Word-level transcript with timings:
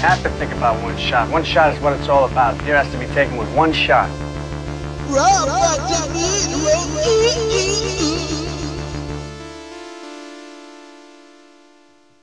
Have 0.00 0.22
to 0.22 0.30
think 0.30 0.52
about 0.52 0.82
one 0.82 0.96
shot. 0.96 1.30
One 1.30 1.44
shot 1.44 1.74
is 1.74 1.80
what 1.82 1.92
it's 1.92 2.08
all 2.08 2.24
about. 2.24 2.60
Here 2.62 2.76
has 2.76 2.90
to 2.92 2.98
be 2.98 3.06
taken 3.14 3.36
with 3.36 3.48
one 3.54 3.72
shot. 3.72 4.08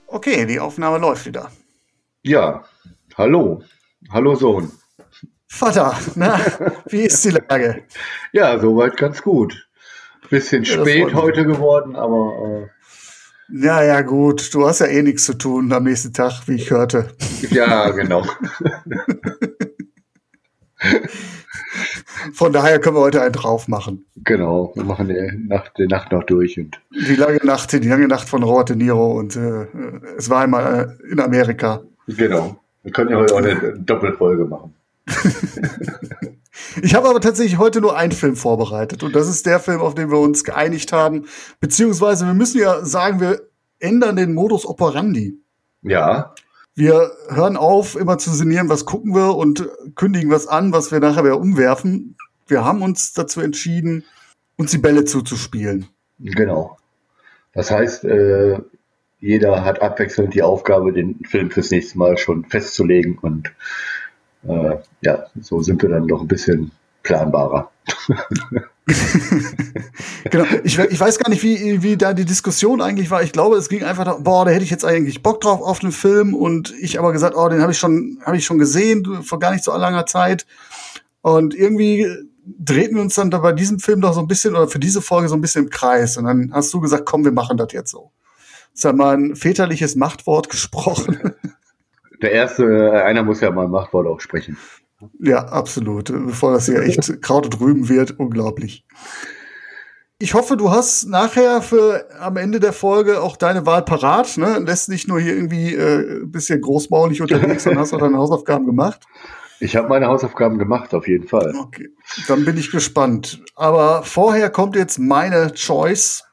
Okay, 0.08 0.46
die 0.46 0.60
Aufnahme 0.60 0.98
läuft 0.98 1.26
wieder. 1.26 1.52
Ja, 2.24 2.64
hallo. 3.16 3.62
Hallo 4.12 4.36
Sohn. 4.36 4.72
Vater, 5.48 5.96
na, 6.16 6.40
wie 6.88 7.02
ist 7.02 7.24
die 7.26 7.30
Lage? 7.30 7.84
Ja, 8.32 8.58
soweit 8.60 8.98
ganz 8.98 9.22
gut. 9.22 9.68
Bisschen 10.30 10.64
Ja, 10.64 10.74
spät 10.82 11.14
heute 11.14 11.46
geworden, 11.46 11.96
aber 11.96 12.70
Ja, 13.50 13.82
ja, 13.84 14.02
gut. 14.02 14.54
Du 14.54 14.68
hast 14.68 14.80
ja 14.80 14.88
eh 14.88 15.02
nichts 15.02 15.24
zu 15.26 15.34
tun 15.34 15.72
am 15.72 15.84
nächsten 15.84 16.12
Tag, 16.14 16.48
wie 16.48 16.56
ich 16.56 16.70
hörte. 16.72 17.10
ja, 17.50 17.90
genau. 17.92 18.26
Von 22.34 22.52
daher 22.54 22.80
können 22.80 22.96
wir 22.96 23.02
heute 23.02 23.22
einen 23.22 23.32
drauf 23.34 23.68
machen. 23.68 24.06
genau. 24.24 24.72
Wir 24.76 24.84
machen 24.84 25.08
die 25.08 25.48
Nacht, 25.48 25.74
die 25.78 25.88
Nacht 25.88 26.12
noch 26.12 26.24
durch 26.24 26.60
und 26.60 26.80
Die 27.08 27.16
lange 27.16 27.40
Nacht, 27.44 27.72
die 27.72 27.80
lange 27.88 28.08
Nacht 28.08 28.28
von 28.28 28.44
Robert 28.44 28.70
De 28.70 28.76
Niro 28.76 29.18
und 29.18 29.36
äh, 29.36 29.66
es 30.18 30.30
war 30.30 30.42
einmal 30.44 30.98
äh, 31.08 31.12
in 31.12 31.20
Amerika. 31.20 31.82
genau. 32.08 32.58
Wir 32.84 32.92
können 32.94 33.10
ja 33.12 33.18
heute 33.18 33.34
auch 33.34 33.40
eine 33.40 33.74
Doppelfolge 33.80 34.46
machen. 34.46 34.74
Ich 36.82 36.96
habe 36.96 37.10
aber 37.10 37.22
tatsächlich 37.22 37.58
heute 37.58 37.82
nur 37.82 37.98
einen 37.98 38.12
Film 38.12 38.36
vorbereitet 38.36 39.04
und 39.04 39.16
das 39.16 39.28
ist 39.28 39.46
der 39.46 39.60
Film, 39.60 39.82
auf 39.82 39.96
den 39.96 40.12
wir 40.12 40.20
uns 40.20 40.44
geeinigt 40.44 40.92
haben. 40.92 41.26
Beziehungsweise 41.60 42.26
wir 42.26 42.34
müssen 42.34 42.60
ja 42.60 42.84
sagen, 42.86 43.20
wir 43.20 43.42
ändern 43.80 44.16
den 44.16 44.34
Modus 44.34 44.66
operandi. 44.66 45.40
Ja, 45.82 46.34
Wir 46.76 47.12
hören 47.30 47.58
auf, 47.58 47.96
immer 47.96 48.18
zu 48.18 48.32
sinnieren, 48.32 48.70
was 48.70 48.86
gucken 48.86 49.16
wir 49.16 49.36
und 49.36 49.68
kündigen 49.96 50.30
was 50.32 50.48
an, 50.48 50.72
was 50.74 50.92
wir 50.92 51.00
nachher 51.00 51.24
wieder 51.24 51.40
umwerfen. 51.40 52.16
Wir 52.48 52.64
haben 52.64 52.82
uns 52.82 53.14
dazu 53.14 53.42
entschieden, 53.42 54.04
uns 54.58 54.72
die 54.72 54.78
Bälle 54.78 55.06
zuzuspielen. 55.06 55.88
genau. 56.20 56.78
Das 57.54 57.72
heißt, 57.72 58.04
äh, 58.06 58.60
jeder 59.20 59.64
hat 59.66 59.82
abwechselnd 59.82 60.34
die 60.36 60.44
Aufgabe, 60.44 60.94
den 60.94 61.24
Film 61.26 61.50
fürs 61.50 61.72
nächste 61.72 61.98
Mal 61.98 62.18
schon 62.18 62.46
festzulegen 62.46 63.18
und 63.18 63.52
äh, 64.44 64.78
ja, 65.02 65.26
so 65.42 65.62
sind 65.62 65.82
wir 65.82 65.90
dann 65.90 66.08
doch 66.08 66.22
ein 66.22 66.28
bisschen 66.28 66.72
planbarer. 67.04 67.70
Genau. 70.32 70.46
Ich, 70.64 70.78
ich 70.78 71.00
weiß 71.00 71.20
gar 71.20 71.30
nicht, 71.30 71.44
wie, 71.44 71.82
wie 71.84 71.98
da 71.98 72.14
die 72.14 72.26
Diskussion 72.26 72.82
eigentlich 72.82 73.10
war. 73.12 73.24
Ich 73.24 73.32
glaube, 73.32 73.58
es 73.58 73.70
ging 73.70 73.84
einfach 73.84 74.06
darum, 74.06 74.24
boah, 74.24 74.46
da 74.46 74.52
hätte 74.52 74.64
ich 74.64 74.70
jetzt 74.70 74.86
eigentlich 74.86 75.24
Bock 75.24 75.42
drauf 75.42 75.62
auf 75.62 75.80
den 75.80 75.92
Film 75.92 76.34
und 76.34 76.74
ich 76.80 77.00
aber 77.00 77.12
gesagt, 77.12 77.36
oh, 77.36 77.50
den 77.50 77.62
habe 77.62 77.72
ich 77.72 77.78
schon, 77.78 78.20
habe 78.26 78.38
ich 78.38 78.46
schon 78.46 78.58
gesehen 78.58 79.24
vor 79.24 79.40
gar 79.40 79.52
nicht 79.52 79.64
so 79.64 79.76
langer 79.76 80.06
Zeit. 80.06 80.46
Und 81.22 81.54
irgendwie 81.54 82.08
drehten 82.46 82.96
wir 82.96 83.04
uns 83.04 83.16
dann 83.16 83.32
da 83.32 83.40
bei 83.40 83.52
diesem 83.52 83.80
Film 83.80 84.02
doch 84.02 84.14
so 84.14 84.22
ein 84.22 84.28
bisschen 84.28 84.56
oder 84.56 84.68
für 84.68 84.80
diese 84.80 85.02
Folge 85.02 85.28
so 85.28 85.36
ein 85.36 85.42
bisschen 85.42 85.66
im 85.66 85.70
Kreis. 85.70 86.18
Und 86.18 86.26
dann 86.26 86.52
hast 86.54 86.74
du 86.74 86.80
gesagt, 86.80 87.06
komm, 87.06 87.26
wir 87.26 87.32
machen 87.32 87.58
das 87.58 87.74
jetzt 87.74 87.92
so. 87.92 88.12
Das 88.72 88.80
ist 88.80 88.84
ja 88.84 88.94
mal 88.94 89.18
ein 89.18 89.36
väterliches 89.36 89.96
Machtwort 89.96 90.50
gesprochen. 90.50 91.34
Der 92.22 92.32
erste, 92.32 92.64
äh, 92.64 93.02
einer 93.02 93.24
muss 93.24 93.42
ja 93.42 93.52
mal 93.52 93.66
ein 93.66 93.72
Machtwort 93.72 94.08
auch 94.08 94.20
sprechen. 94.20 94.58
Ja, 95.20 95.46
absolut. 95.46 96.06
Bevor 96.06 96.54
das 96.54 96.66
hier 96.66 96.82
echt 96.82 97.22
Kraut 97.22 97.46
und 97.46 97.60
Rüben 97.60 97.90
wird, 97.90 98.20
unglaublich. 98.20 98.86
Ich 100.20 100.34
hoffe, 100.34 100.58
du 100.58 100.72
hast 100.72 101.08
nachher 101.08 101.62
für 101.62 102.08
am 102.20 102.38
Ende 102.38 102.60
der 102.60 102.74
Folge 102.74 103.22
auch 103.22 103.38
deine 103.38 103.68
Wahl 103.68 103.84
parat, 103.84 104.38
ne? 104.38 104.58
Lässt 104.58 104.90
nicht 104.90 105.08
nur 105.08 105.20
hier 105.20 105.36
irgendwie 105.36 105.76
äh, 105.76 106.24
ein 106.24 106.32
bisschen 106.32 106.60
großbaulich 106.60 107.22
unterwegs, 107.22 107.64
sondern 107.64 107.82
hast 107.84 107.94
auch 107.94 108.00
deine 108.00 108.18
Hausaufgaben 108.18 108.66
gemacht. 108.66 109.06
Ich 109.60 109.76
habe 109.76 109.90
meine 109.90 110.08
Hausaufgaben 110.08 110.58
gemacht, 110.58 110.94
auf 110.96 111.08
jeden 111.08 111.28
Fall. 111.28 111.54
Okay, 111.60 111.90
dann 112.28 112.46
bin 112.46 112.58
ich 112.58 112.72
gespannt. 112.72 113.44
Aber 113.56 114.04
vorher 114.04 114.50
kommt 114.50 114.76
jetzt 114.76 114.98
meine 115.00 115.54
Choice. 115.54 116.24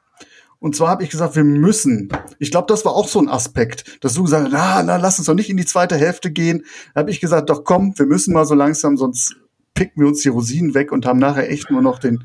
Und 0.59 0.75
zwar 0.75 0.89
habe 0.89 1.03
ich 1.03 1.09
gesagt, 1.09 1.35
wir 1.35 1.43
müssen. 1.43 2.09
Ich 2.39 2.51
glaube, 2.51 2.67
das 2.67 2.85
war 2.85 2.93
auch 2.93 3.07
so 3.07 3.19
ein 3.19 3.29
Aspekt, 3.29 4.03
dass 4.03 4.13
du 4.13 4.23
gesagt 4.23 4.45
hast, 4.45 4.51
na, 4.51 4.83
na, 4.83 4.97
lass 4.97 5.19
uns 5.19 5.27
doch 5.27 5.33
nicht 5.33 5.49
in 5.49 5.57
die 5.57 5.65
zweite 5.65 5.95
Hälfte 5.95 6.31
gehen. 6.31 6.65
Da 6.93 7.01
habe 7.01 7.11
ich 7.11 7.21
gesagt, 7.21 7.49
doch 7.49 7.63
komm, 7.63 7.97
wir 7.97 8.05
müssen 8.05 8.33
mal 8.33 8.45
so 8.45 8.55
langsam, 8.55 8.97
sonst 8.97 9.35
picken 9.75 10.01
wir 10.01 10.07
uns 10.07 10.21
die 10.21 10.29
Rosinen 10.29 10.73
weg 10.73 10.91
und 10.91 11.05
haben 11.05 11.19
nachher 11.19 11.51
echt 11.51 11.69
nur 11.69 11.81
noch 11.81 11.99
den, 11.99 12.23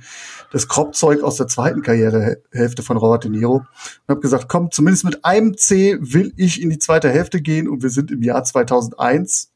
das 0.53 0.69
Kropfzeug 0.69 1.23
aus 1.23 1.37
der 1.37 1.49
zweiten 1.49 1.83
Karrierehälfte 1.83 2.83
von 2.83 2.97
Robert 2.97 3.25
De 3.25 3.31
Niro. 3.31 3.57
Und 3.57 3.67
habe 4.09 4.21
gesagt, 4.21 4.49
komm, 4.49 4.71
zumindest 4.71 5.05
mit 5.05 5.25
einem 5.25 5.57
C 5.57 5.99
will 6.01 6.33
ich 6.37 6.63
in 6.63 6.71
die 6.71 6.79
zweite 6.79 7.11
Hälfte 7.11 7.43
gehen 7.43 7.69
und 7.69 7.83
wir 7.83 7.91
sind 7.91 8.11
im 8.11 8.23
Jahr 8.23 8.45
2001. 8.45 9.51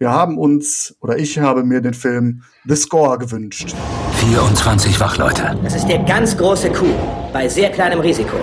Wir 0.00 0.10
haben 0.10 0.38
uns, 0.38 0.96
oder 1.00 1.18
ich 1.18 1.38
habe 1.38 1.62
mir 1.62 1.80
den 1.80 1.94
Film 1.94 2.42
The 2.66 2.74
Score 2.74 3.16
gewünscht. 3.16 3.76
24 4.14 4.98
Wachleute. 4.98 5.56
Das 5.62 5.76
ist 5.76 5.86
der 5.86 6.00
ganz 6.00 6.36
große 6.36 6.70
Coup 6.70 6.88
bei 7.32 7.48
sehr 7.48 7.70
kleinem 7.70 8.00
Risiko. 8.00 8.36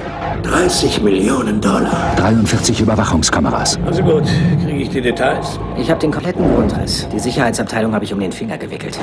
30 0.44 1.02
Millionen 1.02 1.60
Dollar. 1.60 2.16
43 2.16 2.80
Überwachungskameras. 2.80 3.78
Also 3.86 4.02
gut, 4.02 4.24
kriege 4.64 4.80
ich 4.80 4.90
die 4.92 5.02
Details? 5.02 5.60
Ich 5.78 5.90
habe 5.90 6.00
den 6.00 6.12
kompletten 6.12 6.48
Grundriss. 6.56 7.06
Die 7.12 7.20
Sicherheitsabteilung 7.20 7.94
habe 7.94 8.06
ich 8.06 8.14
um 8.14 8.22
den 8.22 8.32
Finger 8.32 8.58
gewickelt. 8.58 8.98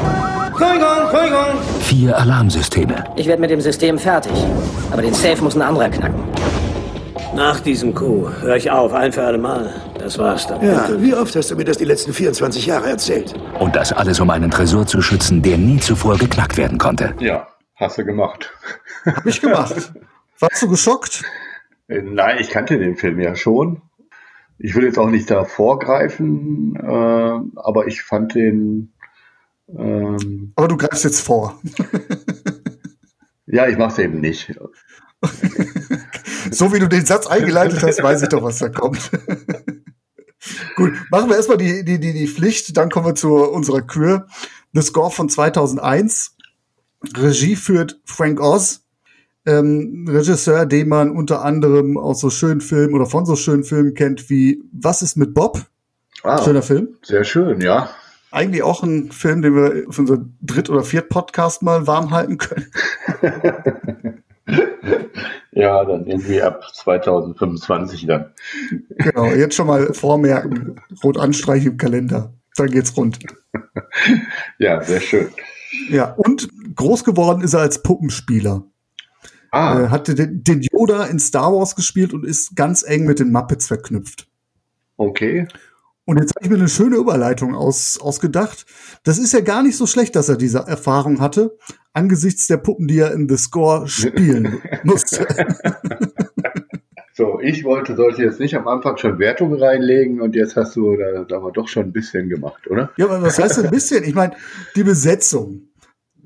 Entschuldigung, 0.47 0.89
Entschuldigung. 1.03 1.63
Vier 1.81 2.17
Alarmsysteme. 2.17 3.05
Ich 3.17 3.27
werde 3.27 3.43
mit 3.43 3.51
dem 3.51 3.61
System 3.61 3.99
fertig. 3.99 4.33
Aber 4.91 5.03
den 5.03 5.13
Safe 5.13 5.43
muss 5.45 5.55
ein 5.55 5.61
anderer 5.63 5.91
knacken. 5.91 6.23
Nach 7.35 7.61
diesem 7.61 7.95
Coup 7.95 8.29
höre 8.41 8.57
ich 8.57 8.71
auf, 8.71 8.93
ein 8.93 9.13
für 9.13 9.23
alle 9.23 9.39
Mal. 9.39 9.73
Das 9.99 10.19
war's 10.19 10.47
dann. 10.47 10.65
Ja, 10.65 10.89
wie 11.01 11.15
oft 11.15 11.35
hast 11.37 11.51
du 11.51 11.57
mir 11.57 11.65
das 11.65 11.79
die 11.79 11.85
letzten 11.85 12.13
24 12.13 12.67
Jahre 12.67 12.89
erzählt? 12.89 13.35
Und 13.61 13.77
das 13.77 13.93
alles, 13.93 14.19
um 14.21 14.31
einen 14.31 14.51
Tresor 14.51 14.87
zu 14.87 15.01
schützen, 15.03 15.43
der 15.43 15.59
nie 15.59 15.79
zuvor 15.79 16.17
geknackt 16.17 16.57
werden 16.57 16.79
konnte. 16.79 17.15
Ja, 17.21 17.47
hast 17.77 17.99
du 17.99 18.05
gemacht. 18.05 18.53
Hab 19.05 19.27
ich 19.27 19.41
gemacht. 19.41 19.93
Warst 20.41 20.63
du 20.63 20.69
geschockt? 20.69 21.23
Äh, 21.89 22.03
Nein, 22.03 22.39
ich 22.41 22.51
kannte 22.51 22.79
den 22.79 22.97
Film 22.97 23.21
ja 23.21 23.35
schon. 23.37 23.83
Ich 24.59 24.75
will 24.75 24.85
jetzt 24.85 24.99
auch 24.99 25.11
nicht 25.11 25.31
da 25.31 25.45
vorgreifen, 25.45 26.75
äh, 26.77 27.61
aber 27.61 27.87
ich 27.87 28.03
fand 28.03 28.35
den. 28.35 28.93
Ähm, 29.69 30.53
Aber 30.57 30.67
du 30.69 30.77
greifst 30.77 31.05
jetzt 31.05 31.21
vor. 31.21 31.61
ja, 33.47 33.69
ich 33.69 33.77
mach's 33.79 33.99
eben 33.99 34.21
nicht. 34.21 34.59
So 36.59 36.73
wie 36.73 36.81
du 36.81 36.89
den 36.89 37.07
Satz 37.07 37.29
eingeleitet 37.29 37.81
hast, 37.85 38.03
weiß 38.03 38.21
ich 38.23 38.29
doch, 38.31 38.43
was 38.43 38.59
da 38.59 38.69
kommt. 38.69 38.99
Gut, 40.75 40.93
machen 41.13 41.31
wir 41.31 41.37
erstmal 41.37 41.57
die, 41.57 41.85
die, 41.85 42.01
die, 42.01 42.13
die 42.13 42.27
Pflicht, 42.27 42.77
dann 42.77 42.91
kommen 42.91 43.07
wir 43.07 43.15
zu 43.15 43.33
unserer 43.33 43.83
Kür. 43.83 44.27
The 44.73 44.83
Score 44.83 45.13
von 45.13 45.29
2001. 45.29 46.37
Regie 47.17 47.55
führt 47.55 48.01
Frank 48.05 48.41
Oz. 48.41 48.81
Ähm, 49.47 50.07
Regisseur, 50.09 50.67
den 50.67 50.89
man 50.89 51.13
unter 51.13 51.45
anderem 51.45 51.97
aus 51.97 52.19
so 52.19 52.29
schönen 52.29 52.61
Filmen 52.61 52.93
oder 52.95 53.07
von 53.07 53.25
so 53.25 53.37
schönen 53.37 53.63
Filmen 53.63 53.95
kennt 53.95 54.29
wie 54.29 54.61
Was 54.73 55.01
ist 55.01 55.17
mit 55.17 55.35
Bob? 55.35 55.65
Ah, 56.25 56.43
Schöner 56.43 56.63
Film. 56.63 56.89
sehr 57.03 57.23
schön, 57.23 57.61
ja. 57.61 57.89
Eigentlich 58.33 58.65
auch 58.65 58.83
ein 58.83 59.13
Film, 59.13 59.43
den 59.43 59.55
wir 59.55 59.85
für 59.93 60.01
unser 60.01 60.19
Dritt- 60.43 60.71
oder 60.71 60.83
Viert-Podcast 60.83 61.63
mal 61.63 61.87
warm 61.87 62.11
halten 62.11 62.37
können. 62.37 62.67
Ja, 65.53 65.85
dann 65.85 66.07
irgendwie 66.07 66.43
ab 66.43 66.63
2025 66.75 68.07
dann. 68.07 68.33
Genau, 68.99 69.27
jetzt 69.27 69.55
schon 69.55 69.67
mal 69.67 69.93
vormerken. 69.95 70.81
Rot 71.03 71.19
anstreichen 71.19 71.73
im 71.73 71.77
Kalender. 71.79 72.35
Dann 72.57 72.69
geht's 72.71 72.97
rund. 72.97 73.19
Ja, 74.59 74.83
sehr 74.83 75.01
schön. 75.01 75.29
Ja, 75.91 76.13
und 76.15 76.49
groß 76.77 77.03
geworden 77.05 77.43
ist 77.43 77.55
er 77.55 77.61
als 77.61 77.83
Puppenspieler. 77.83 78.65
Ah, 79.51 79.81
Er 79.81 79.91
hatte 79.91 80.15
den, 80.15 80.45
den 80.45 80.61
Yoda 80.63 81.07
in 81.07 81.19
Star 81.19 81.53
Wars 81.55 81.75
gespielt 81.75 82.13
und 82.13 82.25
ist 82.27 82.55
ganz 82.55 82.83
eng 82.83 83.05
mit 83.07 83.19
den 83.21 83.33
Muppets 83.33 83.67
verknüpft. 83.67 84.29
okay. 84.97 85.49
Und 86.09 86.19
jetzt 86.19 86.35
habe 86.35 86.47
ich 86.47 86.51
mir 86.51 86.57
eine 86.57 86.69
schöne 86.69 86.97
Überleitung 86.97 87.55
aus, 87.55 88.01
ausgedacht. 88.01 88.65
Das 89.05 89.19
ist 89.19 89.35
ja 89.35 89.41
gar 89.41 89.63
nicht 89.63 89.77
so 89.77 89.87
schlecht, 89.87 90.17
dass 90.17 90.31
er 90.31 90.39
diese 90.39 90.61
Erfahrung 90.61 91.21
hatte, 91.21 91.59
angesichts 91.93 92.47
der 92.47 92.57
Puppen, 92.57 92.89
die 92.89 92.99
er 92.99 93.13
in 93.13 93.29
The 93.29 93.37
Score 93.37 93.87
spielen 93.89 94.59
musste. 94.85 95.27
So, 97.13 97.39
ich 97.41 97.63
wollte, 97.63 97.95
sollte 97.95 98.23
jetzt 98.23 98.41
nicht 98.41 98.55
am 98.57 98.67
Anfang 98.69 98.97
schon 98.97 99.19
Wertung 99.19 99.53
reinlegen 99.53 100.23
und 100.23 100.35
jetzt 100.35 100.57
hast 100.57 100.77
du 100.77 100.97
da, 100.97 101.25
da 101.25 101.37
aber 101.37 101.53
doch 101.53 101.69
schon 101.69 101.85
ein 101.85 101.93
bisschen 101.93 102.31
gemacht, 102.31 102.67
oder? 102.71 102.91
Ja, 102.97 103.05
aber 103.05 103.21
was 103.21 103.39
heißt 103.39 103.63
ein 103.63 103.71
bisschen? 103.71 104.03
Ich 104.05 104.15
meine, 104.15 104.35
die 104.77 104.85
Besetzung. 104.85 105.69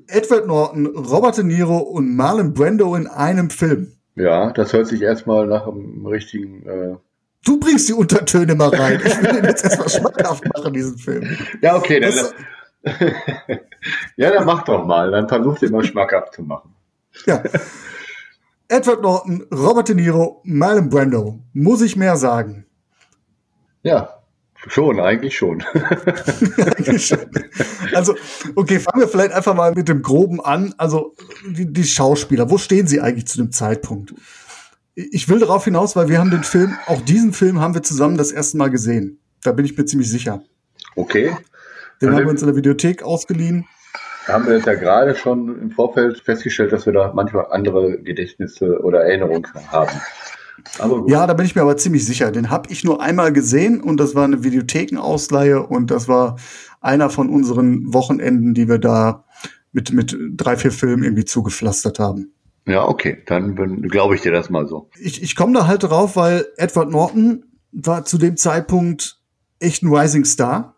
Edward 0.06 0.46
Norton, 0.46 0.87
Robert 0.87 1.38
De 1.38 1.44
Niro 1.44 1.78
und 1.78 2.14
Marlon 2.14 2.55
Brando 2.55 2.94
in 2.94 3.08
einem 3.08 3.50
Film. 3.50 3.88
Ja, 4.14 4.52
das 4.52 4.75
hört 4.75 4.87
sich 4.87 5.02
erstmal 5.02 5.49
nach 5.49 5.67
einem 5.67 6.06
richtigen. 6.06 6.67
Äh 6.69 6.96
du 7.44 7.58
bringst 7.58 7.88
die 7.88 7.92
Untertöne 7.92 8.54
mal 8.54 8.70
rein. 8.70 9.00
Ich 9.04 9.22
will 9.22 9.32
den 9.32 9.44
jetzt 9.44 9.64
erstmal 9.64 9.88
schmackhaft 9.88 10.44
machen, 10.54 10.72
diesen 10.72 10.98
Film. 10.98 11.36
Ja, 11.60 11.76
okay, 11.76 12.00
dann. 12.00 12.14
Das, 12.14 12.34
ja, 14.16 14.30
dann 14.30 14.44
mach 14.44 14.64
doch 14.64 14.84
mal. 14.84 15.10
Dann 15.10 15.28
versuch 15.28 15.58
den 15.58 15.72
mal 15.72 15.84
schmackhaft 15.84 16.34
zu 16.34 16.42
machen. 16.42 16.74
Ja. 17.26 17.42
Edward 18.68 19.02
Norton, 19.02 19.46
Robert 19.52 19.88
De 19.88 19.94
Niro, 19.94 20.40
Marlon 20.44 20.88
Brando. 20.88 21.40
Muss 21.52 21.82
ich 21.82 21.96
mehr 21.96 22.16
sagen? 22.16 22.66
Ja, 23.82 24.22
schon, 24.68 24.98
eigentlich 24.98 25.36
schon. 25.36 25.62
also, 27.94 28.14
okay, 28.54 28.80
fangen 28.80 29.00
wir 29.00 29.08
vielleicht 29.08 29.32
einfach 29.32 29.54
mal 29.54 29.72
mit 29.72 29.88
dem 29.88 30.02
Groben 30.02 30.40
an. 30.40 30.74
Also, 30.78 31.14
die, 31.46 31.70
die, 31.70 31.84
Schauspieler, 31.84 32.50
wo 32.50 32.58
stehen 32.58 32.86
sie 32.86 33.00
eigentlich 33.00 33.26
zu 33.26 33.38
dem 33.38 33.52
Zeitpunkt? 33.52 34.14
Ich 34.94 35.28
will 35.28 35.38
darauf 35.38 35.64
hinaus, 35.64 35.96
weil 35.96 36.08
wir 36.08 36.18
haben 36.18 36.30
den 36.30 36.44
Film, 36.44 36.76
auch 36.86 37.00
diesen 37.00 37.32
Film 37.32 37.60
haben 37.60 37.74
wir 37.74 37.82
zusammen 37.82 38.16
das 38.16 38.30
erste 38.30 38.58
Mal 38.58 38.68
gesehen. 38.68 39.20
Da 39.42 39.52
bin 39.52 39.64
ich 39.64 39.76
mir 39.76 39.84
ziemlich 39.86 40.10
sicher. 40.10 40.42
Okay. 40.96 41.36
Den 42.00 42.08
also, 42.08 42.18
haben 42.18 42.26
wir 42.26 42.30
uns 42.30 42.42
in 42.42 42.48
der 42.48 42.56
Videothek 42.56 43.02
ausgeliehen 43.02 43.66
haben 44.28 44.46
wir 44.46 44.58
ja 44.58 44.74
gerade 44.74 45.14
schon 45.14 45.60
im 45.60 45.70
Vorfeld 45.70 46.20
festgestellt, 46.20 46.72
dass 46.72 46.86
wir 46.86 46.92
da 46.92 47.12
manchmal 47.14 47.46
andere 47.50 47.98
Gedächtnisse 47.98 48.80
oder 48.82 49.04
Erinnerungen 49.04 49.46
haben. 49.68 49.90
Ja, 51.08 51.26
da 51.26 51.34
bin 51.34 51.46
ich 51.46 51.56
mir 51.56 51.62
aber 51.62 51.76
ziemlich 51.76 52.06
sicher. 52.06 52.30
Den 52.30 52.50
habe 52.50 52.70
ich 52.70 52.84
nur 52.84 53.02
einmal 53.02 53.32
gesehen 53.32 53.80
und 53.80 53.98
das 53.98 54.14
war 54.14 54.24
eine 54.24 54.44
Videothekenausleihe 54.44 55.66
und 55.66 55.90
das 55.90 56.06
war 56.06 56.36
einer 56.80 57.10
von 57.10 57.30
unseren 57.30 57.92
Wochenenden, 57.92 58.54
die 58.54 58.68
wir 58.68 58.78
da 58.78 59.24
mit, 59.72 59.92
mit 59.92 60.16
drei, 60.36 60.56
vier 60.56 60.70
Filmen 60.70 61.02
irgendwie 61.02 61.24
zugepflastert 61.24 61.98
haben. 61.98 62.31
Ja, 62.67 62.87
okay, 62.87 63.23
dann 63.26 63.56
glaube 63.82 64.14
ich 64.14 64.23
dir 64.23 64.32
das 64.32 64.50
mal 64.50 64.67
so. 64.69 64.88
Ich, 65.00 65.23
ich 65.23 65.35
komme 65.35 65.53
da 65.53 65.67
halt 65.67 65.82
drauf, 65.82 66.17
weil 66.17 66.47
Edward 66.56 66.91
Norton 66.91 67.44
war 67.73 68.05
zu 68.05 68.19
dem 68.19 68.37
Zeitpunkt 68.37 69.19
echt 69.59 69.82
ein 69.82 69.93
Rising 69.93 70.25
Star. 70.25 70.76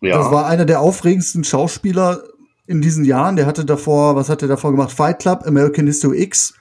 Ja. 0.00 0.18
Das 0.18 0.30
war 0.30 0.46
einer 0.46 0.64
der 0.64 0.80
aufregendsten 0.80 1.44
Schauspieler 1.44 2.22
in 2.66 2.80
diesen 2.80 3.04
Jahren. 3.04 3.36
Der 3.36 3.46
hatte 3.46 3.64
davor, 3.64 4.16
was 4.16 4.28
hat 4.28 4.42
er 4.42 4.48
davor 4.48 4.72
gemacht? 4.72 4.92
Fight 4.92 5.20
Club, 5.20 5.46
American 5.46 5.86
History 5.86 6.22
X, 6.22 6.54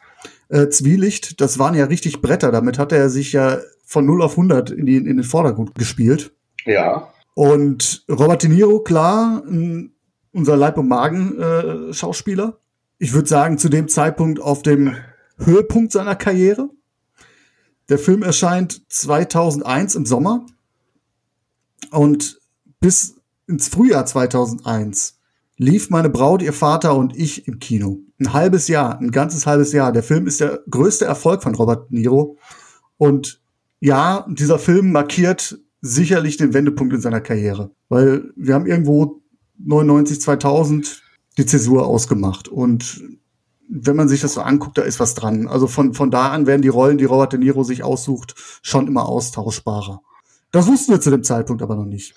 äh, 0.49 0.69
Zwielicht. 0.69 1.41
Das 1.41 1.59
waren 1.59 1.75
ja 1.75 1.85
richtig 1.85 2.21
Bretter. 2.21 2.51
Damit 2.51 2.79
hat 2.79 2.91
er 2.91 3.09
sich 3.09 3.33
ja 3.33 3.57
von 3.85 4.05
0 4.05 4.21
auf 4.21 4.31
100 4.31 4.71
in, 4.71 4.85
die, 4.85 4.97
in 4.97 5.05
den 5.05 5.23
Vordergrund 5.23 5.75
gespielt. 5.75 6.33
Ja. 6.65 7.09
Und 7.33 8.03
Robert 8.09 8.43
De 8.43 8.49
Niro, 8.49 8.81
klar, 8.81 9.43
unser 10.33 10.57
Leib- 10.57 10.77
und 10.77 10.87
Magen-Schauspieler. 10.87 12.59
Ich 13.01 13.13
würde 13.13 13.29
sagen, 13.29 13.57
zu 13.57 13.69
dem 13.69 13.87
Zeitpunkt 13.87 14.41
auf 14.41 14.61
dem 14.61 14.93
Höhepunkt 15.37 15.93
seiner 15.93 16.17
Karriere. 16.17 16.69
Der 17.87 17.97
Film 17.97 18.23
erscheint 18.23 18.83
2001 18.89 19.95
im 19.95 20.05
Sommer. 20.05 20.45
Und 21.91 22.41
bis 22.81 23.15
ins 23.47 23.69
Frühjahr 23.69 24.05
2001 24.05 25.17
lief 25.55 25.89
meine 25.89 26.09
Braut, 26.09 26.41
ihr 26.41 26.51
Vater 26.51 26.95
und 26.95 27.15
ich 27.15 27.47
im 27.47 27.59
Kino. 27.59 27.99
Ein 28.19 28.33
halbes 28.33 28.67
Jahr, 28.67 28.99
ein 28.99 29.11
ganzes 29.11 29.45
halbes 29.45 29.71
Jahr. 29.71 29.93
Der 29.93 30.03
Film 30.03 30.27
ist 30.27 30.41
der 30.41 30.61
größte 30.69 31.05
Erfolg 31.05 31.41
von 31.41 31.55
Robert 31.55 31.89
Niro. 31.91 32.37
Und 32.97 33.41
ja, 33.79 34.25
dieser 34.29 34.59
Film 34.59 34.91
markiert 34.91 35.57
sicherlich 35.79 36.35
den 36.35 36.53
Wendepunkt 36.53 36.93
in 36.93 37.01
seiner 37.01 37.21
Karriere. 37.21 37.71
Weil 37.87 38.33
wir 38.35 38.55
haben 38.55 38.65
irgendwo 38.65 39.21
99, 39.57 40.19
2000 40.19 41.01
die 41.39 41.45
Zäsur 41.45 41.87
ausgemacht. 41.87 42.47
Und 42.47 43.01
wenn 43.69 43.95
man 43.95 44.07
sich 44.07 44.21
das 44.21 44.33
so 44.33 44.41
anguckt, 44.41 44.77
da 44.77 44.81
ist 44.81 44.99
was 44.99 45.13
dran. 45.13 45.47
Also 45.47 45.67
von, 45.67 45.93
von 45.93 46.11
da 46.11 46.29
an 46.29 46.47
werden 46.47 46.61
die 46.61 46.67
Rollen, 46.67 46.97
die 46.97 47.05
Robert 47.05 47.33
De 47.33 47.39
Niro 47.39 47.63
sich 47.63 47.83
aussucht, 47.83 48.35
schon 48.61 48.87
immer 48.87 49.07
austauschbarer. 49.07 50.01
Das 50.51 50.67
wussten 50.67 50.91
wir 50.91 51.01
zu 51.01 51.11
dem 51.11 51.23
Zeitpunkt 51.23 51.61
aber 51.61 51.75
noch 51.75 51.85
nicht. 51.85 52.15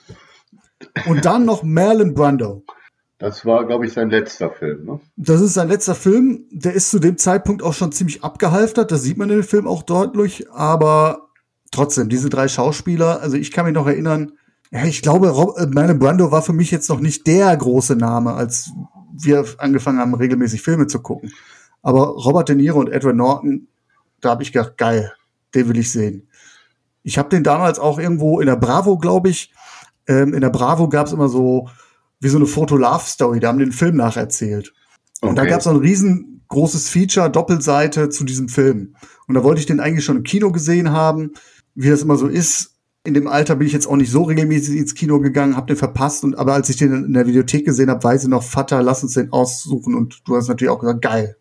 Und 1.07 1.25
dann 1.25 1.45
noch 1.45 1.63
Marlon 1.63 2.15
Brando. 2.15 2.65
Das 3.19 3.47
war, 3.47 3.65
glaube 3.67 3.87
ich, 3.87 3.93
sein 3.93 4.11
letzter 4.11 4.51
Film, 4.51 4.85
ne? 4.85 5.01
Das 5.17 5.41
ist 5.41 5.55
sein 5.55 5.69
letzter 5.69 5.95
Film. 5.95 6.47
Der 6.51 6.73
ist 6.73 6.91
zu 6.91 6.99
dem 6.99 7.19
Zeitpunkt 7.19 7.63
auch 7.63 7.75
schon 7.75 7.93
ziemlich 7.93 8.25
abgehalftert. 8.25 8.91
Das 8.91 9.03
sieht 9.03 9.17
man 9.17 9.31
in 9.31 9.37
dem 9.37 9.45
Film 9.45 9.69
auch 9.69 9.85
deutlich. 9.85 10.51
Aber 10.51 11.29
trotzdem, 11.71 12.09
diese 12.09 12.31
drei 12.31 12.49
Schauspieler, 12.49 13.21
also 13.21 13.37
ich 13.37 13.53
kann 13.53 13.67
mich 13.67 13.75
noch 13.75 13.87
erinnern, 13.87 14.33
ja, 14.73 14.85
ich 14.87 15.03
glaube, 15.03 15.29
Rob, 15.29 15.57
äh, 15.59 15.67
Marlon 15.67 15.99
Brando 15.99 16.33
war 16.33 16.43
für 16.43 16.55
mich 16.55 16.71
jetzt 16.71 16.89
noch 16.89 16.99
nicht 16.99 17.27
der 17.27 17.55
große 17.57 17.95
Name, 17.95 18.33
als 18.33 18.73
wir 19.25 19.45
angefangen 19.59 19.99
haben, 19.99 20.15
regelmäßig 20.15 20.63
Filme 20.63 20.87
zu 20.87 21.01
gucken. 21.01 21.33
Aber 21.83 22.09
Robert 22.09 22.49
De 22.49 22.57
Niro 22.57 22.79
und 22.79 22.91
Edward 22.91 23.17
Norton, 23.17 23.69
da 24.21 24.31
habe 24.31 24.43
ich 24.43 24.53
gedacht, 24.53 24.77
geil, 24.79 25.13
den 25.55 25.69
will 25.69 25.79
ich 25.79 25.91
sehen. 25.91 26.29
Ich 27.03 27.19
habe 27.19 27.29
den 27.29 27.43
damals 27.43 27.79
auch 27.79 27.99
irgendwo 27.99 28.41
in 28.41 28.47
der 28.47 28.57
Bravo, 28.57 28.97
glaube 28.99 29.29
ich, 29.29 29.53
ähm, 30.07 30.35
in 30.35 30.41
der 30.41 30.51
Bravo 30.51 30.89
gab 30.89 31.07
es 31.07 31.13
immer 31.13 31.29
so 31.29 31.69
wie 32.21 32.29
so 32.29 32.37
eine 32.37 32.47
Foto-Love-Story. 32.47 33.41
Da 33.41 33.49
haben 33.49 33.59
den 33.59 33.73
Film 33.73 33.97
nacherzählt. 33.97 34.73
Okay. 35.21 35.31
Und 35.31 35.37
da 35.37 35.45
gab 35.45 35.61
es 35.61 35.67
ein 35.67 35.77
riesengroßes 35.77 36.89
Feature, 36.89 37.31
Doppelseite 37.31 38.09
zu 38.09 38.25
diesem 38.25 38.49
Film. 38.49 38.95
Und 39.27 39.35
da 39.35 39.43
wollte 39.43 39.61
ich 39.61 39.67
den 39.67 39.81
eigentlich 39.81 40.05
schon 40.05 40.19
im 40.19 40.23
Kino 40.23 40.53
gesehen 40.53 40.93
haben, 40.93 41.33
wie 41.75 41.91
das 41.91 42.03
immer 42.03 42.17
so 42.17 42.29
ist. 42.29 42.72
In 43.05 43.15
dem 43.15 43.27
Alter 43.27 43.57
bin 43.57 43.67
ich 43.67 43.73
jetzt 43.73 43.89
auch 43.89 43.97
nicht 43.97 44.13
so 44.13 44.23
regelmäßig 44.23 44.79
ins 44.79 44.95
Kino 44.95 45.19
gegangen, 45.19 45.57
habe 45.57 45.67
den 45.67 45.77
verpasst. 45.77 46.23
Und 46.23 46.39
aber 46.39 46.55
als 46.55 46.69
ich 46.69 46.77
den 46.77 47.05
in 47.05 47.13
der 47.13 47.27
Videothek 47.27 47.65
gesehen 47.65 47.91
habe, 47.91 48.05
weiß 48.05 48.25
ich 48.25 48.29
noch, 48.29 48.45
Vater, 48.45 48.81
lass 48.83 49.03
uns 49.03 49.15
den 49.15 49.33
aussuchen. 49.33 49.95
Und 49.97 50.23
du 50.27 50.37
hast 50.37 50.49
natürlich 50.49 50.71
auch 50.71 50.79
gesagt, 50.79 51.03
geil. 51.03 51.37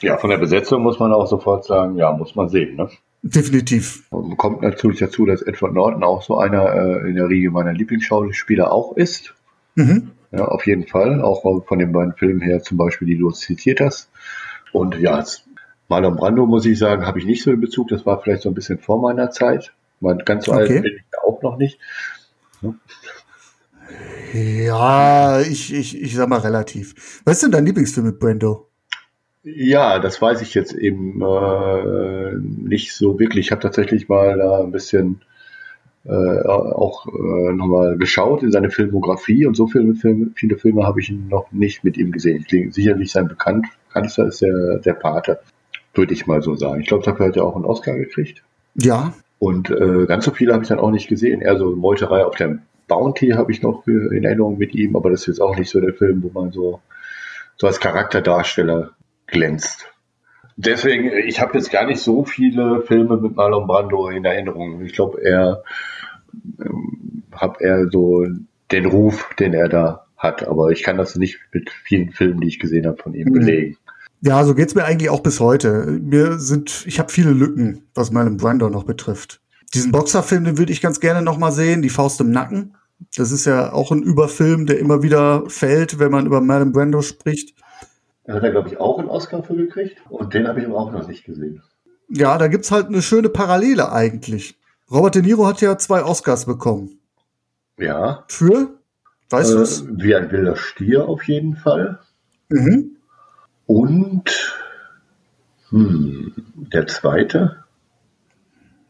Ja, 0.00 0.18
von 0.18 0.30
der 0.30 0.38
Besetzung 0.38 0.82
muss 0.82 0.98
man 0.98 1.12
auch 1.12 1.26
sofort 1.26 1.64
sagen, 1.64 1.96
ja, 1.96 2.12
muss 2.12 2.34
man 2.34 2.48
sehen, 2.48 2.76
ne? 2.76 2.88
Definitiv. 3.22 4.04
Und 4.10 4.36
kommt 4.36 4.62
natürlich 4.62 5.00
dazu, 5.00 5.26
dass 5.26 5.42
Edward 5.42 5.74
Norton 5.74 6.04
auch 6.04 6.22
so 6.22 6.38
einer 6.38 6.72
äh, 6.72 7.08
in 7.08 7.16
der 7.16 7.28
Riege 7.28 7.50
meiner 7.50 7.72
Lieblingsschauspieler 7.72 8.72
auch 8.72 8.96
ist. 8.96 9.34
Mhm. 9.74 10.10
Ja, 10.30 10.46
auf 10.46 10.66
jeden 10.66 10.86
Fall. 10.86 11.22
Auch 11.22 11.42
von 11.42 11.78
den 11.78 11.92
beiden 11.92 12.14
Filmen 12.14 12.40
her, 12.40 12.62
zum 12.62 12.76
Beispiel, 12.76 13.08
die 13.08 13.18
du 13.18 13.30
zitiert 13.30 13.80
hast. 13.80 14.10
Und 14.72 14.98
ja, 14.98 15.24
Marlon 15.88 16.16
Brando, 16.16 16.46
muss 16.46 16.66
ich 16.66 16.78
sagen, 16.78 17.06
habe 17.06 17.18
ich 17.18 17.24
nicht 17.24 17.42
so 17.42 17.50
den 17.50 17.60
Bezug. 17.60 17.88
Das 17.88 18.04
war 18.04 18.20
vielleicht 18.20 18.42
so 18.42 18.50
ein 18.50 18.54
bisschen 18.54 18.78
vor 18.78 19.00
meiner 19.00 19.30
Zeit. 19.30 19.72
Mein, 20.00 20.18
ganz 20.18 20.46
so 20.46 20.52
okay. 20.52 20.60
alt 20.60 20.82
bin 20.82 20.92
ich 20.96 21.18
auch 21.22 21.42
noch 21.42 21.56
nicht. 21.56 21.78
Ja. 24.32 25.40
Ich, 25.40 25.72
ich, 25.72 26.00
ich 26.00 26.14
sag 26.14 26.28
mal 26.28 26.40
relativ. 26.40 27.20
Was 27.24 27.36
ist 27.36 27.44
denn 27.44 27.52
dein 27.52 27.66
Lieblingsfilm 27.66 28.06
mit 28.06 28.18
Brando? 28.18 28.68
Ja, 29.42 29.98
das 29.98 30.20
weiß 30.20 30.42
ich 30.42 30.54
jetzt 30.54 30.72
eben 30.72 31.22
äh, 31.22 32.34
nicht 32.36 32.92
so 32.92 33.18
wirklich. 33.18 33.46
Ich 33.46 33.52
habe 33.52 33.62
tatsächlich 33.62 34.08
mal 34.08 34.36
da 34.36 34.60
ein 34.60 34.72
bisschen 34.72 35.22
äh, 36.04 36.42
auch 36.42 37.06
äh, 37.06 37.52
nochmal 37.52 37.96
geschaut 37.96 38.42
in 38.42 38.52
seine 38.52 38.70
Filmografie 38.70 39.46
und 39.46 39.56
so 39.56 39.66
viele 39.66 39.94
Filme, 39.94 40.30
viele 40.34 40.58
Filme 40.58 40.84
habe 40.84 41.00
ich 41.00 41.10
noch 41.10 41.50
nicht 41.52 41.84
mit 41.84 41.96
ihm 41.96 42.12
gesehen. 42.12 42.44
Ich, 42.46 42.74
sicherlich 42.74 43.10
sein 43.10 43.28
bekannt, 43.28 43.66
bekanntester 43.88 44.26
ist 44.26 44.42
der, 44.42 44.78
der 44.78 44.94
Pate, 44.94 45.40
würde 45.94 46.12
ich 46.12 46.26
mal 46.26 46.42
so 46.42 46.54
sagen. 46.54 46.80
Ich 46.80 46.88
glaube, 46.88 47.04
dafür 47.04 47.26
hat 47.26 47.36
er 47.36 47.44
auch 47.44 47.56
einen 47.56 47.64
Oscar 47.64 47.96
gekriegt. 47.96 48.42
Ja. 48.74 49.14
Und 49.38 49.70
äh, 49.70 50.06
ganz 50.06 50.24
so 50.24 50.32
viele 50.32 50.52
habe 50.52 50.62
ich 50.62 50.68
dann 50.68 50.80
auch 50.80 50.90
nicht 50.90 51.08
gesehen. 51.08 51.40
Eher 51.40 51.58
so 51.58 51.76
Meuterei 51.76 52.24
auf 52.24 52.36
der 52.36 52.58
Bounty 52.88 53.30
habe 53.30 53.52
ich 53.52 53.62
noch 53.62 53.86
in 53.86 54.24
Erinnerung 54.24 54.58
mit 54.58 54.74
ihm, 54.74 54.96
aber 54.96 55.10
das 55.10 55.20
ist 55.20 55.26
jetzt 55.26 55.40
auch 55.40 55.56
nicht 55.56 55.70
so 55.70 55.80
der 55.80 55.94
Film, 55.94 56.22
wo 56.22 56.30
man 56.40 56.50
so, 56.50 56.80
so 57.56 57.66
als 57.66 57.80
Charakterdarsteller 57.80 58.92
glänzt. 59.26 59.86
Deswegen, 60.56 61.12
ich 61.12 61.40
habe 61.40 61.56
jetzt 61.56 61.70
gar 61.70 61.86
nicht 61.86 62.00
so 62.00 62.24
viele 62.24 62.82
Filme 62.82 63.16
mit 63.16 63.36
Marlon 63.36 63.68
Brando 63.68 64.08
in 64.08 64.24
Erinnerung. 64.24 64.82
Ich 64.82 64.92
glaube, 64.92 65.22
er 65.22 65.62
ähm, 66.60 67.22
habe 67.32 67.62
er 67.62 67.88
so 67.88 68.26
den 68.72 68.86
Ruf, 68.86 69.30
den 69.38 69.54
er 69.54 69.68
da 69.68 70.06
hat. 70.16 70.46
Aber 70.46 70.70
ich 70.70 70.82
kann 70.82 70.98
das 70.98 71.14
nicht 71.14 71.38
mit 71.52 71.70
vielen 71.70 72.10
Filmen, 72.10 72.40
die 72.40 72.48
ich 72.48 72.58
gesehen 72.58 72.86
habe, 72.86 73.00
von 73.00 73.14
ihm 73.14 73.28
mhm. 73.28 73.34
belegen. 73.34 73.76
Ja, 74.20 74.44
so 74.44 74.54
geht's 74.54 74.74
mir 74.74 74.84
eigentlich 74.84 75.10
auch 75.10 75.22
bis 75.22 75.40
heute. 75.40 75.86
Mir 75.86 76.38
sind, 76.38 76.84
ich 76.86 76.98
habe 76.98 77.10
viele 77.10 77.30
Lücken, 77.30 77.82
was 77.94 78.10
meinen 78.10 78.36
Brando 78.36 78.68
noch 78.68 78.84
betrifft. 78.84 79.40
Diesen 79.74 79.92
Boxerfilm, 79.92 80.44
den 80.44 80.58
würde 80.58 80.72
ich 80.72 80.80
ganz 80.80 80.98
gerne 80.98 81.22
noch 81.22 81.38
mal 81.38 81.52
sehen, 81.52 81.82
die 81.82 81.90
Faust 81.90 82.20
im 82.20 82.30
Nacken. 82.30 82.76
Das 83.16 83.30
ist 83.30 83.44
ja 83.44 83.72
auch 83.72 83.92
ein 83.92 84.02
Überfilm, 84.02 84.66
der 84.66 84.78
immer 84.78 85.02
wieder 85.02 85.44
fällt, 85.48 85.98
wenn 85.98 86.10
man 86.10 86.26
über 86.26 86.40
Marlon 86.40 86.72
Brando 86.72 87.02
spricht. 87.02 87.54
Da 88.24 88.34
hat 88.34 88.42
er, 88.42 88.50
glaube 88.50 88.68
ich, 88.68 88.80
auch 88.80 88.98
einen 88.98 89.08
Oscar 89.08 89.42
für 89.42 89.54
gekriegt. 89.54 89.98
Und 90.08 90.34
den 90.34 90.48
habe 90.48 90.60
ich 90.60 90.66
aber 90.66 90.76
auch 90.76 90.92
noch 90.92 91.06
nicht 91.06 91.24
gesehen. 91.24 91.62
Ja, 92.08 92.38
da 92.38 92.48
gibt's 92.48 92.70
halt 92.70 92.86
eine 92.86 93.02
schöne 93.02 93.28
Parallele 93.28 93.92
eigentlich. 93.92 94.58
Robert 94.90 95.14
De 95.14 95.22
Niro 95.22 95.46
hat 95.46 95.60
ja 95.60 95.78
zwei 95.78 96.02
Oscars 96.02 96.46
bekommen. 96.46 96.98
Ja. 97.78 98.24
Für? 98.28 98.78
Weißt 99.30 99.52
äh, 99.52 99.56
du's? 99.56 99.84
Wie 99.88 100.14
ein 100.14 100.30
wilder 100.32 100.56
Stier 100.56 101.06
auf 101.06 101.22
jeden 101.24 101.56
Fall. 101.56 102.00
Mhm. 102.48 102.97
Und 103.68 104.56
hm, 105.68 106.32
der 106.72 106.86
zweite? 106.86 107.64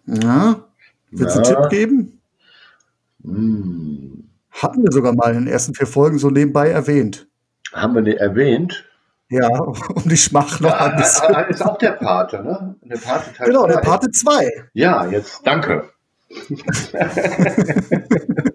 Ja. 0.07 0.61
Willst 1.11 1.37
du 1.37 1.43
einen? 1.43 1.63
Tipp 1.63 1.71
geben? 1.71 2.21
Hm. 3.25 4.29
Hatten 4.53 4.85
wir 4.85 4.93
sogar 4.93 5.13
mal 5.15 5.35
in 5.35 5.45
den 5.45 5.53
ersten 5.53 5.75
vier 5.75 5.89
Folgen 5.89 6.19
so 6.19 6.31
nebenbei 6.31 6.71
erwähnt. 6.71 7.27
Haben 7.73 7.97
wir 7.97 8.03
den 8.03 8.19
erwähnt? 8.19 8.85
Ja, 9.31 9.49
um 9.59 9.75
die 10.05 10.17
Schmach 10.17 10.61
noch 10.61 10.73
ein 10.73 10.97
bisschen. 10.97 11.35
Ah, 11.35 11.41
ist 11.41 11.61
auch 11.61 11.77
der 11.79 11.93
Pate, 11.93 12.41
ne? 12.45 12.77
Der 12.83 12.99
Pate 12.99 13.33
Teil 13.35 13.49
Genau, 13.49 13.67
der. 13.67 13.79
Pate 13.79 14.13
2. 14.13 14.69
Ja, 14.75 15.07
jetzt 15.07 15.45
danke. 15.45 15.91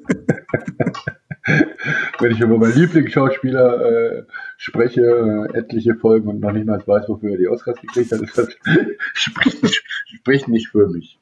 Wenn 2.20 2.32
ich 2.32 2.40
über 2.40 2.58
meinen 2.58 2.76
Lieblingsschauspieler 2.76 3.82
äh, 4.20 4.24
spreche, 4.58 5.02
äh, 5.02 5.58
etliche 5.58 5.96
Folgen 5.96 6.28
und 6.30 6.40
noch 6.42 6.52
nicht 6.52 6.66
mal 6.66 6.82
weiß, 6.86 7.10
wofür 7.10 7.32
er 7.32 7.38
die 7.38 7.48
Oscars 7.48 7.80
gekriegt 7.82 8.12
hat, 8.12 8.22
ist 8.22 8.38
das, 8.38 8.48
spricht, 9.14 9.64
nicht- 9.64 9.84
spricht 10.20 10.48
nicht 10.48 10.70
für 10.70 10.88
mich. 10.88 11.20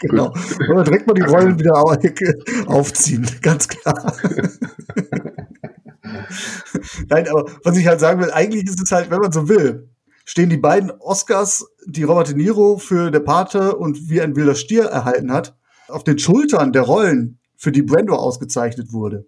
Genau. 0.00 0.32
Wir 0.34 0.84
direkt 0.84 1.06
mal 1.06 1.14
die 1.14 1.22
Rollen 1.22 1.58
wieder 1.58 1.76
au- 1.76 1.96
aufziehen, 2.66 3.26
ganz 3.42 3.68
klar. 3.68 4.16
Nein, 7.08 7.28
aber 7.28 7.46
was 7.64 7.76
ich 7.76 7.86
halt 7.86 8.00
sagen 8.00 8.20
will, 8.20 8.30
eigentlich 8.30 8.64
ist 8.64 8.80
es 8.82 8.90
halt, 8.92 9.10
wenn 9.10 9.18
man 9.20 9.32
so 9.32 9.48
will, 9.48 9.88
stehen 10.24 10.48
die 10.50 10.56
beiden 10.56 10.90
Oscars, 10.90 11.66
die 11.86 12.04
Robert 12.04 12.28
De 12.28 12.36
Niro 12.36 12.78
für 12.78 13.10
Der 13.10 13.20
Pate 13.20 13.76
und 13.76 14.08
Wie 14.08 14.20
ein 14.20 14.36
wilder 14.36 14.54
Stier 14.54 14.84
erhalten 14.84 15.32
hat, 15.32 15.56
auf 15.88 16.04
den 16.04 16.18
Schultern 16.18 16.72
der 16.72 16.82
Rollen, 16.82 17.38
für 17.56 17.70
die 17.72 17.82
Brando 17.82 18.14
ausgezeichnet 18.14 18.92
wurde. 18.92 19.26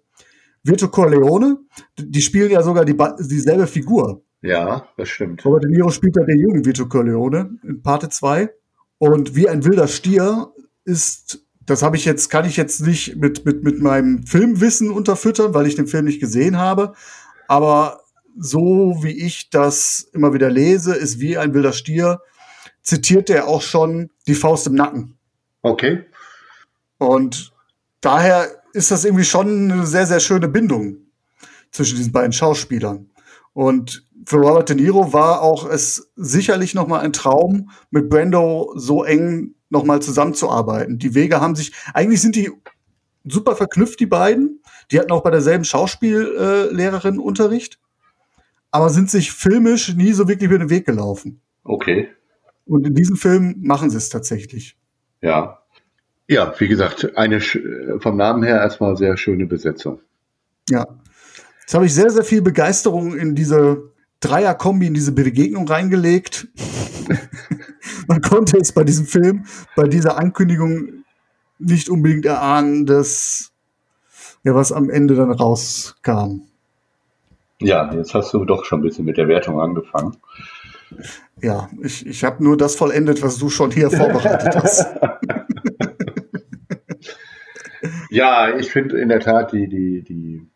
Vito 0.65 0.87
Corleone, 0.89 1.59
die 1.97 2.21
spielen 2.21 2.49
ja 2.49 2.63
sogar 2.63 2.85
die, 2.85 2.97
dieselbe 3.19 3.67
Figur. 3.67 4.23
Ja, 4.41 4.87
das 4.97 5.09
stimmt. 5.09 5.45
Robert 5.45 5.63
De 5.63 5.71
Niro 5.71 5.89
spielt 5.89 6.17
da 6.17 6.23
den 6.23 6.39
jungen 6.39 6.65
Vito 6.65 6.87
Corleone 6.87 7.57
in 7.63 7.81
Parte 7.81 8.09
2. 8.09 8.49
Und 8.97 9.35
wie 9.35 9.47
ein 9.47 9.63
wilder 9.63 9.87
Stier 9.87 10.51
ist, 10.83 11.45
das 11.65 11.83
habe 11.83 11.97
ich 11.97 12.05
jetzt, 12.05 12.29
kann 12.29 12.45
ich 12.45 12.57
jetzt 12.57 12.81
nicht 12.81 13.15
mit, 13.17 13.45
mit, 13.45 13.63
mit 13.63 13.79
meinem 13.79 14.23
Filmwissen 14.25 14.89
unterfüttern, 14.89 15.53
weil 15.53 15.67
ich 15.67 15.75
den 15.75 15.87
Film 15.87 16.05
nicht 16.05 16.19
gesehen 16.19 16.57
habe. 16.57 16.93
Aber 17.47 18.01
so 18.37 18.97
wie 19.01 19.25
ich 19.25 19.49
das 19.49 20.09
immer 20.13 20.33
wieder 20.33 20.49
lese, 20.49 20.95
ist 20.95 21.19
wie 21.19 21.37
ein 21.37 21.53
wilder 21.53 21.73
Stier, 21.73 22.21
zitiert 22.81 23.29
er 23.29 23.47
auch 23.47 23.61
schon 23.61 24.09
die 24.27 24.35
Faust 24.35 24.67
im 24.67 24.75
Nacken. 24.75 25.17
Okay. 25.61 26.05
Und 26.97 27.51
daher 28.01 28.47
ist 28.75 28.91
das 28.91 29.05
irgendwie 29.05 29.23
schon 29.23 29.71
eine 29.71 29.85
sehr, 29.85 30.05
sehr 30.05 30.19
schöne 30.19 30.47
Bindung 30.47 30.97
zwischen 31.71 31.97
diesen 31.97 32.11
beiden 32.11 32.33
Schauspielern. 32.33 33.09
Und 33.53 34.05
für 34.25 34.37
Robert 34.37 34.69
De 34.69 34.75
Niro 34.75 35.13
war 35.13 35.41
auch 35.41 35.69
es 35.69 36.11
sicherlich 36.15 36.73
noch 36.73 36.87
mal 36.87 36.99
ein 36.99 37.13
Traum, 37.13 37.71
mit 37.89 38.09
Brando 38.09 38.73
so 38.75 39.03
eng 39.03 39.55
noch 39.69 39.85
mal 39.85 40.01
zusammenzuarbeiten. 40.01 40.99
Die 40.99 41.15
Wege 41.15 41.41
haben 41.41 41.55
sich, 41.55 41.73
eigentlich 41.93 42.21
sind 42.21 42.35
die 42.35 42.51
super 43.23 43.55
verknüpft, 43.55 43.99
die 43.99 44.05
beiden. 44.05 44.61
Die 44.91 44.99
hatten 44.99 45.11
auch 45.11 45.23
bei 45.23 45.31
derselben 45.31 45.63
Schauspiellehrerin 45.63 47.17
Unterricht, 47.17 47.79
aber 48.71 48.89
sind 48.89 49.09
sich 49.09 49.31
filmisch 49.31 49.95
nie 49.95 50.11
so 50.11 50.27
wirklich 50.27 50.49
über 50.49 50.59
den 50.59 50.69
Weg 50.69 50.85
gelaufen. 50.85 51.41
Okay. 51.63 52.09
Und 52.65 52.85
in 52.85 52.93
diesem 52.93 53.15
Film 53.15 53.55
machen 53.61 53.89
sie 53.89 53.97
es 53.97 54.09
tatsächlich. 54.09 54.77
Ja. 55.21 55.64
Ja, 56.27 56.53
wie 56.57 56.67
gesagt, 56.67 57.15
eine 57.17 57.39
sch- 57.39 58.01
vom 58.01 58.17
Namen 58.17 58.43
her 58.43 58.57
erstmal 58.57 58.97
sehr 58.97 59.15
schöne 59.17 59.45
Besetzung. 59.45 59.99
Ja. 60.69 60.87
Jetzt 61.61 61.73
habe 61.73 61.85
ich 61.85 61.93
sehr, 61.93 62.09
sehr 62.09 62.23
viel 62.23 62.41
Begeisterung 62.41 63.15
in 63.15 63.35
diese 63.35 63.91
Dreier-Kombi, 64.19 64.87
in 64.87 64.93
diese 64.93 65.11
Begegnung 65.11 65.67
reingelegt. 65.67 66.47
Man 68.07 68.21
konnte 68.21 68.57
es 68.57 68.71
bei 68.71 68.83
diesem 68.83 69.05
Film, 69.05 69.45
bei 69.75 69.87
dieser 69.87 70.17
Ankündigung 70.17 71.03
nicht 71.59 71.89
unbedingt 71.89 72.25
erahnen, 72.25 72.85
dass 72.85 73.51
ja 74.43 74.53
was 74.55 74.71
am 74.71 74.89
Ende 74.89 75.15
dann 75.15 75.31
rauskam. 75.31 76.41
Ja, 77.61 77.93
jetzt 77.93 78.13
hast 78.13 78.33
du 78.33 78.45
doch 78.45 78.65
schon 78.65 78.79
ein 78.79 78.83
bisschen 78.83 79.05
mit 79.05 79.17
der 79.17 79.27
Wertung 79.27 79.59
angefangen. 79.61 80.17
Ja, 81.41 81.69
ich, 81.81 82.05
ich 82.05 82.23
habe 82.23 82.43
nur 82.43 82.57
das 82.57 82.75
vollendet, 82.75 83.21
was 83.21 83.37
du 83.37 83.49
schon 83.49 83.71
hier 83.71 83.89
vorbereitet 83.89 84.55
hast. 84.55 84.87
Ja, 88.15 88.57
ich 88.57 88.71
finde 88.71 88.97
in 88.97 89.09
der 89.09 89.19
Tat 89.19 89.51
die, 89.51 89.67
die, 89.67 90.01
die 90.01 90.47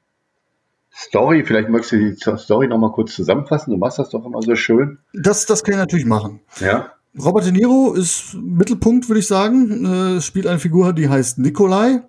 Story, 0.96 1.44
vielleicht 1.44 1.68
möchtest 1.68 1.92
du 1.92 1.98
die 1.98 2.38
Story 2.38 2.70
nochmal 2.70 2.94
kurz 2.94 3.14
zusammenfassen. 3.14 3.72
Du 3.72 3.78
machst 3.78 4.00
das 4.00 4.12
doch 4.12 4.26
immer 4.26 4.42
so 4.42 4.56
schön. 4.56 5.00
Das, 5.14 5.46
das 5.46 5.66
kann 5.66 5.74
ich 5.74 5.80
natürlich 5.80 6.06
machen. 6.06 6.40
Ja. 6.62 6.94
Robert 7.22 7.46
De 7.46 7.52
Niro 7.52 7.92
ist 7.92 8.34
Mittelpunkt, 8.36 9.10
würde 9.10 9.20
ich 9.20 9.28
sagen. 9.28 10.18
Äh, 10.18 10.22
spielt 10.22 10.48
eine 10.48 10.60
Figur, 10.60 10.94
die 10.94 11.10
heißt 11.10 11.40
Nikolai. 11.40 12.02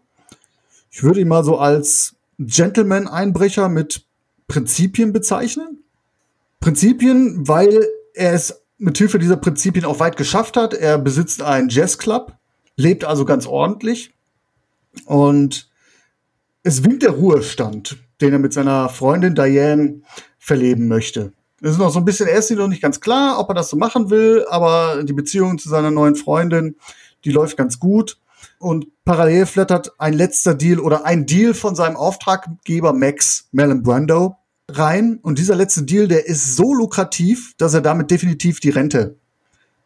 Ich 0.92 1.02
würde 1.02 1.21
ihn 1.21 1.26
mal 1.26 1.42
so 1.42 1.59
als 1.59 2.14
Gentleman-Einbrecher 2.38 3.69
mit 3.69 4.04
Prinzipien 4.47 5.12
bezeichnen. 5.12 5.83
Prinzipien, 6.61 7.49
weil 7.49 7.88
er 8.14 8.35
es 8.35 8.62
mit 8.78 8.97
Hilfe 8.99 9.19
dieser 9.19 9.37
Prinzipien 9.37 9.85
auch 9.85 9.99
weit 9.99 10.16
geschafft 10.16 10.57
hat. 10.57 10.75
Er 10.75 10.97
besitzt 10.97 11.42
einen 11.42 11.71
Jazzclub, 11.71 12.35
lebt 12.76 13.04
also 13.04 13.25
ganz 13.25 13.49
ordentlich. 13.49 14.14
Und 15.04 15.70
es 16.62 16.85
winkt 16.85 17.02
der 17.02 17.11
Ruhestand, 17.11 17.99
den 18.20 18.32
er 18.32 18.38
mit 18.38 18.52
seiner 18.52 18.88
Freundin 18.88 19.35
Diane 19.35 20.02
verleben 20.38 20.88
möchte. 20.88 21.32
Es 21.62 21.73
ist 21.73 21.78
noch 21.78 21.90
so 21.90 21.99
ein 21.99 22.04
bisschen, 22.04 22.26
er 22.26 22.38
ist 22.38 22.50
noch 22.50 22.68
nicht 22.68 22.82
ganz 22.82 23.00
klar, 23.00 23.38
ob 23.38 23.50
er 23.50 23.54
das 23.54 23.68
so 23.68 23.76
machen 23.76 24.11
will, 24.11 24.47
aber 24.49 25.02
die 25.04 25.12
Beziehung 25.12 25.59
zu 25.59 25.68
seiner 25.68 25.90
neuen 25.90 26.16
Freundin, 26.16 26.76
die 27.25 27.32
läuft 27.32 27.56
ganz 27.56 27.78
gut. 27.78 28.18
Und 28.59 28.87
parallel 29.04 29.47
flattert 29.47 29.92
ein 29.99 30.14
letzter 30.14 30.54
Deal 30.54 30.80
oder 30.80 31.04
ein 31.04 31.26
Deal 31.26 31.54
von 31.54 31.75
seinem 31.75 31.97
Auftraggeber 31.97 32.92
Max 32.92 33.49
Marlon 33.52 33.82
Brando 33.82 34.37
rein. 34.68 35.18
Und 35.23 35.38
dieser 35.38 35.54
letzte 35.54 35.82
Deal, 35.82 36.09
der 36.09 36.26
ist 36.26 36.56
so 36.56 36.75
lukrativ, 36.75 37.54
dass 37.59 37.75
er 37.75 37.80
damit 37.80 38.11
definitiv 38.11 38.61
die 38.61 38.70
Rente 38.70 39.16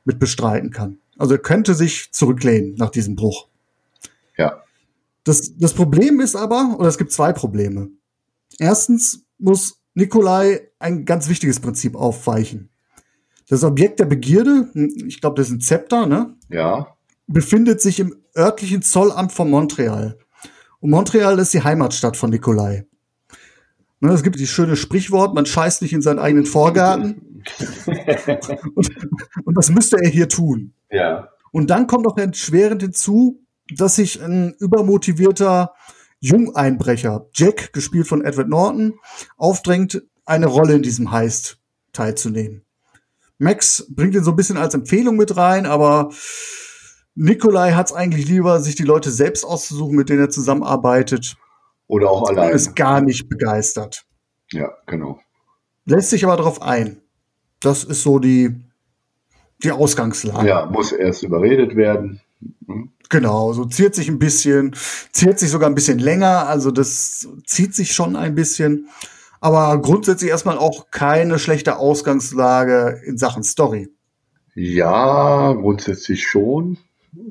mit 0.04 0.18
bestreiten 0.18 0.70
kann. 0.70 0.99
Also 1.18 1.34
er 1.34 1.40
könnte 1.40 1.75
sich 1.75 2.12
zurücklehnen 2.12 2.75
nach 2.76 2.90
diesem 2.90 3.16
Bruch. 3.16 3.49
Ja. 4.37 4.63
Das, 5.24 5.56
das 5.56 5.72
Problem 5.72 6.20
ist 6.20 6.36
aber, 6.36 6.76
oder 6.78 6.88
es 6.88 6.98
gibt 6.98 7.12
zwei 7.12 7.32
Probleme. 7.32 7.88
Erstens 8.58 9.24
muss 9.38 9.82
Nikolai 9.94 10.68
ein 10.78 11.04
ganz 11.04 11.28
wichtiges 11.28 11.60
Prinzip 11.60 11.96
aufweichen. 11.96 12.70
Das 13.48 13.64
Objekt 13.64 14.00
der 14.00 14.06
Begierde, 14.06 14.70
ich 15.06 15.20
glaube, 15.20 15.36
das 15.36 15.48
ist 15.48 15.54
ein 15.54 15.60
Zepter, 15.60 16.06
ne? 16.06 16.34
Ja. 16.50 16.94
befindet 17.26 17.80
sich 17.80 18.00
im 18.00 18.14
örtlichen 18.36 18.82
Zollamt 18.82 19.32
von 19.32 19.50
Montreal. 19.50 20.18
Und 20.80 20.90
Montreal 20.90 21.38
ist 21.38 21.54
die 21.54 21.62
Heimatstadt 21.62 22.16
von 22.16 22.30
Nikolai. 22.30 22.86
Ne, 24.00 24.12
es 24.12 24.22
gibt 24.22 24.36
dieses 24.36 24.50
schöne 24.50 24.76
Sprichwort, 24.76 25.34
man 25.34 25.46
scheißt 25.46 25.80
nicht 25.80 25.94
in 25.94 26.02
seinen 26.02 26.18
eigenen 26.18 26.44
Vorgarten. 26.44 27.42
und, 28.74 28.90
und 29.44 29.56
das 29.56 29.70
müsste 29.70 29.96
er 29.96 30.10
hier 30.10 30.28
tun. 30.28 30.74
Ja. 30.90 31.30
Und 31.52 31.70
dann 31.70 31.86
kommt 31.86 32.04
noch 32.04 32.18
erschwerend 32.18 32.82
hinzu, 32.82 33.43
dass 33.71 33.97
sich 33.97 34.23
ein 34.23 34.54
übermotivierter 34.59 35.75
Jungeinbrecher, 36.21 37.26
Jack, 37.35 37.73
gespielt 37.73 38.06
von 38.06 38.25
Edward 38.25 38.49
Norton, 38.49 38.94
aufdrängt, 39.37 40.02
eine 40.25 40.47
Rolle 40.47 40.75
in 40.75 40.83
diesem 40.83 41.11
Heist 41.11 41.59
teilzunehmen. 41.92 42.64
Max 43.38 43.87
bringt 43.90 44.14
ihn 44.14 44.25
so 44.25 44.30
ein 44.30 44.37
bisschen 44.37 44.56
als 44.56 44.75
Empfehlung 44.75 45.16
mit 45.16 45.37
rein, 45.37 45.66
aber 45.66 46.11
Nikolai 47.14 47.73
hat 47.73 47.87
es 47.87 47.92
eigentlich 47.92 48.26
lieber, 48.28 48.61
sich 48.61 48.75
die 48.75 48.85
Leute 48.85 49.11
selbst 49.11 49.44
auszusuchen, 49.44 49.97
mit 49.97 50.09
denen 50.09 50.21
er 50.21 50.30
zusammenarbeitet. 50.30 51.37
Oder 51.87 52.11
auch 52.11 52.28
allein. 52.28 52.54
ist 52.54 52.75
gar 52.75 53.00
nicht 53.00 53.28
begeistert. 53.28 54.06
Ja, 54.50 54.73
genau. 54.87 55.21
Lässt 55.85 56.11
sich 56.11 56.25
aber 56.25 56.37
darauf 56.37 56.62
ein. 56.62 57.02
Das 57.61 57.85
ist 57.85 58.02
so 58.02 58.18
die, 58.18 58.54
die 59.62 59.73
Ausgangslage. 59.73 60.49
Ja, 60.49 60.66
muss 60.66 60.92
erst 60.92 61.23
überredet 61.23 61.76
werden. 61.76 62.21
Hm. 62.66 62.93
Genau, 63.11 63.52
so 63.52 63.64
ziert 63.64 63.94
sich 63.94 64.08
ein 64.08 64.18
bisschen, 64.18 64.75
ziert 65.12 65.38
sich 65.38 65.50
sogar 65.50 65.68
ein 65.68 65.75
bisschen 65.75 65.99
länger, 65.99 66.49
also 66.49 66.70
das 66.70 67.28
zieht 67.44 67.75
sich 67.75 67.92
schon 67.92 68.16
ein 68.16 68.34
bisschen. 68.34 68.88
Aber 69.40 69.80
grundsätzlich 69.80 70.30
erstmal 70.30 70.56
auch 70.56 70.90
keine 70.90 71.38
schlechte 71.38 71.76
Ausgangslage 71.76 73.02
in 73.04 73.18
Sachen 73.18 73.42
Story. 73.42 73.90
Ja, 74.54 75.52
grundsätzlich 75.52 76.26
schon. 76.26 76.78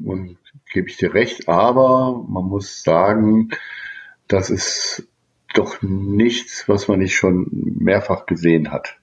Und 0.06 0.38
gebe 0.72 0.90
ich 0.90 0.98
dir 0.98 1.14
recht, 1.14 1.48
aber 1.48 2.24
man 2.28 2.46
muss 2.46 2.84
sagen, 2.84 3.50
das 4.28 4.50
ist 4.50 5.08
doch 5.54 5.82
nichts, 5.82 6.68
was 6.68 6.88
man 6.88 7.00
nicht 7.00 7.16
schon 7.16 7.48
mehrfach 7.52 8.26
gesehen 8.26 8.72
hat. 8.72 8.98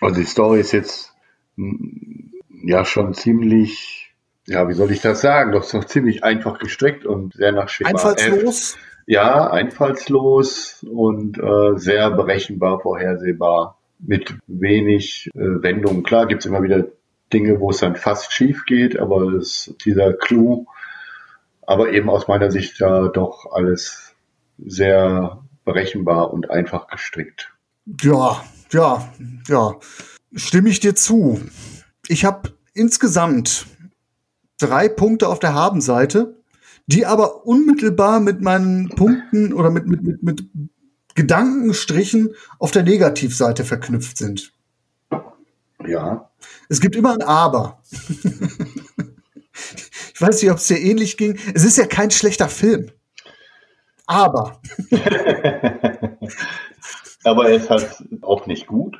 Also 0.00 0.20
die 0.20 0.26
Story 0.26 0.60
ist 0.60 0.72
jetzt 0.72 1.14
mm, 1.56 2.30
ja 2.64 2.84
schon 2.84 3.14
ziemlich, 3.14 4.03
ja, 4.46 4.68
wie 4.68 4.74
soll 4.74 4.90
ich 4.90 5.00
das 5.00 5.20
sagen? 5.20 5.52
Doch 5.52 5.68
doch 5.70 5.84
ziemlich 5.84 6.24
einfach 6.24 6.58
gestrickt 6.58 7.04
und 7.06 7.34
sehr 7.34 7.52
nach 7.52 7.68
Schema 7.68 7.90
F. 7.90 8.04
Einfallslos, 8.04 8.76
Ja, 9.06 9.50
einfallslos 9.50 10.84
und 10.90 11.38
äh, 11.38 11.78
sehr 11.78 12.10
berechenbar, 12.10 12.80
vorhersehbar, 12.80 13.78
mit 13.98 14.34
wenig 14.46 15.30
äh, 15.34 15.38
Wendungen. 15.40 16.02
Klar 16.02 16.26
gibt's 16.26 16.46
immer 16.46 16.62
wieder 16.62 16.86
Dinge, 17.32 17.60
wo 17.60 17.70
es 17.70 17.78
dann 17.78 17.96
fast 17.96 18.32
schief 18.32 18.64
geht, 18.66 18.98
aber 18.98 19.32
es, 19.32 19.74
dieser 19.84 20.12
Clou 20.12 20.66
aber 21.66 21.92
eben 21.92 22.10
aus 22.10 22.28
meiner 22.28 22.50
Sicht 22.50 22.80
da 22.80 23.08
doch 23.08 23.52
alles 23.52 24.14
sehr 24.58 25.42
berechenbar 25.64 26.32
und 26.32 26.50
einfach 26.50 26.88
gestrickt. 26.88 27.52
Ja, 28.02 28.44
ja, 28.70 29.12
ja. 29.48 29.76
Stimme 30.34 30.68
ich 30.68 30.80
dir 30.80 30.94
zu. 30.94 31.40
Ich 32.08 32.24
habe 32.24 32.52
insgesamt 32.74 33.66
drei 34.58 34.88
Punkte 34.88 35.28
auf 35.28 35.38
der 35.38 35.54
Habenseite, 35.54 36.42
die 36.86 37.06
aber 37.06 37.46
unmittelbar 37.46 38.20
mit 38.20 38.40
meinen 38.40 38.88
Punkten 38.90 39.52
oder 39.52 39.70
mit, 39.70 39.86
mit, 39.86 40.02
mit, 40.02 40.22
mit 40.22 40.44
Gedankenstrichen 41.14 42.34
auf 42.58 42.70
der 42.70 42.82
Negativseite 42.82 43.64
verknüpft 43.64 44.18
sind. 44.18 44.52
Ja. 45.86 46.30
Es 46.68 46.80
gibt 46.80 46.96
immer 46.96 47.14
ein 47.14 47.22
Aber. 47.22 47.80
ich 50.14 50.20
weiß 50.20 50.42
nicht, 50.42 50.50
ob 50.50 50.58
es 50.58 50.66
dir 50.66 50.78
ähnlich 50.80 51.16
ging. 51.16 51.38
Es 51.54 51.64
ist 51.64 51.78
ja 51.78 51.86
kein 51.86 52.10
schlechter 52.10 52.48
Film. 52.48 52.90
Aber. 54.06 54.60
Aber 57.24 57.48
er 57.48 57.56
ist 57.56 57.70
halt 57.70 58.04
auch 58.22 58.46
nicht 58.46 58.66
gut. 58.66 58.98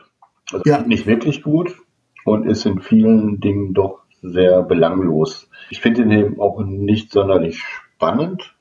Also 0.53 0.63
Ja. 0.67 0.83
nicht 0.83 1.07
wirklich 1.07 1.43
gut 1.43 1.77
und 2.25 2.47
ist 2.47 2.65
in 2.65 2.81
vielen 2.81 3.41
Dingen 3.41 3.75
doch 3.75 4.04
sehr 4.25 4.63
belanglos. 4.63 5.49
Ich 5.71 5.81
finde 5.81 6.03
ihn 6.03 6.11
eben 6.11 6.41
auch 6.41 6.63
nicht 6.65 7.13
sonderlich 7.13 7.63
spannend. 7.63 8.55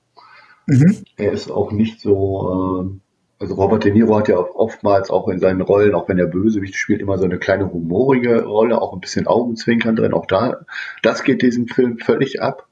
Mhm. 0.68 1.04
Er 1.18 1.32
ist 1.32 1.50
auch 1.50 1.72
nicht 1.72 2.02
so, 2.02 2.92
äh, 3.40 3.44
also 3.44 3.56
Robert 3.56 3.86
De 3.86 3.92
Niro 3.92 4.18
hat 4.18 4.28
ja 4.28 4.38
oftmals 4.38 5.10
auch 5.10 5.30
in 5.30 5.40
seinen 5.40 5.62
Rollen, 5.62 5.96
auch 5.96 6.10
wenn 6.10 6.20
er 6.20 6.28
Bösewicht 6.28 6.76
spielt, 6.76 7.02
immer 7.02 7.18
so 7.18 7.26
eine 7.26 7.40
kleine 7.40 7.72
humorige 7.72 8.44
Rolle, 8.44 8.82
auch 8.82 8.94
ein 8.94 9.00
bisschen 9.00 9.26
Augenzwinkern 9.26 9.96
drin. 9.96 10.14
Auch 10.14 10.26
da, 10.26 10.66
das 11.02 11.24
geht 11.24 11.42
diesem 11.42 11.68
Film 11.68 11.98
völlig 11.98 12.42
ab. 12.42 12.68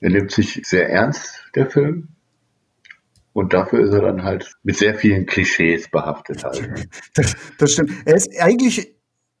Er 0.00 0.10
nimmt 0.10 0.30
sich 0.30 0.62
sehr 0.64 0.88
ernst, 0.88 1.44
der 1.54 1.66
Film. 1.66 2.08
Und 3.32 3.52
dafür 3.52 3.80
ist 3.80 3.92
er 3.92 4.00
dann 4.00 4.22
halt 4.22 4.54
mit 4.62 4.76
sehr 4.76 4.94
vielen 4.94 5.26
Klischees 5.26 5.90
behaftet 5.90 6.44
halt. 6.44 6.88
Das, 7.14 7.36
das 7.58 7.72
stimmt. 7.72 7.90
Er 8.06 8.14
ist 8.14 8.30
eigentlich 8.40 8.95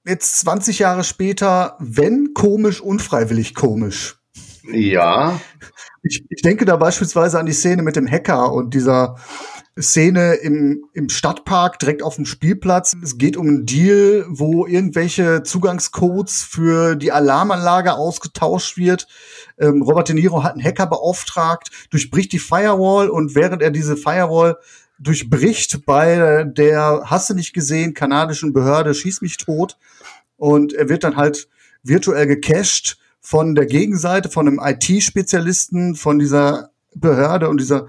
jetzt 0.06 0.38
20 0.40 0.78
Jahre 0.78 1.04
später, 1.04 1.76
wenn 1.78 2.32
komisch, 2.34 2.80
unfreiwillig 2.80 3.54
komisch. 3.54 4.16
Ja, 4.72 5.40
Ich, 6.02 6.24
ich 6.28 6.42
denke 6.42 6.64
da 6.64 6.76
beispielsweise 6.76 7.38
an 7.38 7.46
die 7.46 7.52
Szene 7.52 7.82
mit 7.82 7.96
dem 7.96 8.10
Hacker 8.10 8.52
und 8.52 8.74
dieser 8.74 9.16
Szene 9.78 10.34
im, 10.34 10.84
im 10.94 11.08
Stadtpark 11.08 11.78
direkt 11.78 12.02
auf 12.02 12.16
dem 12.16 12.24
Spielplatz. 12.24 12.94
Es 13.02 13.18
geht 13.18 13.36
um 13.36 13.46
einen 13.46 13.66
Deal, 13.66 14.24
wo 14.28 14.66
irgendwelche 14.66 15.42
Zugangscodes 15.42 16.42
für 16.42 16.96
die 16.96 17.12
Alarmanlage 17.12 17.94
ausgetauscht 17.94 18.76
wird. 18.76 19.06
Ähm, 19.58 19.82
Robert 19.82 20.08
De 20.08 20.14
Niro 20.14 20.42
hat 20.42 20.52
einen 20.52 20.64
Hacker 20.64 20.86
beauftragt, 20.86 21.70
durchbricht 21.90 22.32
die 22.32 22.38
Firewall 22.38 23.10
und 23.10 23.34
während 23.34 23.60
er 23.60 23.70
diese 23.70 23.96
Firewall 23.96 24.56
durchbricht 24.98 25.84
bei 25.84 26.44
der, 26.44 27.02
hast 27.04 27.28
du 27.28 27.34
nicht 27.34 27.52
gesehen, 27.52 27.92
kanadischen 27.92 28.52
Behörde, 28.52 28.94
schieß 28.94 29.20
mich 29.20 29.36
tot. 29.36 29.76
Und 30.36 30.72
er 30.72 30.88
wird 30.88 31.04
dann 31.04 31.16
halt 31.16 31.48
virtuell 31.82 32.26
gecached 32.26 32.98
von 33.20 33.54
der 33.54 33.66
Gegenseite, 33.66 34.28
von 34.28 34.46
einem 34.46 34.60
IT-Spezialisten, 34.62 35.94
von 35.94 36.18
dieser 36.18 36.70
Behörde 36.94 37.48
und 37.48 37.60
dieser 37.60 37.88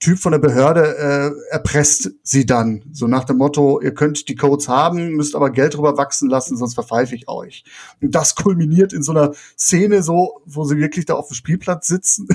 Typ 0.00 0.18
von 0.18 0.32
der 0.32 0.38
Behörde 0.38 0.98
äh, 0.98 1.52
erpresst 1.52 2.10
sie 2.22 2.44
dann. 2.44 2.82
So 2.92 3.06
nach 3.06 3.24
dem 3.24 3.38
Motto, 3.38 3.80
ihr 3.80 3.94
könnt 3.94 4.28
die 4.28 4.34
Codes 4.34 4.68
haben, 4.68 5.12
müsst 5.12 5.34
aber 5.34 5.50
Geld 5.50 5.74
drüber 5.74 5.96
wachsen 5.96 6.28
lassen, 6.28 6.56
sonst 6.56 6.74
verpfeife 6.74 7.14
ich 7.14 7.28
euch. 7.28 7.64
Und 8.02 8.14
das 8.14 8.34
kulminiert 8.34 8.92
in 8.92 9.02
so 9.02 9.12
einer 9.12 9.32
Szene 9.56 10.02
so, 10.02 10.42
wo 10.44 10.64
sie 10.64 10.76
wirklich 10.76 11.06
da 11.06 11.14
auf 11.14 11.28
dem 11.28 11.34
Spielplatz 11.34 11.86
sitzen. 11.86 12.28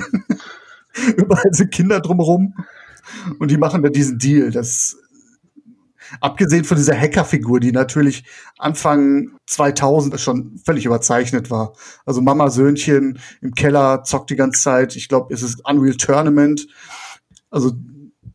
Überall 1.16 1.52
sind 1.52 1.70
Kinder 1.70 2.00
drumherum. 2.00 2.54
Und 3.38 3.50
die 3.50 3.56
machen 3.56 3.82
da 3.82 3.88
diesen 3.88 4.18
Deal. 4.18 4.50
Das 4.50 4.96
abgesehen 6.20 6.64
von 6.64 6.76
dieser 6.76 6.98
Hackerfigur, 6.98 7.60
die 7.60 7.72
natürlich 7.72 8.24
Anfang 8.58 9.32
2000 9.46 10.20
schon 10.20 10.58
völlig 10.64 10.86
überzeichnet 10.86 11.50
war. 11.50 11.74
Also 12.04 12.20
Mama 12.20 12.50
Söhnchen 12.50 13.18
im 13.40 13.54
Keller 13.54 14.02
zockt 14.04 14.30
die 14.30 14.36
ganze 14.36 14.60
Zeit. 14.60 14.96
Ich 14.96 15.08
glaube, 15.08 15.32
es 15.32 15.42
ist 15.42 15.60
Unreal 15.68 15.96
Tournament. 15.96 16.66
Also 17.50 17.72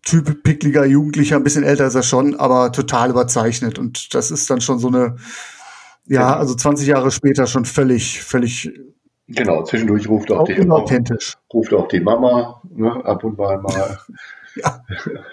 Typ 0.05 0.43
pickliger 0.43 0.85
Jugendlicher, 0.85 1.35
ein 1.35 1.43
bisschen 1.43 1.63
älter 1.63 1.87
ist 1.87 1.95
er 1.95 2.03
schon, 2.03 2.35
aber 2.35 2.71
total 2.71 3.09
überzeichnet. 3.09 3.79
Und 3.79 4.13
das 4.13 4.29
ist 4.29 4.47
dann 4.51 4.61
schon 4.61 4.77
so 4.77 4.87
eine, 4.87 5.15
ja, 6.05 6.37
also 6.37 6.53
20 6.53 6.87
Jahre 6.87 7.09
später 7.09 7.47
schon 7.47 7.65
völlig, 7.65 8.21
völlig 8.21 8.71
genau. 9.27 9.63
Zwischendurch 9.63 10.07
ruft 10.07 10.31
auch, 10.31 10.41
auch 10.41 10.45
die, 10.45 10.59
unauthentisch. 10.59 11.33
ruft 11.51 11.73
auch 11.73 11.87
die 11.87 12.01
Mama 12.01 12.61
ne, 12.69 13.03
ab 13.03 13.23
und 13.23 13.35
bei 13.35 13.57
mal. 13.57 13.97
Ja. 14.55 14.81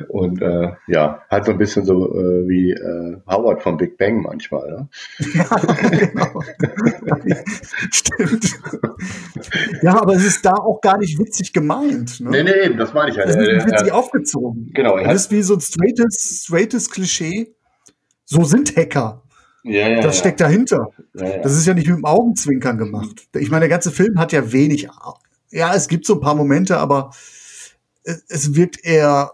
Und 0.08 0.42
äh, 0.42 0.72
ja, 0.88 1.22
halt 1.30 1.44
so 1.44 1.52
ein 1.52 1.58
bisschen 1.58 1.84
so 1.84 2.12
äh, 2.18 2.48
wie 2.48 2.72
äh, 2.72 3.16
Howard 3.28 3.62
von 3.62 3.76
Big 3.76 3.96
Bang 3.96 4.22
manchmal. 4.22 4.68
Ne? 4.70 4.88
Ja, 5.34 5.44
genau. 5.98 6.42
Stimmt. 7.90 8.60
Ja, 9.82 10.00
aber 10.00 10.14
es 10.14 10.24
ist 10.24 10.44
da 10.44 10.52
auch 10.54 10.80
gar 10.80 10.98
nicht 10.98 11.18
witzig 11.18 11.52
gemeint. 11.52 12.20
Ne? 12.20 12.30
Nee, 12.30 12.42
nee, 12.44 12.64
eben, 12.66 12.78
das 12.78 12.92
meine 12.94 13.10
ich 13.10 13.16
ja. 13.16 13.24
Es 13.24 13.36
ist 13.36 13.46
Er- 13.46 13.54
nicht 13.56 13.66
witzig 13.66 13.92
aufgezogen. 13.92 14.70
Genau, 14.74 14.96
er 14.96 15.12
Das 15.12 15.22
ist 15.26 15.30
wie 15.30 15.42
so 15.42 15.54
ein 15.54 15.60
straightes, 15.60 16.42
straightes 16.44 16.90
Klischee. 16.90 17.54
So 18.24 18.44
sind 18.44 18.76
Hacker. 18.76 19.22
ja, 19.64 19.88
ja, 19.88 20.00
Das 20.00 20.18
steckt 20.18 20.40
dahinter. 20.40 20.88
Das 21.12 21.52
ist 21.52 21.66
ja 21.66 21.74
nicht 21.74 21.86
mit 21.88 21.96
dem 21.98 22.04
Augenzwinkern 22.04 22.78
gemacht. 22.78 23.28
Ich 23.36 23.50
meine, 23.50 23.60
der 23.60 23.68
ganze 23.68 23.90
Film 23.90 24.18
hat 24.18 24.32
ja 24.32 24.52
wenig. 24.52 24.88
Ja, 25.50 25.74
es 25.74 25.86
gibt 25.88 26.06
so 26.06 26.14
ein 26.14 26.20
paar 26.20 26.34
Momente, 26.34 26.78
aber 26.78 27.10
es, 28.04 28.54
wirkt 28.54 28.84
eher 28.84 29.32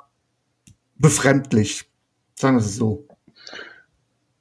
befremdlich. 0.96 1.90
Sagen 2.34 2.56
wir 2.56 2.60
es 2.60 2.76
so. 2.76 3.06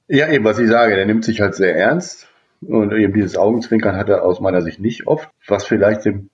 Ja, 0.07 0.29
eben, 0.29 0.45
was 0.45 0.59
ich 0.59 0.69
sage, 0.69 0.95
der 0.95 1.05
nimmt 1.05 1.25
sich 1.25 1.41
halt 1.41 1.55
sehr 1.55 1.75
ernst. 1.75 2.27
Und 2.61 2.91
eben 2.91 3.13
dieses 3.13 3.37
Augenzwinkern 3.37 3.95
hat 3.95 4.09
er 4.09 4.23
aus 4.23 4.39
meiner 4.39 4.61
Sicht 4.61 4.79
nicht 4.79 5.05
oft, 5.05 5.29
was 5.47 5.65
vielleicht 5.65 6.05
dem 6.05 6.29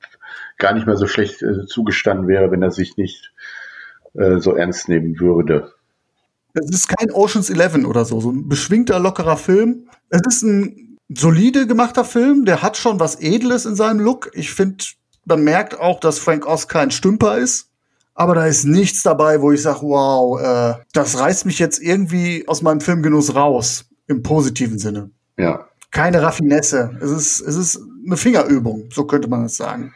gar 0.57 0.73
nicht 0.73 0.85
mehr 0.85 0.95
so 0.95 1.07
schlecht 1.07 1.41
äh, 1.41 1.65
zugestanden 1.65 2.27
wäre, 2.27 2.51
wenn 2.51 2.61
er 2.61 2.71
sich 2.71 2.95
nicht 2.95 3.33
äh, 4.13 4.37
so 4.39 4.55
ernst 4.55 4.87
nehmen 4.87 5.19
würde. 5.19 5.73
Es 6.53 6.69
ist 6.69 6.87
kein 6.87 7.11
Oceans 7.11 7.49
11 7.49 7.85
oder 7.85 8.05
so, 8.05 8.21
so 8.21 8.31
ein 8.31 8.47
beschwingter, 8.47 8.99
lockerer 8.99 9.37
Film. 9.37 9.89
Es 10.09 10.21
ist 10.27 10.43
ein 10.43 10.99
solide 11.09 11.67
gemachter 11.67 12.05
Film, 12.05 12.45
der 12.45 12.61
hat 12.61 12.77
schon 12.77 12.99
was 12.99 13.15
Edles 13.19 13.65
in 13.65 13.75
seinem 13.75 13.99
Look. 13.99 14.31
Ich 14.33 14.51
finde, 14.51 14.85
man 15.25 15.43
merkt 15.43 15.79
auch, 15.79 15.99
dass 15.99 16.19
Frank 16.19 16.45
Oz 16.45 16.67
kein 16.67 16.91
Stümper 16.91 17.37
ist. 17.37 17.69
Aber 18.15 18.35
da 18.35 18.45
ist 18.45 18.65
nichts 18.65 19.01
dabei, 19.01 19.41
wo 19.41 19.51
ich 19.51 19.61
sage, 19.61 19.81
wow, 19.81 20.39
äh, 20.39 20.83
das 20.93 21.19
reißt 21.19 21.45
mich 21.45 21.59
jetzt 21.59 21.81
irgendwie 21.81 22.47
aus 22.47 22.61
meinem 22.61 22.81
Filmgenuss 22.81 23.35
raus, 23.35 23.85
im 24.07 24.21
positiven 24.21 24.77
Sinne. 24.77 25.09
Ja. 25.37 25.67
Keine 25.91 26.21
Raffinesse. 26.21 26.97
Es 27.01 27.11
ist, 27.11 27.41
es 27.41 27.55
ist 27.55 27.79
eine 28.05 28.17
Fingerübung, 28.17 28.89
so 28.91 29.05
könnte 29.05 29.27
man 29.27 29.45
es 29.45 29.57
sagen. 29.57 29.93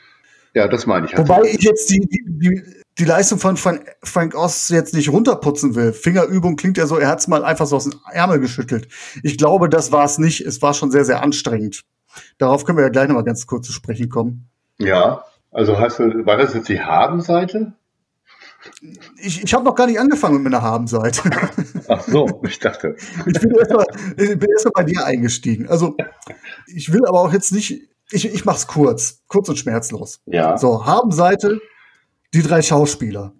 Ja, 0.53 0.67
das 0.67 0.87
meine 0.87 1.05
ich 1.05 1.13
halt. 1.13 1.27
Wobei 1.27 1.43
ich 1.43 1.61
jetzt 1.61 1.89
die, 1.89 1.99
die, 1.99 2.23
die, 2.25 2.63
die 2.97 3.05
Leistung 3.05 3.37
von 3.37 3.57
Frank, 3.57 3.95
Frank 4.03 4.35
Oz 4.35 4.69
jetzt 4.69 4.95
nicht 4.95 5.09
runterputzen 5.09 5.75
will. 5.75 5.93
Fingerübung 5.93 6.55
klingt 6.55 6.77
ja 6.77 6.87
so, 6.87 6.97
er 6.97 7.09
hat 7.09 7.19
es 7.19 7.27
mal 7.27 7.43
einfach 7.43 7.67
so 7.67 7.75
aus 7.75 7.83
dem 7.83 7.99
Ärmel 8.11 8.39
geschüttelt. 8.39 8.87
Ich 9.21 9.37
glaube, 9.37 9.69
das 9.69 9.91
war 9.91 10.05
es 10.05 10.17
nicht. 10.17 10.41
Es 10.41 10.61
war 10.63 10.73
schon 10.73 10.89
sehr, 10.89 11.05
sehr 11.05 11.21
anstrengend. 11.21 11.83
Darauf 12.39 12.65
können 12.65 12.79
wir 12.79 12.85
ja 12.85 12.89
gleich 12.89 13.07
noch 13.07 13.15
mal 13.15 13.23
ganz 13.23 13.45
kurz 13.45 13.67
zu 13.67 13.73
sprechen 13.73 14.09
kommen. 14.09 14.49
Ja, 14.79 15.23
also 15.51 15.79
hast 15.79 15.99
du, 15.99 16.25
war 16.25 16.37
das 16.37 16.53
jetzt 16.55 16.69
die 16.69 16.81
Habenseite? 16.81 17.73
Ich, 19.19 19.43
ich 19.43 19.53
habe 19.53 19.63
noch 19.63 19.75
gar 19.75 19.87
nicht 19.87 19.99
angefangen 19.99 20.35
mit 20.35 20.43
meiner 20.43 20.61
Habenseite. 20.61 21.29
Ach 21.87 22.01
so, 22.01 22.41
ich 22.43 22.59
dachte. 22.59 22.95
Ich 23.25 23.39
bin 23.39 23.51
erstmal 23.51 23.85
erst 24.17 24.73
bei 24.73 24.83
dir 24.83 25.05
eingestiegen. 25.05 25.67
Also 25.67 25.95
ich 26.67 26.91
will 26.91 27.05
aber 27.05 27.21
auch 27.21 27.33
jetzt 27.33 27.51
nicht, 27.51 27.89
ich, 28.11 28.25
ich 28.25 28.45
mach's 28.45 28.67
kurz, 28.67 29.23
kurz 29.27 29.49
und 29.49 29.57
schmerzlos. 29.57 30.21
Ja. 30.25 30.57
So, 30.57 30.85
Habenseite, 30.85 31.59
die 32.33 32.41
drei 32.41 32.61
Schauspieler. 32.61 33.33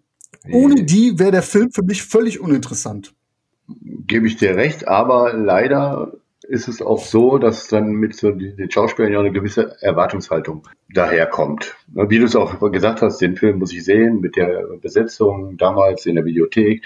Ohne 0.52 0.84
die 0.84 1.20
wäre 1.20 1.32
der 1.32 1.44
Film 1.44 1.72
für 1.72 1.84
mich 1.84 2.04
völlig 2.04 2.40
uninteressant. 2.40 3.14
Gebe 3.68 4.28
ich 4.28 4.38
dir 4.38 4.56
recht, 4.56 4.88
aber 4.88 5.34
leider 5.34 6.14
ist 6.48 6.68
es 6.68 6.82
auch 6.82 7.04
so, 7.04 7.38
dass 7.38 7.68
dann 7.68 7.92
mit 7.92 8.16
so 8.16 8.32
den 8.32 8.72
Schauspielern 8.72 9.12
ja 9.14 9.20
eine 9.20 9.32
gewisse 9.32 9.76
Erwartungshaltung 9.82 10.64
daherkommt. 10.94 11.76
Wie 11.88 12.20
du 12.20 12.26
es 12.26 12.36
auch 12.36 12.60
gesagt 12.72 13.02
hast, 13.02 13.20
den 13.20 13.36
Film 13.36 13.60
muss 13.60 13.74
ich 13.74 13.84
sehen 13.84 14.20
mit 14.22 14.36
der 14.36 14.64
Besetzung 14.82 15.58
damals 15.58 16.06
in 16.06 16.16
der 16.16 16.26
Videothek. 16.26 16.84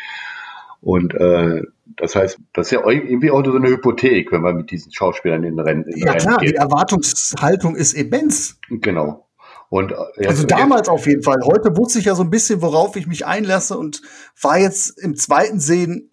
Und 0.82 1.14
äh, 1.14 1.62
das 1.98 2.16
heißt, 2.16 2.40
das 2.54 2.68
ist 2.68 2.72
ja 2.72 2.88
irgendwie 2.90 3.30
auch 3.30 3.46
so 3.46 3.54
eine 3.56 3.68
Hypothek, 3.70 4.32
wenn 4.32 4.42
man 4.42 4.56
mit 4.58 4.72
diesen 4.72 4.92
Schauspielern 4.92 5.44
in 5.44 5.56
den 5.58 5.60
Rennen, 5.66 5.84
den 5.84 5.98
Ja 5.98 6.12
Rennen 6.14 6.20
klar, 6.26 6.38
die 6.40 6.48
geht. 6.48 6.56
Erwartungshaltung 6.56 7.76
ist 7.76 7.94
immens. 7.94 8.58
Genau. 8.70 9.28
Und, 9.70 9.92
äh, 9.92 9.96
Also 10.28 10.42
jetzt- 10.44 10.52
damals 10.52 10.90
auf 10.90 11.06
jeden 11.06 11.22
Fall. 11.24 11.38
Heute 11.46 11.78
wusste 11.78 12.00
ich 12.00 12.06
ja 12.06 12.16
so 12.16 12.24
ein 12.24 12.30
bisschen, 12.30 12.62
worauf 12.62 12.96
ich 12.96 13.08
mich 13.08 13.26
einlasse 13.26 13.78
und 13.78 14.02
war 14.42 14.58
jetzt 14.58 15.00
im 15.02 15.16
zweiten 15.16 15.60
Sehen. 15.60 16.11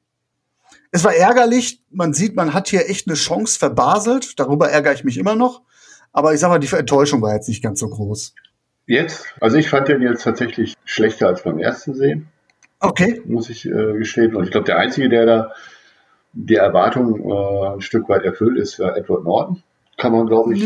Es 0.91 1.05
war 1.05 1.15
ärgerlich. 1.15 1.83
Man 1.91 2.15
sieht, 2.15 2.35
man 2.37 2.55
hat 2.55 2.69
hier 2.69 2.89
echt 2.89 3.07
eine 3.07 3.17
Chance 3.17 3.59
verbaselt. 3.59 4.39
Darüber 4.39 4.71
ärgere 4.71 4.95
ich 4.95 5.05
mich 5.05 5.19
immer 5.19 5.35
noch. 5.35 5.63
Aber 6.13 6.33
ich 6.33 6.41
sag 6.41 6.49
mal, 6.49 6.59
die 6.59 6.75
Enttäuschung 6.75 7.23
war 7.23 7.35
jetzt 7.35 7.49
nicht 7.49 7.63
ganz 7.63 7.81
so 7.81 7.89
groß. 7.89 8.35
Jetzt, 8.87 9.27
also 9.41 9.59
ich 9.59 9.69
fand 9.69 9.89
den 9.89 10.01
jetzt 10.01 10.23
tatsächlich 10.23 10.75
schlechter 10.85 11.29
als 11.29 11.43
beim 11.43 11.59
ersten 11.59 11.95
Sehen. 11.95 12.29
Okay. 12.81 13.21
Muss 13.27 13.51
ich 13.51 13.67
äh, 13.67 13.93
gestehen. 13.99 14.35
Und 14.35 14.45
ich 14.45 14.51
glaube, 14.51 14.65
der 14.65 14.79
Einzige, 14.79 15.09
der 15.09 15.27
da 15.27 15.53
die 16.33 16.55
Erwartung 16.55 17.29
äh, 17.29 17.75
ein 17.75 17.81
Stück 17.81 18.09
weit 18.09 18.25
erfüllt, 18.25 18.59
ist 18.59 18.79
äh, 18.79 18.89
Edward 18.89 19.25
Norton. 19.25 19.63
Kann 19.97 20.13
man, 20.13 20.27
glaube 20.27 20.55
ich, 20.55 20.65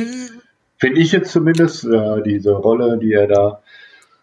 finde 0.76 1.00
ich 1.00 1.12
jetzt 1.12 1.32
zumindest, 1.32 1.84
äh, 1.84 2.22
diese 2.22 2.52
Rolle, 2.52 2.98
die 2.98 3.12
er 3.12 3.26
da 3.26 3.62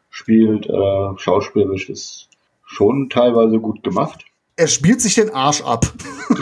spielt, 0.10 0.68
äh, 0.68 1.18
schauspielerisch, 1.18 1.90
ist 1.90 2.30
schon 2.64 3.10
teilweise 3.10 3.60
gut 3.60 3.84
gemacht. 3.84 4.26
Er 4.60 4.68
spielt 4.68 5.00
sich 5.00 5.16
den 5.16 5.34
Arsch 5.34 5.62
ab. 5.62 5.86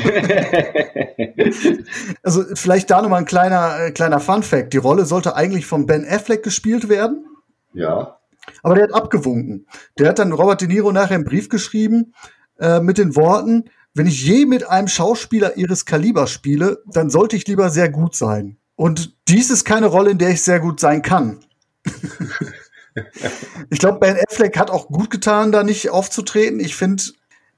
also 2.23 2.43
vielleicht 2.56 2.89
da 2.89 3.03
nochmal 3.03 3.19
ein 3.19 3.25
kleiner, 3.25 3.80
äh, 3.80 3.91
kleiner 3.91 4.19
Fun-Fact. 4.19 4.73
Die 4.73 4.77
Rolle 4.77 5.06
sollte 5.06 5.36
eigentlich 5.36 5.67
von 5.67 5.86
Ben 5.86 6.03
Affleck 6.03 6.41
gespielt 6.41 6.89
werden. 6.89 7.27
Ja. 7.73 8.17
Aber 8.63 8.73
der 8.73 8.86
hat 8.86 8.95
abgewunken. 8.95 9.67
Der 9.99 10.10
hat 10.10 10.17
dann 10.17 10.32
Robert 10.32 10.62
De 10.62 10.67
Niro 10.67 10.91
nachher 10.91 11.13
einen 11.13 11.25
Brief 11.25 11.47
geschrieben 11.47 12.15
äh, 12.60 12.80
mit 12.80 12.97
den 12.97 13.15
Worten, 13.15 13.65
wenn 13.93 14.08
ich 14.08 14.23
je 14.23 14.47
mit 14.47 14.67
einem 14.67 14.88
Schauspieler 14.88 15.58
ihres 15.58 15.86
Kalibers 15.86 16.32
spiele, 16.32 16.82
dann 16.88 17.12
sollte 17.12 17.36
ich 17.36 17.47
lieber 17.47 17.69
sehr 17.69 17.89
gut 17.89 18.15
sein. 18.15 18.58
Und 18.75 19.15
dies 19.27 19.51
ist 19.51 19.63
keine 19.63 19.88
Rolle, 19.88 20.10
in 20.10 20.17
der 20.17 20.30
ich 20.30 20.41
sehr 20.41 20.60
gut 20.60 20.80
sein 20.80 21.03
kann. 21.03 21.39
ich 23.69 23.77
glaube, 23.77 23.99
Ben 23.99 24.17
Affleck 24.27 24.58
hat 24.58 24.71
auch 24.71 24.88
gut 24.88 25.12
getan, 25.12 25.51
da 25.51 25.63
nicht 25.63 25.91
aufzutreten. 25.91 26.60
Ich 26.60 26.75
finde, 26.75 27.03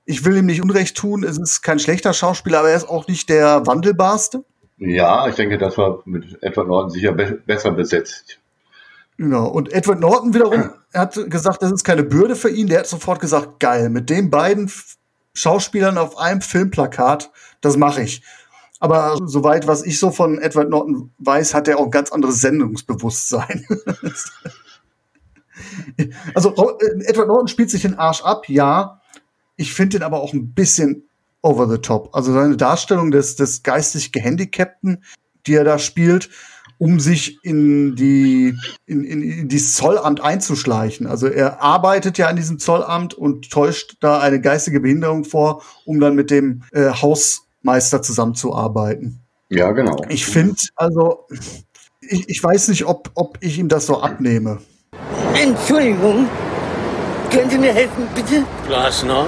ich 0.10 0.26
will 0.26 0.38
ihm 0.38 0.48
nicht 0.48 0.64
Unrecht 0.64 0.98
tun. 0.98 1.24
Es 1.24 1.38
ist 1.38 1.62
kein 1.62 1.78
schlechter 1.78 2.14
Schauspieler, 2.14 2.60
aber 2.60 2.72
er 2.72 2.78
ist 2.78 2.90
auch 2.90 3.08
nicht 3.08 3.30
der 3.30 3.68
wandelbarste. 3.68 4.44
Ja, 4.80 5.28
ich 5.28 5.36
denke, 5.36 5.60
das 5.60 5.78
war 5.78 6.02
mit 6.06 6.42
Edward 6.42 6.68
Norton 6.68 6.90
sicher 6.90 7.12
be 7.12 7.40
besser 7.46 7.72
besetzt. 7.72 8.40
Genau. 9.18 9.48
Und 9.48 9.72
Edward 9.72 10.00
Norton 10.00 10.34
wiederum 10.34 10.72
hat 10.96 11.14
gesagt, 11.30 11.62
das 11.62 11.72
ist 11.72 11.84
keine 11.84 12.02
Bürde 12.02 12.36
für 12.36 12.50
ihn. 12.50 12.66
Der 12.66 12.80
hat 12.80 12.88
sofort 12.88 13.20
gesagt, 13.20 13.60
geil, 13.60 13.92
mit 13.92 14.10
den 14.10 14.32
beiden 14.32 14.72
Schauspielern 15.36 16.00
auf 16.00 16.18
einem 16.18 16.42
Filmplakat, 16.42 17.30
das 17.62 17.78
mache 17.78 18.02
ich. 18.02 18.24
Aber 18.80 19.16
soweit, 19.26 19.68
was 19.68 19.86
ich 19.86 20.00
so 20.00 20.10
von 20.10 20.40
Edward 20.40 20.72
Norton 20.72 21.12
weiß, 21.20 21.54
hat 21.54 21.68
er 21.68 21.78
auch 21.78 21.86
ein 21.86 21.92
ganz 21.92 22.12
anderes 22.12 22.42
Sendungsbewusstsein. 22.42 23.68
also 26.34 26.56
Edward 27.06 27.28
Norton 27.28 27.48
spielt 27.48 27.70
sich 27.70 27.84
den 27.84 28.00
Arsch 28.00 28.24
ab, 28.24 28.50
ja. 28.50 29.00
Ich 29.60 29.74
finde 29.74 29.98
ihn 29.98 30.04
aber 30.04 30.22
auch 30.22 30.32
ein 30.32 30.54
bisschen 30.54 31.10
over 31.42 31.68
the 31.68 31.80
top. 31.80 32.16
Also 32.16 32.32
seine 32.32 32.56
Darstellung 32.56 33.12
des, 33.12 33.36
des 33.36 33.62
geistig 33.62 34.14
Gehandicapten, 34.14 35.04
die 35.46 35.54
er 35.54 35.66
da 35.66 35.80
spielt, 35.80 36.30
um 36.78 37.02
sich 37.02 37.44
in 37.44 37.94
die 37.98 38.56
in, 38.86 39.04
in, 39.04 39.22
in 39.22 39.48
dieses 39.50 39.76
Zollamt 39.76 40.22
einzuschleichen. 40.22 41.08
Also 41.08 41.28
er 41.28 41.62
arbeitet 41.62 42.18
ja 42.18 42.28
an 42.28 42.38
diesem 42.38 42.58
Zollamt 42.58 43.14
und 43.14 43.52
täuscht 43.52 43.98
da 44.00 44.22
eine 44.22 44.40
geistige 44.40 44.80
Behinderung 44.80 45.26
vor, 45.26 45.62
um 45.84 46.00
dann 46.00 46.16
mit 46.16 46.32
dem 46.32 46.64
äh, 46.72 46.92
Hausmeister 46.92 48.02
zusammenzuarbeiten. 48.02 49.20
Ja, 49.50 49.74
genau. 49.74 49.98
Ich 50.08 50.26
finde, 50.26 50.56
also 50.78 51.28
ich, 52.00 52.30
ich 52.30 52.42
weiß 52.42 52.70
nicht, 52.70 52.86
ob, 52.86 53.12
ob 53.16 53.38
ich 53.42 53.60
ihm 53.60 53.68
das 53.68 53.88
so 53.88 54.00
abnehme. 54.00 54.60
Entschuldigung, 55.34 56.30
können 57.30 57.50
Sie 57.50 57.58
mir 57.58 57.74
helfen, 57.74 58.08
bitte? 58.16 58.46
Glasner? 58.66 59.28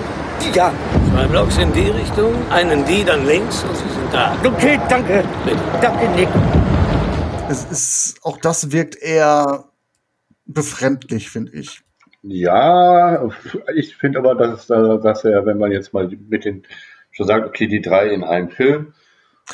Ja. 0.54 0.74
Zwei 1.12 1.28
Blocks 1.28 1.58
in 1.58 1.72
die 1.74 1.90
Richtung, 1.90 2.34
einen 2.52 2.84
die, 2.86 3.04
dann 3.04 3.26
links 3.26 3.64
und 3.64 3.76
Sie 3.76 3.90
sind 3.90 4.14
da. 4.14 4.36
Okay, 4.44 4.80
danke. 4.90 5.24
Bitte. 5.46 5.58
Danke, 5.82 6.10
Nick. 6.16 6.28
Es 7.50 7.66
ist, 7.66 8.20
auch 8.24 8.38
das 8.38 8.72
wirkt 8.72 8.96
eher 8.96 9.66
befremdlich, 10.46 11.30
finde 11.30 11.54
ich. 11.54 11.82
Ja, 12.24 13.30
ich 13.76 13.96
finde 13.96 14.20
aber, 14.20 14.36
dass, 14.36 14.68
dass 14.68 15.26
er, 15.26 15.46
wenn 15.46 15.58
man 15.58 15.72
jetzt 15.72 15.94
mal 15.94 16.08
mit 16.08 16.46
den, 16.46 16.64
schon 17.12 17.28
sagt, 17.28 17.48
okay, 17.48 17.68
die 17.68 17.82
drei 17.82 18.10
in 18.10 18.24
einem 18.24 18.50
Film 18.50 18.94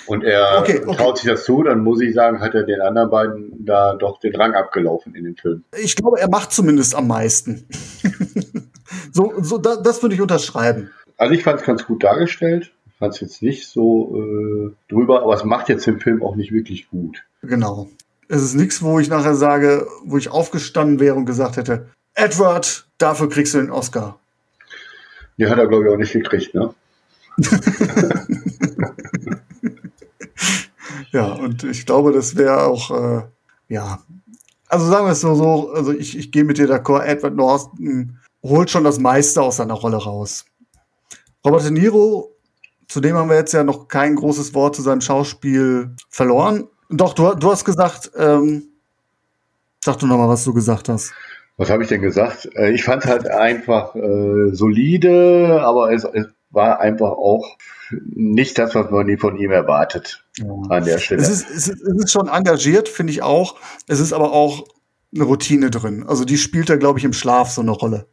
und 0.05 0.23
er 0.23 0.59
Okay, 0.59 0.81
okay. 0.85 0.95
traut 0.95 1.17
sich 1.17 1.29
das 1.29 1.45
zu, 1.45 1.63
dann 1.63 1.79
muss 1.79 2.01
ich 2.01 2.13
sagen, 2.13 2.41
hat 2.41 2.53
er 2.55 2.63
den 2.63 2.81
anderen 2.81 3.09
beiden 3.09 3.65
da 3.65 3.95
doch 3.95 4.19
den 4.19 4.35
Rang 4.35 4.53
abgelaufen 4.53 5.15
in 5.15 5.23
dem 5.23 5.37
Film. 5.37 5.63
Ich 5.81 5.95
glaube, 5.95 6.19
er 6.19 6.29
macht 6.29 6.51
zumindest 6.51 6.95
am 6.95 7.07
meisten. 7.07 7.67
so, 9.11 9.33
so 9.41 9.57
da, 9.57 9.75
das 9.77 10.01
würde 10.01 10.15
ich 10.15 10.21
unterschreiben. 10.21 10.91
Also 11.17 11.33
ich 11.33 11.43
fand 11.43 11.59
es 11.59 11.65
ganz 11.65 11.85
gut 11.85 12.03
dargestellt. 12.03 12.71
Ich 12.87 12.93
fand 12.97 13.13
es 13.13 13.19
jetzt 13.21 13.41
nicht 13.41 13.67
so 13.67 14.15
äh, 14.15 14.71
drüber, 14.89 15.23
aber 15.23 15.33
es 15.35 15.43
macht 15.43 15.69
jetzt 15.69 15.85
den 15.87 15.99
Film 15.99 16.23
auch 16.23 16.35
nicht 16.35 16.51
wirklich 16.51 16.89
gut. 16.89 17.23
Genau. 17.41 17.87
Es 18.27 18.41
ist 18.41 18.55
nichts, 18.55 18.81
wo 18.81 18.99
ich 18.99 19.09
nachher 19.09 19.35
sage, 19.35 19.87
wo 20.03 20.17
ich 20.17 20.29
aufgestanden 20.29 20.99
wäre 20.99 21.15
und 21.15 21.25
gesagt 21.25 21.57
hätte, 21.57 21.87
Edward, 22.13 22.87
dafür 22.97 23.29
kriegst 23.29 23.53
du 23.53 23.59
den 23.59 23.71
Oscar. 23.71 24.19
Die 25.37 25.47
hat 25.47 25.57
er, 25.59 25.67
glaube 25.67 25.85
ich, 25.85 25.93
auch 25.93 25.97
nicht 25.97 26.13
gekriegt, 26.13 26.53
ne? 26.55 26.73
Ja, 31.11 31.33
und 31.33 31.63
ich 31.63 31.85
glaube, 31.85 32.11
das 32.11 32.35
wäre 32.35 32.63
auch, 32.63 32.91
äh, 32.91 33.23
ja, 33.69 33.99
also 34.67 34.85
sagen 34.85 35.05
wir 35.05 35.13
es 35.13 35.21
so, 35.21 35.35
so 35.35 35.71
also 35.71 35.91
ich, 35.93 36.17
ich 36.17 36.31
gehe 36.31 36.43
mit 36.43 36.57
dir 36.57 36.67
d'accord, 36.67 37.03
Edward 37.03 37.35
Norton 37.35 38.19
holt 38.43 38.69
schon 38.69 38.83
das 38.83 38.99
meiste 38.99 39.41
aus 39.41 39.57
seiner 39.57 39.73
Rolle 39.73 39.97
raus. 39.97 40.45
Robert 41.45 41.63
De 41.63 41.71
Niro, 41.71 42.35
zu 42.87 42.99
dem 43.01 43.15
haben 43.15 43.29
wir 43.29 43.37
jetzt 43.37 43.53
ja 43.53 43.63
noch 43.63 43.87
kein 43.87 44.15
großes 44.15 44.53
Wort 44.53 44.75
zu 44.75 44.81
seinem 44.81 45.01
Schauspiel 45.01 45.95
verloren. 46.09 46.67
Doch, 46.89 47.13
du, 47.13 47.33
du 47.33 47.51
hast 47.51 47.65
gesagt, 47.65 48.11
ähm, 48.17 48.69
sag 49.83 49.97
du 49.99 50.07
noch 50.07 50.17
mal, 50.17 50.29
was 50.29 50.43
du 50.43 50.53
gesagt 50.53 50.89
hast. 50.89 51.13
Was 51.57 51.69
habe 51.69 51.83
ich 51.83 51.89
denn 51.89 52.01
gesagt? 52.01 52.47
Äh, 52.55 52.71
Ich 52.71 52.83
fand 52.83 53.05
halt 53.05 53.27
einfach 53.27 53.95
äh, 53.95 54.53
solide, 54.53 55.61
aber 55.63 55.91
es, 55.91 56.03
es 56.03 56.27
war 56.49 56.79
einfach 56.79 57.11
auch 57.11 57.57
nicht 57.91 58.57
das, 58.57 58.75
was 58.75 58.89
man 58.89 59.17
von 59.17 59.37
ihm 59.37 59.51
erwartet 59.51 60.23
an 60.69 60.85
der 60.85 60.97
Stelle. 60.97 61.21
Es 61.21 61.29
ist, 61.29 61.49
es 61.49 61.67
ist, 61.67 61.81
es 61.81 62.03
ist 62.03 62.11
schon 62.11 62.27
engagiert, 62.27 62.89
finde 62.89 63.11
ich 63.11 63.21
auch. 63.21 63.55
Es 63.87 63.99
ist 63.99 64.13
aber 64.13 64.31
auch 64.31 64.65
eine 65.13 65.23
Routine 65.23 65.71
drin. 65.71 66.05
Also 66.07 66.25
die 66.25 66.37
spielt 66.37 66.69
er, 66.69 66.77
glaube 66.77 66.99
ich, 66.99 67.05
im 67.05 67.13
Schlaf 67.13 67.49
so 67.49 67.61
eine 67.61 67.71
Rolle. 67.71 68.07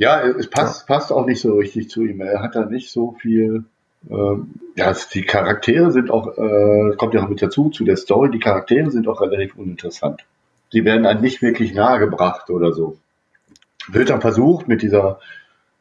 Ja, 0.00 0.22
es 0.22 0.48
passt, 0.48 0.86
passt 0.86 1.12
auch 1.12 1.26
nicht 1.26 1.42
so 1.42 1.56
richtig 1.56 1.90
zu 1.90 2.02
ihm. 2.02 2.22
Er 2.22 2.40
hat 2.40 2.54
da 2.56 2.64
nicht 2.64 2.90
so 2.90 3.12
viel. 3.20 3.64
Ähm, 4.10 4.54
ja, 4.74 4.96
die 5.12 5.22
Charaktere 5.26 5.90
sind 5.92 6.10
auch, 6.10 6.38
äh, 6.38 6.96
kommt 6.96 7.12
ja 7.12 7.22
auch 7.22 7.28
mit 7.28 7.42
dazu, 7.42 7.68
zu 7.68 7.84
der 7.84 7.98
Story, 7.98 8.30
die 8.30 8.38
Charaktere 8.38 8.90
sind 8.90 9.06
auch 9.08 9.20
relativ 9.20 9.56
uninteressant. 9.56 10.24
Die 10.72 10.86
werden 10.86 11.04
einem 11.04 11.20
nicht 11.20 11.42
wirklich 11.42 11.74
nahegebracht 11.74 12.48
oder 12.48 12.72
so. 12.72 12.96
Wird 13.88 14.08
dann 14.08 14.22
versucht 14.22 14.68
mit 14.68 14.80
dieser 14.80 15.20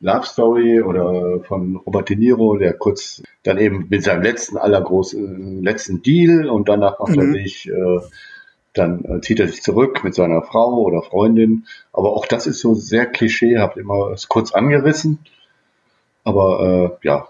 Love 0.01 0.25
Story 0.25 0.81
oder 0.81 1.39
von 1.45 1.77
Robert 1.77 2.09
De 2.09 2.17
Niro, 2.17 2.57
der 2.57 2.73
kurz 2.73 3.23
dann 3.43 3.57
eben 3.57 3.87
mit 3.89 4.03
seinem 4.03 4.23
letzten 4.23 4.57
allergroßen 4.57 5.63
letzten 5.63 6.01
Deal 6.01 6.49
und 6.49 6.67
danach 6.67 6.99
macht 6.99 7.15
er 7.15 7.23
Mhm. 7.23 7.33
sich, 7.33 7.69
äh, 7.69 7.99
dann 8.73 9.03
äh, 9.05 9.21
zieht 9.21 9.39
er 9.39 9.47
sich 9.47 9.61
zurück 9.61 10.03
mit 10.03 10.15
seiner 10.15 10.41
Frau 10.41 10.81
oder 10.81 11.01
Freundin. 11.01 11.65
Aber 11.91 12.13
auch 12.13 12.25
das 12.25 12.47
ist 12.47 12.59
so 12.59 12.75
sehr 12.75 13.05
klischeehaft, 13.05 13.77
immer 13.77 14.13
ist 14.13 14.29
kurz 14.29 14.51
angerissen. 14.51 15.19
Aber 16.23 16.97
äh, 17.03 17.07
ja. 17.07 17.27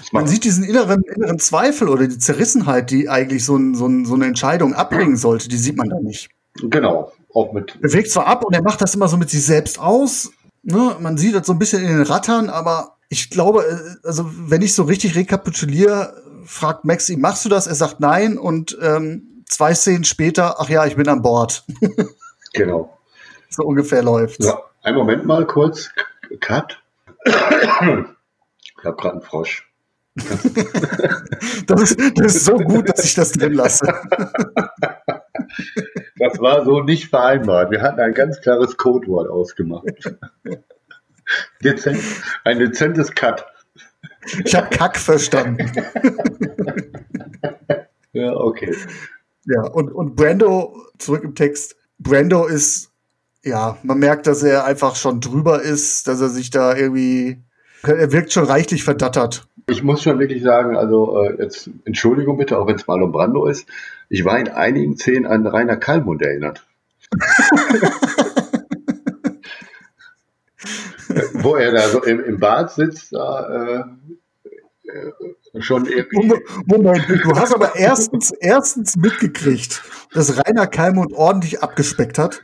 Es 0.00 0.12
Man 0.12 0.26
sieht 0.26 0.44
diesen 0.44 0.64
inneren, 0.64 1.02
inneren 1.02 1.38
Zweifel 1.38 1.88
oder 1.88 2.06
die 2.06 2.18
Zerrissenheit, 2.18 2.90
die 2.90 3.08
eigentlich 3.08 3.44
so, 3.44 3.56
ein, 3.56 3.74
so, 3.74 3.86
ein, 3.86 4.04
so 4.04 4.14
eine 4.14 4.26
Entscheidung 4.26 4.74
abbringen 4.74 5.16
sollte, 5.16 5.48
die 5.48 5.56
sieht 5.56 5.76
man 5.76 5.88
da 5.88 5.98
nicht. 6.00 6.28
Genau, 6.60 7.12
auch 7.32 7.52
mit. 7.52 7.80
Bewegt 7.80 8.10
zwar 8.10 8.26
ab 8.26 8.44
und 8.44 8.54
er 8.54 8.62
macht 8.62 8.82
das 8.82 8.94
immer 8.94 9.08
so 9.08 9.16
mit 9.16 9.30
sich 9.30 9.44
selbst 9.44 9.78
aus. 9.78 10.32
Ne? 10.62 10.96
Man 11.00 11.16
sieht 11.16 11.34
das 11.34 11.46
so 11.46 11.52
ein 11.52 11.58
bisschen 11.58 11.82
in 11.82 11.88
den 11.88 12.02
Rattern, 12.02 12.50
aber 12.50 12.96
ich 13.08 13.30
glaube, 13.30 13.64
äh, 13.64 14.06
also 14.06 14.26
wenn 14.28 14.62
ich 14.62 14.74
so 14.74 14.82
richtig 14.82 15.14
rekapituliere, 15.14 16.22
fragt 16.44 16.84
Max 16.84 17.08
ihn, 17.08 17.20
machst 17.20 17.44
du 17.44 17.48
das? 17.48 17.66
Er 17.66 17.74
sagt 17.74 18.00
nein 18.00 18.36
und 18.38 18.76
ähm, 18.82 19.27
zwei 19.48 19.74
Szenen 19.74 20.04
später, 20.04 20.60
ach 20.60 20.68
ja, 20.68 20.86
ich 20.86 20.96
bin 20.96 21.08
an 21.08 21.22
Bord. 21.22 21.64
Genau. 22.54 22.98
so 23.50 23.62
ungefähr 23.62 24.02
läuft. 24.02 24.42
Ja, 24.42 24.58
einen 24.82 24.96
Moment 24.96 25.26
mal 25.26 25.46
kurz. 25.46 25.90
Cut. 26.40 26.82
Ich 27.26 27.34
habe 27.34 28.16
gerade 28.96 29.12
einen 29.12 29.20
Frosch. 29.22 29.70
Das 31.66 31.82
ist, 31.82 32.18
das 32.18 32.34
ist 32.34 32.44
so 32.46 32.56
gut, 32.56 32.88
dass 32.88 33.04
ich 33.04 33.14
das 33.14 33.32
drin 33.32 33.52
lasse. 33.52 33.86
Das 36.18 36.40
war 36.40 36.64
so 36.64 36.80
nicht 36.80 37.08
vereinbart. 37.10 37.70
Wir 37.70 37.80
hatten 37.80 38.00
ein 38.00 38.12
ganz 38.12 38.40
klares 38.40 38.76
Codewort 38.76 39.28
ausgemacht. 39.28 39.84
Dezent, 41.62 42.02
ein 42.44 42.58
dezentes 42.58 43.14
Cut. 43.14 43.46
Ich 44.44 44.54
habe 44.54 44.68
Kack 44.68 44.96
verstanden. 44.96 45.70
Ja, 48.12 48.32
okay. 48.34 48.74
Ja, 49.50 49.62
und, 49.62 49.90
und 49.90 50.14
Brando, 50.14 50.76
zurück 50.98 51.24
im 51.24 51.34
Text, 51.34 51.74
Brando 51.98 52.44
ist, 52.44 52.90
ja, 53.42 53.78
man 53.82 53.98
merkt, 53.98 54.26
dass 54.26 54.42
er 54.42 54.66
einfach 54.66 54.94
schon 54.94 55.22
drüber 55.22 55.62
ist, 55.62 56.06
dass 56.06 56.20
er 56.20 56.28
sich 56.28 56.50
da 56.50 56.76
irgendwie, 56.76 57.38
er 57.82 58.12
wirkt 58.12 58.30
schon 58.30 58.44
reichlich 58.44 58.84
verdattert. 58.84 59.48
Ich 59.66 59.82
muss 59.82 60.02
schon 60.02 60.18
wirklich 60.18 60.42
sagen, 60.42 60.76
also 60.76 61.22
äh, 61.22 61.42
jetzt 61.42 61.70
Entschuldigung 61.86 62.36
bitte, 62.36 62.58
auch 62.58 62.66
wenn 62.66 62.76
es 62.76 62.86
mal 62.86 63.02
um 63.02 63.10
Brando 63.10 63.46
ist. 63.46 63.66
Ich 64.10 64.26
war 64.26 64.38
in 64.38 64.48
einigen 64.48 64.98
Szenen 64.98 65.24
an 65.24 65.46
Rainer 65.46 65.78
Kallmund 65.78 66.20
erinnert. 66.20 66.66
Wo 71.32 71.56
er 71.56 71.72
da 71.72 71.88
so 71.88 72.02
im, 72.02 72.22
im 72.22 72.38
Bad 72.38 72.70
sitzt, 72.70 73.14
da 73.14 73.48
äh, 73.48 73.80
äh, 74.88 75.12
schon 75.58 75.86
irgendwie. 75.86 76.34
Moment, 76.66 77.08
du 77.08 77.32
hast 77.34 77.54
aber 77.54 77.76
erstens, 77.76 78.32
erstens 78.40 78.96
mitgekriegt, 78.96 79.82
dass 80.12 80.38
Rainer 80.38 80.66
Kalmund 80.66 81.12
ordentlich 81.12 81.62
abgespeckt 81.62 82.18
hat. 82.18 82.42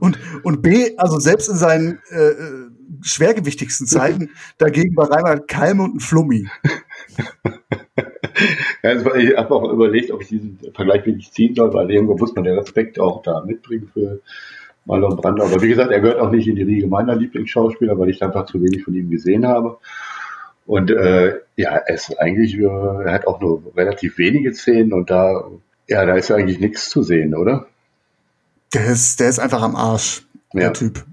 und, 0.00 0.18
und 0.42 0.62
B, 0.62 0.96
also 0.96 1.18
selbst 1.18 1.48
in 1.48 1.56
seinen 1.56 1.98
äh, 2.10 2.32
schwergewichtigsten 3.02 3.86
Zeiten, 3.86 4.30
dagegen 4.58 4.96
war 4.96 5.10
Rainer 5.10 5.40
Kalmund 5.40 5.96
ein 5.96 6.00
Flummi. 6.00 6.48
Also 8.82 9.14
ich 9.14 9.36
habe 9.36 9.54
auch 9.54 9.72
überlegt, 9.72 10.10
ob 10.10 10.22
ich 10.22 10.28
diesen 10.28 10.58
Vergleich 10.74 11.06
wirklich 11.06 11.32
ziehen 11.32 11.54
soll, 11.54 11.72
weil 11.72 11.90
irgendwo 11.90 12.16
muss 12.16 12.34
man 12.34 12.44
den 12.44 12.58
Respekt 12.58 13.00
auch 13.00 13.22
da 13.22 13.42
mitbringen 13.44 13.90
für 13.92 14.20
Marlon 14.84 15.16
Brando. 15.16 15.44
Aber 15.44 15.60
wie 15.62 15.68
gesagt, 15.68 15.90
er 15.90 16.00
gehört 16.00 16.20
auch 16.20 16.30
nicht 16.30 16.46
in 16.46 16.56
die 16.56 16.62
Riege 16.62 16.86
meiner 16.86 17.16
Lieblingsschauspieler, 17.16 17.98
weil 17.98 18.10
ich 18.10 18.22
einfach 18.22 18.46
zu 18.46 18.62
wenig 18.62 18.84
von 18.84 18.94
ihm 18.94 19.10
gesehen 19.10 19.46
habe. 19.46 19.78
Und 20.66 20.90
äh, 20.90 21.38
ja, 21.56 21.76
er 21.76 21.94
ist 21.94 22.18
eigentlich, 22.18 22.58
äh, 22.58 22.64
er 22.64 23.12
hat 23.12 23.26
auch 23.26 23.40
nur 23.40 23.62
relativ 23.76 24.18
wenige 24.18 24.52
Szenen 24.52 24.92
und 24.92 25.10
da, 25.10 25.48
ja, 25.88 26.04
da 26.04 26.16
ist 26.16 26.30
eigentlich 26.30 26.58
nichts 26.58 26.90
zu 26.90 27.02
sehen, 27.02 27.34
oder? 27.34 27.66
Der 28.74 28.86
ist, 28.86 29.20
der 29.20 29.28
ist 29.28 29.38
einfach 29.38 29.62
am 29.62 29.76
Arsch, 29.76 30.26
der 30.52 30.62
Ja. 30.62 30.70
Typ. 30.70 31.04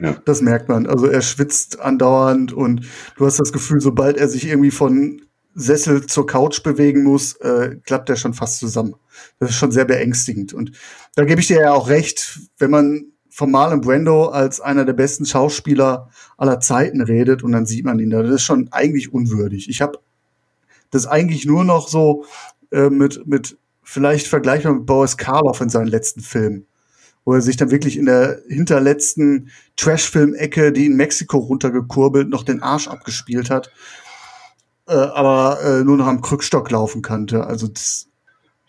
Ja. 0.00 0.16
Das 0.24 0.40
merkt 0.40 0.68
man. 0.68 0.86
Also 0.86 1.06
er 1.06 1.20
schwitzt 1.20 1.80
andauernd 1.80 2.52
und 2.52 2.86
du 3.16 3.26
hast 3.26 3.40
das 3.40 3.52
Gefühl, 3.52 3.80
sobald 3.80 4.16
er 4.16 4.28
sich 4.28 4.46
irgendwie 4.48 4.70
von 4.70 5.22
Sessel 5.54 6.06
zur 6.06 6.26
Couch 6.26 6.62
bewegen 6.62 7.02
muss, 7.02 7.34
äh, 7.36 7.76
klappt 7.84 8.08
er 8.08 8.16
schon 8.16 8.32
fast 8.32 8.60
zusammen. 8.60 8.94
Das 9.40 9.50
ist 9.50 9.56
schon 9.56 9.72
sehr 9.72 9.84
beängstigend. 9.84 10.54
Und 10.54 10.72
da 11.16 11.24
gebe 11.24 11.40
ich 11.40 11.48
dir 11.48 11.60
ja 11.60 11.72
auch 11.72 11.88
recht, 11.88 12.38
wenn 12.58 12.70
man 12.70 13.06
von 13.40 13.50
Marlon 13.50 13.80
Brando 13.80 14.26
als 14.26 14.60
einer 14.60 14.84
der 14.84 14.92
besten 14.92 15.24
Schauspieler 15.24 16.10
aller 16.36 16.60
Zeiten 16.60 17.00
redet 17.00 17.42
und 17.42 17.52
dann 17.52 17.64
sieht 17.64 17.86
man 17.86 17.98
ihn 17.98 18.10
da. 18.10 18.22
Das 18.22 18.34
ist 18.34 18.42
schon 18.42 18.68
eigentlich 18.70 19.14
unwürdig. 19.14 19.70
Ich 19.70 19.80
habe 19.80 19.98
das 20.90 21.06
eigentlich 21.06 21.46
nur 21.46 21.64
noch 21.64 21.88
so 21.88 22.26
äh, 22.70 22.90
mit, 22.90 23.26
mit 23.26 23.56
vielleicht 23.82 24.26
vergleichbar 24.26 24.74
mit 24.74 24.84
Boris 24.84 25.16
Karloff 25.16 25.62
in 25.62 25.70
seinen 25.70 25.86
letzten 25.86 26.20
Filmen 26.20 26.66
wo 27.26 27.34
er 27.34 27.42
sich 27.42 27.58
dann 27.58 27.70
wirklich 27.70 27.98
in 27.98 28.06
der 28.06 28.40
hinterletzten 28.48 29.50
Trash-Film-Ecke, 29.76 30.72
die 30.72 30.86
in 30.86 30.96
Mexiko 30.96 31.36
runtergekurbelt, 31.36 32.30
noch 32.30 32.44
den 32.44 32.62
Arsch 32.62 32.88
abgespielt 32.88 33.50
hat, 33.50 33.70
äh, 34.88 34.94
aber 34.94 35.60
äh, 35.62 35.84
nur 35.84 35.98
noch 35.98 36.06
am 36.06 36.22
Krückstock 36.22 36.70
laufen 36.70 37.02
kannte. 37.02 37.46
Also 37.46 37.68
das, 37.68 38.08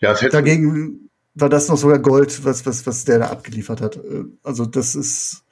Ja, 0.00 0.12
es 0.12 0.20
hätte, 0.20 0.32
dagegen 0.32 1.08
war 1.34 1.48
das 1.48 1.68
noch 1.68 1.76
sogar 1.78 1.98
Gold, 1.98 2.44
was, 2.44 2.66
was, 2.66 2.86
was 2.86 3.04
der 3.04 3.20
da 3.20 3.30
abgeliefert 3.30 3.80
hat. 3.80 3.96
Äh, 3.96 4.24
Also 4.42 4.66
das 4.66 4.94
ist, 4.94 5.44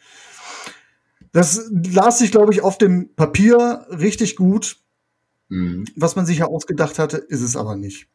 das 1.32 1.70
las 1.70 2.18
sich, 2.18 2.30
glaube 2.30 2.52
ich, 2.52 2.62
auf 2.62 2.78
dem 2.78 3.14
Papier 3.14 3.86
richtig 3.90 4.36
gut. 4.36 4.76
Mhm. 5.48 5.84
Was 5.96 6.16
man 6.16 6.26
sich 6.26 6.38
ja 6.38 6.46
ausgedacht 6.46 6.98
hatte, 6.98 7.16
ist 7.16 7.40
es 7.42 7.56
aber 7.56 7.76
nicht. 7.76 8.08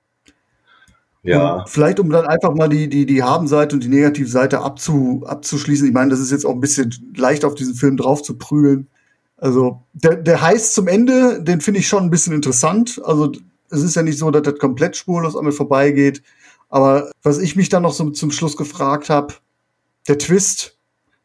ja, 1.23 1.55
Und 1.55 1.69
vielleicht, 1.69 1.99
um 1.99 2.09
dann 2.09 2.25
einfach 2.27 2.53
mal 2.53 2.69
die, 2.69 2.87
die, 2.87 3.05
die 3.05 3.23
Habenseite 3.23 3.75
und 3.75 3.83
die 3.83 3.89
Negativseite 3.89 4.59
abzu, 4.59 5.23
abzuschließen. 5.25 5.87
Ich 5.87 5.93
meine, 5.93 6.11
das 6.11 6.19
ist 6.19 6.31
jetzt 6.31 6.45
auch 6.45 6.53
ein 6.53 6.59
bisschen 6.61 6.93
leicht 7.15 7.45
auf 7.45 7.55
diesen 7.55 7.75
Film 7.75 7.97
drauf 7.97 8.21
zu 8.23 8.37
prügeln. 8.37 8.87
Also, 9.37 9.83
der, 9.93 10.15
der 10.15 10.41
heißt 10.41 10.73
zum 10.73 10.87
Ende, 10.87 11.41
den 11.43 11.61
finde 11.61 11.79
ich 11.81 11.87
schon 11.87 12.03
ein 12.03 12.09
bisschen 12.09 12.33
interessant. 12.33 13.01
Also, 13.03 13.31
es 13.69 13.81
ist 13.81 13.95
ja 13.95 14.03
nicht 14.03 14.17
so, 14.19 14.31
dass 14.31 14.43
das 14.43 14.59
komplett 14.59 14.95
spurlos 14.95 15.35
an 15.35 15.45
mir 15.45 15.51
vorbeigeht. 15.51 16.21
Aber 16.69 17.11
was 17.23 17.37
ich 17.39 17.55
mich 17.55 17.69
dann 17.69 17.83
noch 17.83 17.93
so 17.93 18.09
zum 18.09 18.31
Schluss 18.31 18.57
gefragt 18.57 19.09
habe, 19.09 19.35
der 20.07 20.17
Twist, 20.17 20.77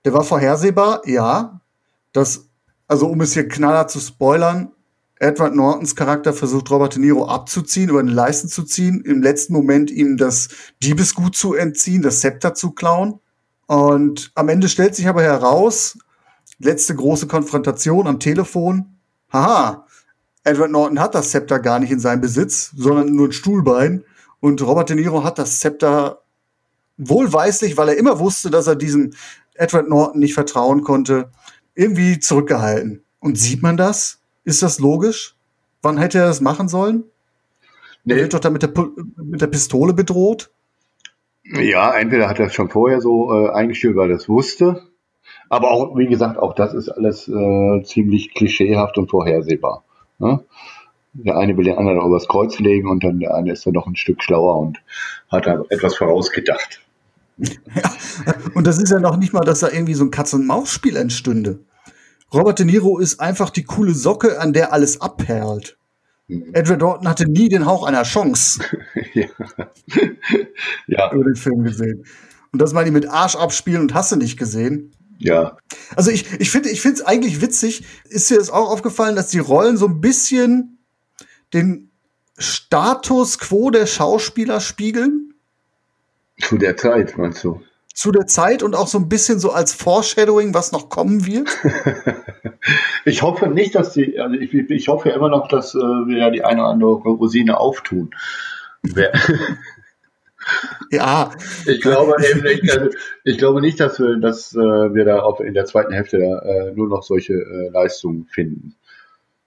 der 0.04 0.12
war 0.12 0.24
vorhersehbar, 0.24 1.02
ja. 1.06 1.60
Das, 2.12 2.48
also 2.88 3.06
um 3.06 3.20
es 3.20 3.34
hier 3.34 3.48
knaller 3.48 3.88
zu 3.88 4.00
spoilern, 4.00 4.72
Edward 5.20 5.54
Nortons 5.54 5.94
Charakter 5.94 6.32
versucht 6.32 6.70
Robert 6.70 6.94
De 6.94 7.00
Niro 7.00 7.26
abzuziehen, 7.26 7.90
über 7.90 8.02
den 8.02 8.12
Leisten 8.12 8.48
zu 8.48 8.62
ziehen, 8.62 9.02
im 9.02 9.22
letzten 9.22 9.52
Moment 9.52 9.90
ihm 9.90 10.16
das 10.16 10.48
Diebesgut 10.82 11.36
zu 11.36 11.54
entziehen, 11.54 12.00
das 12.00 12.20
Zepter 12.20 12.54
zu 12.54 12.70
klauen. 12.70 13.20
Und 13.66 14.32
am 14.34 14.48
Ende 14.48 14.68
stellt 14.68 14.94
sich 14.94 15.08
aber 15.08 15.22
heraus, 15.22 15.98
letzte 16.58 16.94
große 16.94 17.26
Konfrontation 17.26 18.06
am 18.06 18.18
Telefon, 18.18 18.96
haha, 19.30 19.86
Edward 20.42 20.70
Norton 20.70 21.00
hat 21.00 21.14
das 21.14 21.30
Zepter 21.30 21.58
gar 21.58 21.78
nicht 21.78 21.90
in 21.90 22.00
seinem 22.00 22.22
Besitz, 22.22 22.72
sondern 22.74 23.14
nur 23.14 23.28
ein 23.28 23.32
Stuhlbein. 23.32 24.04
Und 24.40 24.62
Robert 24.62 24.88
De 24.88 24.96
Niro 24.96 25.22
hat 25.22 25.38
das 25.38 25.60
Zepter 25.60 26.22
wohlweislich, 26.96 27.76
weil 27.76 27.90
er 27.90 27.96
immer 27.96 28.18
wusste, 28.18 28.50
dass 28.50 28.66
er 28.66 28.76
diesem 28.76 29.12
Edward 29.54 29.88
Norton 29.88 30.20
nicht 30.20 30.34
vertrauen 30.34 30.82
konnte, 30.82 31.30
irgendwie 31.74 32.18
zurückgehalten. 32.18 33.04
Und 33.20 33.38
sieht 33.38 33.62
man 33.62 33.76
das? 33.76 34.20
Ist 34.44 34.62
das 34.62 34.78
logisch? 34.78 35.36
Wann 35.82 35.98
hätte 35.98 36.18
er 36.18 36.26
das 36.26 36.40
machen 36.40 36.68
sollen? 36.68 37.04
Er 38.06 38.16
nee, 38.16 38.22
wird 38.22 38.34
doch 38.34 38.40
da 38.40 38.50
mit 38.50 38.62
der, 38.62 38.72
mit 39.16 39.40
der 39.40 39.46
Pistole 39.46 39.92
bedroht. 39.92 40.50
ja, 41.44 41.94
entweder 41.94 42.28
hat 42.28 42.38
er 42.38 42.46
es 42.46 42.54
schon 42.54 42.70
vorher 42.70 43.00
so 43.00 43.32
äh, 43.32 43.50
eingestellt, 43.50 43.96
weil 43.96 44.10
er 44.10 44.16
es 44.16 44.28
wusste. 44.28 44.82
Aber 45.48 45.70
auch, 45.70 45.96
wie 45.96 46.06
gesagt, 46.06 46.38
auch 46.38 46.54
das 46.54 46.72
ist 46.74 46.88
alles 46.88 47.28
äh, 47.28 47.82
ziemlich 47.82 48.34
klischeehaft 48.34 48.96
und 48.98 49.10
vorhersehbar. 49.10 49.84
Ne? 50.18 50.44
Der 51.12 51.36
eine 51.36 51.56
will 51.56 51.64
den 51.64 51.76
anderen 51.76 51.98
noch 51.98 52.06
übers 52.06 52.28
Kreuz 52.28 52.58
legen 52.58 52.88
und 52.88 53.02
dann 53.02 53.18
der 53.18 53.34
eine 53.34 53.52
ist 53.52 53.66
dann 53.66 53.74
noch 53.74 53.86
ein 53.86 53.96
Stück 53.96 54.22
schlauer 54.22 54.58
und 54.58 54.78
hat 55.28 55.46
da 55.46 55.62
etwas 55.70 55.96
vorausgedacht. 55.96 56.80
Und 58.54 58.66
das 58.66 58.78
ist 58.78 58.90
ja 58.90 59.00
noch 59.00 59.16
nicht 59.16 59.32
mal, 59.32 59.40
dass 59.40 59.60
da 59.60 59.70
irgendwie 59.70 59.94
so 59.94 60.04
ein 60.04 60.10
Katz-und-Maus-Spiel 60.10 60.96
entstünde. 60.96 61.60
Robert 62.32 62.58
De 62.58 62.66
Niro 62.66 62.98
ist 62.98 63.20
einfach 63.20 63.50
die 63.50 63.64
coole 63.64 63.94
Socke, 63.94 64.40
an 64.40 64.52
der 64.52 64.72
alles 64.72 65.00
abperlt. 65.00 65.76
Edward 66.52 66.80
Norton 66.80 67.08
hatte 67.08 67.28
nie 67.28 67.48
den 67.48 67.66
Hauch 67.66 67.84
einer 67.84 68.04
Chance 68.04 68.62
ja. 69.14 69.26
ja, 70.86 71.12
über 71.12 71.24
den 71.24 71.34
Film 71.34 71.64
gesehen. 71.64 72.04
Und 72.52 72.62
das 72.62 72.72
meine 72.72 72.86
ich 72.86 72.92
mit 72.92 73.08
Arsch 73.08 73.34
abspielen 73.34 73.80
und 73.80 73.94
hast 73.94 74.12
du 74.12 74.16
nicht 74.16 74.38
gesehen. 74.38 74.92
ja. 75.18 75.56
Also 75.96 76.10
ich, 76.12 76.26
ich 76.40 76.50
finde 76.50 76.70
ich 76.70 76.80
finde 76.80 76.98
es 77.00 77.06
eigentlich 77.06 77.40
witzig. 77.40 77.84
Ist 78.08 78.30
dir 78.30 78.38
das 78.38 78.50
auch 78.50 78.70
aufgefallen, 78.70 79.16
dass 79.16 79.28
die 79.28 79.40
Rollen 79.40 79.76
so 79.76 79.86
ein 79.86 80.00
bisschen 80.00 80.78
den 81.52 81.90
Status 82.38 83.38
quo 83.38 83.70
der 83.70 83.86
Schauspieler 83.86 84.60
spiegeln? 84.60 85.34
Zu 86.38 86.58
der 86.58 86.76
Zeit, 86.76 87.18
meinst 87.18 87.44
du? 87.44 87.60
Zu 87.92 88.12
der 88.12 88.26
Zeit 88.26 88.62
und 88.62 88.74
auch 88.74 88.86
so 88.86 88.98
ein 88.98 89.08
bisschen 89.08 89.40
so 89.40 89.50
als 89.50 89.74
Foreshadowing, 89.74 90.54
was 90.54 90.72
noch 90.72 90.88
kommen 90.88 91.26
wird? 91.26 91.48
Ich 93.06 93.22
hoffe 93.22 93.48
nicht, 93.48 93.74
dass 93.74 93.94
die, 93.94 94.18
also 94.18 94.36
ich, 94.36 94.52
ich 94.52 94.88
hoffe 94.88 95.08
immer 95.08 95.30
noch, 95.30 95.48
dass 95.48 95.74
äh, 95.74 95.78
wir 95.78 96.18
ja 96.18 96.30
die 96.30 96.44
eine 96.44 96.60
oder 96.60 96.70
andere 96.70 96.90
Rosine 96.90 97.58
auftun. 97.58 98.10
Ja, 100.90 101.30
ich 101.66 101.80
glaube 101.82 102.14
eben 102.28 102.42
nicht, 102.42 102.68
also 102.70 102.90
ich 103.24 103.38
glaube 103.38 103.60
nicht, 103.60 103.78
dass 103.78 104.00
wir, 104.00 104.16
dass 104.16 104.52
äh, 104.54 104.58
wir 104.58 105.04
da 105.04 105.20
auf, 105.20 105.38
in 105.38 105.54
der 105.54 105.66
zweiten 105.66 105.92
Hälfte 105.92 106.16
äh, 106.16 106.74
nur 106.74 106.88
noch 106.88 107.02
solche 107.02 107.34
äh, 107.34 107.68
Leistungen 107.68 108.26
finden. 108.26 108.74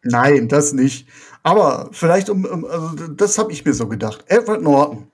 Nein, 0.03 0.47
das 0.47 0.71
nicht. 0.71 1.07
Aber 1.43 1.89
vielleicht 1.91 2.29
um, 2.29 2.45
um 2.45 2.65
also 2.65 3.07
das 3.09 3.37
habe 3.37 3.51
ich 3.51 3.65
mir 3.65 3.73
so 3.73 3.87
gedacht. 3.87 4.23
Edward 4.27 4.61
Norton, 4.61 5.11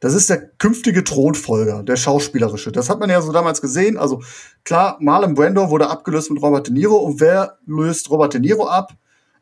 das 0.00 0.14
ist 0.14 0.30
der 0.30 0.48
künftige 0.58 1.02
Thronfolger, 1.02 1.82
der 1.82 1.96
schauspielerische. 1.96 2.70
Das 2.72 2.88
hat 2.88 3.00
man 3.00 3.10
ja 3.10 3.20
so 3.20 3.32
damals 3.32 3.60
gesehen. 3.60 3.96
Also 3.96 4.22
klar, 4.64 4.96
Marlon 5.00 5.34
Brando 5.34 5.70
wurde 5.70 5.90
abgelöst 5.90 6.30
mit 6.30 6.42
Robert 6.42 6.68
De 6.68 6.74
Niro 6.74 6.96
und 6.96 7.20
wer 7.20 7.58
löst 7.66 8.10
Robert 8.10 8.34
De 8.34 8.40
Niro 8.40 8.66
ab? 8.66 8.92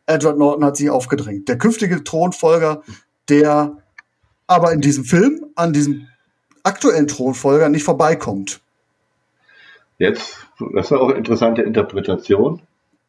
Edward 0.06 0.38
Norton 0.38 0.64
hat 0.64 0.76
sich 0.76 0.90
aufgedrängt. 0.90 1.48
Der 1.48 1.58
künftige 1.58 2.02
Thronfolger, 2.02 2.82
der 3.28 3.76
aber 4.46 4.72
in 4.72 4.80
diesem 4.80 5.04
Film 5.04 5.46
an 5.54 5.72
diesem 5.72 6.08
aktuellen 6.62 7.08
Thronfolger 7.08 7.68
nicht 7.68 7.84
vorbeikommt. 7.84 8.60
Jetzt, 9.98 10.38
das 10.74 10.86
ist 10.86 10.92
auch 10.92 11.08
eine 11.08 11.18
interessante 11.18 11.62
Interpretation. 11.62 12.60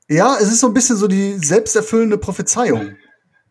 Ja, 0.09 0.35
es 0.39 0.51
ist 0.51 0.59
so 0.59 0.67
ein 0.67 0.73
bisschen 0.73 0.97
so 0.97 1.07
die 1.07 1.33
selbsterfüllende 1.37 2.17
Prophezeiung, 2.17 2.95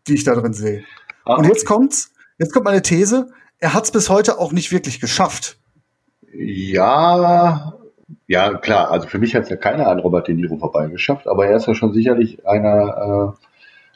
die 0.07 0.15
ich 0.15 0.23
da 0.23 0.35
drin 0.35 0.53
sehe. 0.53 0.83
Ah, 1.25 1.35
Und 1.35 1.45
jetzt 1.47 1.65
kommt's, 1.65 2.11
jetzt 2.37 2.53
kommt 2.53 2.65
meine 2.65 2.81
These, 2.81 3.29
er 3.59 3.73
hat 3.73 3.85
es 3.85 3.91
bis 3.91 4.09
heute 4.09 4.39
auch 4.39 4.51
nicht 4.51 4.71
wirklich 4.71 4.99
geschafft. 4.99 5.57
Ja, 6.33 7.73
ja, 8.27 8.57
klar. 8.57 8.91
Also 8.91 9.07
für 9.07 9.19
mich 9.19 9.35
hat 9.35 9.43
es 9.43 9.49
ja 9.49 9.55
keiner 9.55 9.87
an 9.87 9.99
Robert 9.99 10.27
De 10.27 10.35
Niro 10.35 10.57
vorbeigeschafft, 10.57 11.27
aber 11.27 11.47
er 11.47 11.57
ist 11.57 11.67
ja 11.67 11.75
schon 11.75 11.93
sicherlich 11.93 12.45
einer 12.47 13.35
äh, 13.35 13.47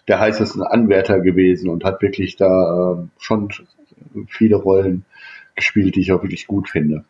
der 0.07 0.19
heißesten 0.19 0.63
Anwärter 0.63 1.19
gewesen 1.19 1.69
und 1.69 1.83
hat 1.83 2.01
wirklich 2.01 2.35
da 2.35 2.93
äh, 2.93 3.07
schon 3.17 3.49
viele 4.29 4.55
Rollen 4.55 5.05
gespielt, 5.55 5.95
die 5.95 6.01
ich 6.01 6.11
auch 6.11 6.23
wirklich 6.23 6.47
gut 6.47 6.69
finde. 6.69 7.03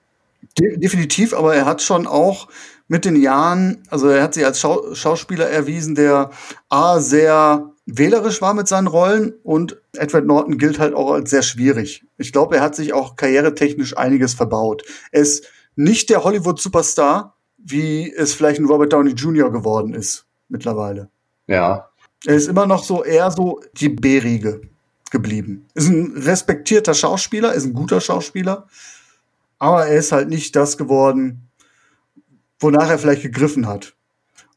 De 0.57 0.77
definitiv, 0.77 1.33
aber 1.33 1.55
er 1.55 1.65
hat 1.65 1.81
schon 1.81 2.07
auch 2.07 2.47
mit 2.87 3.05
den 3.05 3.15
Jahren, 3.15 3.83
also 3.89 4.07
er 4.07 4.23
hat 4.23 4.33
sich 4.33 4.45
als 4.45 4.59
Schau 4.59 4.93
Schauspieler 4.93 5.49
erwiesen, 5.49 5.95
der 5.95 6.29
A, 6.69 6.99
sehr 6.99 7.71
wählerisch 7.87 8.41
war 8.41 8.53
mit 8.53 8.67
seinen 8.67 8.87
Rollen 8.87 9.33
und 9.43 9.81
Edward 9.93 10.25
Norton 10.25 10.57
gilt 10.57 10.77
halt 10.77 10.93
auch 10.93 11.11
als 11.11 11.29
sehr 11.29 11.41
schwierig. 11.41 12.05
Ich 12.17 12.31
glaube, 12.31 12.57
er 12.57 12.61
hat 12.61 12.75
sich 12.75 12.93
auch 12.93 13.15
karrieretechnisch 13.15 13.97
einiges 13.97 14.33
verbaut. 14.33 14.83
Er 15.11 15.21
ist 15.21 15.45
nicht 15.75 16.09
der 16.09 16.23
Hollywood-Superstar, 16.23 17.35
wie 17.57 18.13
es 18.13 18.33
vielleicht 18.33 18.59
ein 18.59 18.65
Robert 18.65 18.93
Downey 18.93 19.11
Jr. 19.11 19.51
geworden 19.51 19.93
ist 19.93 20.25
mittlerweile. 20.49 21.09
Ja. 21.47 21.89
Er 22.25 22.35
ist 22.35 22.47
immer 22.47 22.67
noch 22.67 22.83
so 22.83 23.03
eher 23.03 23.31
so 23.31 23.61
die 23.73 23.89
B-Riege 23.89 24.61
geblieben. 25.09 25.65
Ist 25.73 25.87
ein 25.87 26.13
respektierter 26.17 26.93
Schauspieler, 26.93 27.53
ist 27.53 27.65
ein 27.65 27.73
guter 27.73 28.01
Schauspieler, 28.01 28.67
aber 29.59 29.87
er 29.87 29.97
ist 29.97 30.11
halt 30.11 30.27
nicht 30.27 30.55
das 30.55 30.77
geworden, 30.77 31.49
wonach 32.59 32.89
er 32.89 32.99
vielleicht 32.99 33.21
gegriffen 33.21 33.67
hat. 33.67 33.93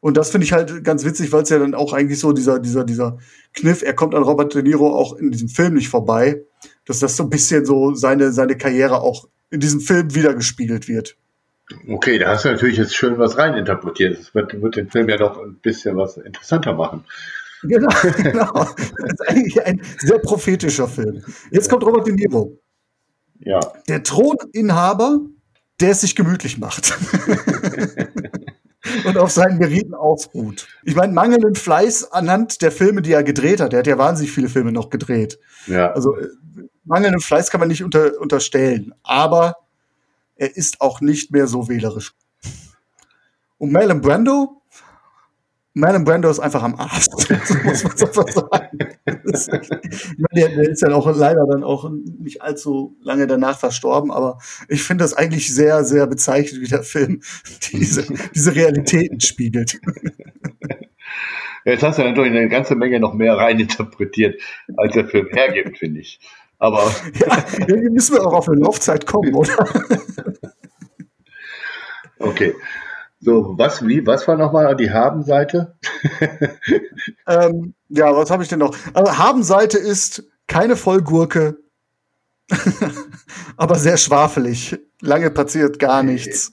Und 0.00 0.16
das 0.16 0.30
finde 0.30 0.46
ich 0.46 0.52
halt 0.52 0.82
ganz 0.82 1.04
witzig, 1.04 1.30
weil 1.32 1.42
es 1.42 1.50
ja 1.50 1.58
dann 1.58 1.74
auch 1.74 1.92
eigentlich 1.92 2.18
so 2.18 2.32
dieser, 2.32 2.58
dieser, 2.58 2.84
dieser 2.84 3.18
Kniff, 3.52 3.82
er 3.82 3.94
kommt 3.94 4.14
an 4.14 4.22
Robert 4.22 4.54
De 4.54 4.62
Niro 4.62 4.94
auch 4.94 5.14
in 5.14 5.30
diesem 5.30 5.48
Film 5.48 5.74
nicht 5.74 5.90
vorbei, 5.90 6.42
dass 6.86 7.00
das 7.00 7.16
so 7.16 7.24
ein 7.24 7.30
bisschen 7.30 7.66
so 7.66 7.94
seine, 7.94 8.32
seine 8.32 8.56
Karriere 8.56 9.02
auch 9.02 9.28
in 9.50 9.60
diesem 9.60 9.80
Film 9.80 10.14
wiedergespiegelt 10.14 10.88
wird. 10.88 11.16
Okay, 11.88 12.18
da 12.18 12.30
hast 12.30 12.44
du 12.44 12.48
natürlich 12.48 12.78
jetzt 12.78 12.96
schön 12.96 13.18
was 13.18 13.36
reininterpretiert. 13.36 14.18
Das 14.18 14.34
wird, 14.34 14.60
wird 14.60 14.76
den 14.76 14.90
Film 14.90 15.08
ja 15.08 15.18
noch 15.18 15.40
ein 15.40 15.56
bisschen 15.56 15.96
was 15.96 16.16
interessanter 16.16 16.72
machen. 16.72 17.04
Genau, 17.62 17.88
genau. 18.16 18.52
Das 18.54 19.12
ist 19.12 19.28
eigentlich 19.28 19.62
ein 19.64 19.82
sehr 19.98 20.18
prophetischer 20.18 20.88
Film. 20.88 21.22
Jetzt 21.50 21.68
kommt 21.68 21.84
Robert 21.84 22.06
De 22.06 22.14
Niro. 22.14 22.58
Ja. 23.38 23.60
Der 23.88 24.02
Throninhaber, 24.02 25.20
der 25.80 25.90
es 25.90 26.00
sich 26.00 26.16
gemütlich 26.16 26.58
macht. 26.58 26.98
und 29.04 29.18
auf 29.18 29.30
seinen 29.30 29.58
Meriten 29.58 29.94
ausruht. 29.94 30.68
Ich 30.84 30.94
meine, 30.94 31.12
mangelnden 31.12 31.54
Fleiß 31.54 32.12
anhand 32.12 32.62
der 32.62 32.72
Filme, 32.72 33.02
die 33.02 33.12
er 33.12 33.22
gedreht 33.22 33.60
hat. 33.60 33.72
Er 33.72 33.80
hat 33.80 33.86
ja 33.86 33.98
wahnsinnig 33.98 34.32
viele 34.32 34.48
Filme 34.48 34.72
noch 34.72 34.90
gedreht. 34.90 35.38
Ja. 35.66 35.92
Also 35.92 36.16
äh, 36.16 36.28
mangelnden 36.84 37.20
Fleiß 37.20 37.50
kann 37.50 37.60
man 37.60 37.68
nicht 37.68 37.82
unter, 37.82 38.18
unterstellen. 38.20 38.94
Aber 39.02 39.56
er 40.36 40.56
ist 40.56 40.80
auch 40.80 41.00
nicht 41.00 41.30
mehr 41.32 41.46
so 41.46 41.68
wählerisch. 41.68 42.14
Und 43.58 43.72
Marlon 43.72 44.00
Brando, 44.00 44.59
Marlon 45.74 46.04
Brando 46.04 46.28
ist 46.28 46.40
einfach 46.40 46.62
am 46.64 46.74
Arsch. 46.74 47.06
so 47.44 47.54
muss 47.64 47.84
man 47.84 47.92
einfach 47.92 48.28
sagen. 48.28 48.78
Ist, 49.24 49.52
ich 49.52 50.18
meine, 50.18 50.34
der, 50.34 50.48
der, 50.48 50.70
ist 50.70 50.82
ja 50.82 50.92
auch 50.92 51.06
leider 51.14 51.46
dann 51.46 51.62
auch 51.62 51.88
nicht 51.90 52.42
allzu 52.42 52.96
lange 53.02 53.26
danach 53.26 53.58
verstorben, 53.58 54.10
aber 54.10 54.38
ich 54.68 54.82
finde 54.82 55.04
das 55.04 55.14
eigentlich 55.14 55.54
sehr, 55.54 55.84
sehr 55.84 56.06
bezeichnend, 56.06 56.62
wie 56.62 56.68
der 56.68 56.82
Film 56.82 57.20
diese, 57.72 58.04
diese 58.34 58.54
Realitäten 58.54 59.20
spiegelt. 59.20 59.80
Jetzt 61.64 61.82
hast 61.82 61.98
du 61.98 62.02
natürlich 62.02 62.32
eine 62.32 62.48
ganze 62.48 62.74
Menge 62.74 62.98
noch 62.98 63.12
mehr 63.12 63.36
reininterpretiert, 63.36 64.40
als 64.76 64.94
der 64.94 65.06
Film 65.06 65.28
hergibt, 65.28 65.78
finde 65.78 66.00
ich. 66.00 66.18
Aber. 66.58 66.90
ja, 67.14 67.44
irgendwie 67.66 67.90
müssen 67.90 68.16
wir 68.16 68.26
auch 68.26 68.32
auf 68.32 68.48
eine 68.48 68.60
Laufzeit 68.60 69.06
kommen, 69.06 69.34
oder? 69.34 69.52
okay. 72.18 72.54
So, 73.20 73.54
was, 73.58 73.86
wie, 73.86 74.06
was 74.06 74.26
war 74.26 74.36
nochmal 74.36 74.74
die 74.76 74.90
Habenseite? 74.90 75.76
ähm, 77.26 77.74
ja, 77.90 78.16
was 78.16 78.30
habe 78.30 78.42
ich 78.42 78.48
denn 78.48 78.60
noch? 78.60 78.74
Also, 78.94 79.18
Habenseite 79.18 79.76
ist 79.76 80.24
keine 80.46 80.74
Vollgurke, 80.74 81.58
aber 83.56 83.74
sehr 83.76 83.98
schwafelig. 83.98 84.78
Lange 85.02 85.30
passiert 85.30 85.78
gar 85.78 86.02
nichts. 86.02 86.52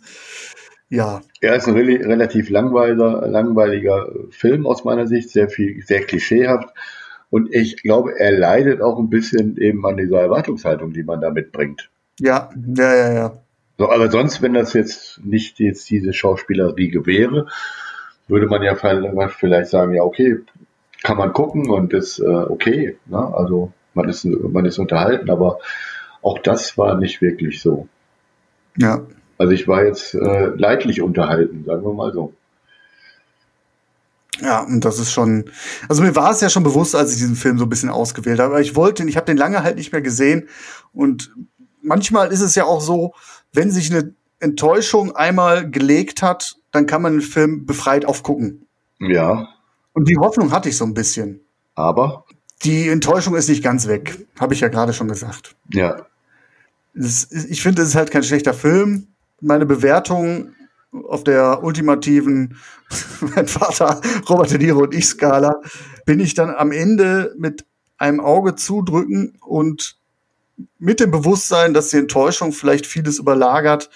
Ja. 0.90 1.22
Er 1.42 1.56
ist 1.56 1.68
ein 1.68 1.76
re 1.76 2.00
relativ 2.06 2.50
langweiliger, 2.50 3.28
langweiliger 3.28 4.10
Film 4.32 4.66
aus 4.66 4.84
meiner 4.84 5.08
Sicht, 5.08 5.30
sehr 5.30 5.50
viel, 5.50 5.82
sehr 5.86 6.02
klischeehaft. 6.02 6.70
Und 7.30 7.54
ich 7.54 7.82
glaube, 7.82 8.18
er 8.20 8.32
leidet 8.32 8.82
auch 8.82 8.98
ein 9.00 9.10
bisschen 9.10 9.58
eben 9.58 9.86
an 9.86 9.98
dieser 9.98 10.22
Erwartungshaltung, 10.22 10.94
die 10.94 11.04
man 11.04 11.20
da 11.20 11.30
mitbringt. 11.30 11.90
Ja, 12.20 12.50
ja, 12.76 12.96
ja, 12.96 13.14
ja. 13.14 13.38
So, 13.78 13.92
aber 13.92 14.10
sonst, 14.10 14.42
wenn 14.42 14.54
das 14.54 14.74
jetzt 14.74 15.20
nicht 15.24 15.60
jetzt 15.60 15.90
diese 15.90 16.14
Schauspielerriege 16.14 17.06
wäre, 17.06 17.48
würde 18.28 18.48
man 18.48 18.64
ja 18.64 18.76
vielleicht 18.76 19.70
sagen, 19.70 19.94
ja, 19.94 20.02
okay, 20.04 20.40
kann 21.04 21.18
man 21.18 21.32
gucken 21.32 21.70
und 21.70 21.94
ist 21.94 22.20
äh, 22.20 22.26
okay. 22.26 22.98
Ne? 23.06 23.18
Also 23.18 23.72
man 23.94 24.10
ist, 24.10 24.26
man 24.26 24.66
ist 24.66 24.80
unterhalten, 24.80 25.30
aber 25.30 25.60
auch 26.22 26.40
das 26.40 26.78
war 26.78 26.98
nicht 26.98 27.22
wirklich 27.22 27.62
so. 27.62 27.88
Ja. 28.78 29.06
Also 29.38 29.54
ich 29.54 29.68
war 29.68 29.86
jetzt 29.86 30.16
äh, 30.16 30.48
leidlich 30.48 31.02
unterhalten, 31.02 31.64
sagen 31.66 31.84
wir 31.84 31.94
mal 31.94 32.12
so. 32.12 32.34
Ja, 34.42 34.62
und 34.62 34.86
das 34.86 35.00
ist 35.00 35.12
schon. 35.12 35.46
Also 35.90 36.04
mir 36.04 36.16
war 36.16 36.32
es 36.32 36.42
ja 36.42 36.50
schon 36.50 36.64
bewusst, 36.64 36.96
als 36.96 37.12
ich 37.12 37.18
diesen 37.18 37.36
Film 37.36 37.58
so 37.58 37.66
ein 37.66 37.70
bisschen 37.70 37.90
ausgewählt 37.90 38.40
habe. 38.40 38.54
Aber 38.54 38.62
ich 38.62 38.76
wollte 38.76 39.04
ihn, 39.04 39.10
ich 39.10 39.18
habe 39.18 39.26
den 39.26 39.38
lange 39.38 39.64
halt 39.64 39.78
nicht 39.78 39.92
mehr 39.92 40.02
gesehen. 40.02 40.48
Und 40.94 41.34
manchmal 41.88 42.32
ist 42.32 42.42
es 42.42 42.56
ja 42.56 42.66
auch 42.66 42.82
so, 42.82 43.14
wenn 43.54 43.72
sich 43.72 43.92
eine 43.92 44.14
Enttäuschung 44.40 45.16
einmal 45.16 45.70
gelegt 45.70 46.22
hat, 46.22 46.56
dann 46.72 46.86
kann 46.86 47.02
man 47.02 47.14
den 47.14 47.22
Film 47.22 47.66
befreit 47.66 48.06
aufgucken. 48.06 48.68
Ja. 49.00 49.48
Und 49.94 50.08
die 50.10 50.18
Hoffnung 50.18 50.52
hatte 50.52 50.70
ich 50.70 50.78
so 50.78 50.86
ein 50.86 50.94
bisschen. 50.94 51.42
Aber? 51.74 52.26
Die 52.64 52.90
Enttäuschung 52.90 53.36
ist 53.36 53.50
nicht 53.50 53.64
ganz 53.64 53.88
weg, 53.88 54.28
habe 54.40 54.54
ich 54.54 54.60
ja 54.60 54.68
gerade 54.68 54.94
schon 54.94 55.08
gesagt. 55.08 55.56
Ja. 55.72 56.06
Ist, 56.94 57.32
ich 57.32 57.62
finde, 57.62 57.84
es 57.84 57.90
ist 57.90 57.96
halt 57.96 58.12
kein 58.12 58.24
schlechter 58.24 58.54
Film. 58.54 59.08
Meine 59.42 59.66
Bewertung 59.66 60.56
auf 60.92 61.24
der 61.24 61.64
ultimativen 61.64 62.58
mein 63.36 63.48
Vater 63.48 64.02
Robert 64.30 64.52
De 64.52 64.58
Niro 64.58 64.84
und 64.84 64.96
ich 64.96 65.06
Skala 65.06 65.62
bin 66.06 66.20
ich 66.20 66.34
dann 66.34 66.50
am 66.50 66.72
Ende 66.72 67.36
mit 67.38 67.66
einem 67.98 68.20
Auge 68.20 68.56
zudrücken 68.56 69.38
und 69.42 69.98
mit 70.80 71.00
dem 71.00 71.12
Bewusstsein, 71.12 71.74
dass 71.74 71.90
die 71.90 71.98
Enttäuschung 71.98 72.52
vielleicht 72.52 72.86
vieles 72.86 73.20
überlagert, 73.20 73.90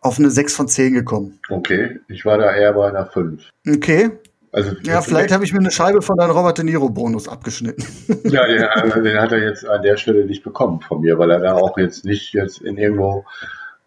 auf 0.00 0.18
eine 0.18 0.30
6 0.30 0.54
von 0.54 0.68
10 0.68 0.94
gekommen. 0.94 1.40
Okay, 1.48 2.00
ich 2.08 2.24
war 2.24 2.38
da 2.38 2.54
eher 2.54 2.72
bei 2.72 2.88
einer 2.88 3.06
5. 3.06 3.42
Okay. 3.68 4.10
Also, 4.52 4.72
ja, 4.82 5.00
vielleicht 5.00 5.32
habe 5.32 5.44
ich 5.44 5.52
mir 5.52 5.60
eine 5.60 5.70
Scheibe 5.70 6.02
von 6.02 6.16
deinem 6.16 6.32
Robert 6.32 6.58
De 6.58 6.64
Niro-Bonus 6.64 7.28
abgeschnitten. 7.28 7.84
Ja, 8.24 8.46
den, 8.46 9.04
den, 9.04 9.18
hat 9.18 9.32
er 9.32 9.42
jetzt 9.42 9.66
an 9.66 9.82
der 9.82 9.96
Stelle 9.96 10.24
nicht 10.24 10.42
bekommen 10.42 10.80
von 10.80 11.00
mir, 11.00 11.18
weil 11.18 11.30
er 11.30 11.40
da 11.40 11.54
auch 11.54 11.78
jetzt 11.78 12.04
nicht 12.04 12.32
jetzt 12.34 12.60
in 12.60 12.76
irgendwo. 12.76 13.24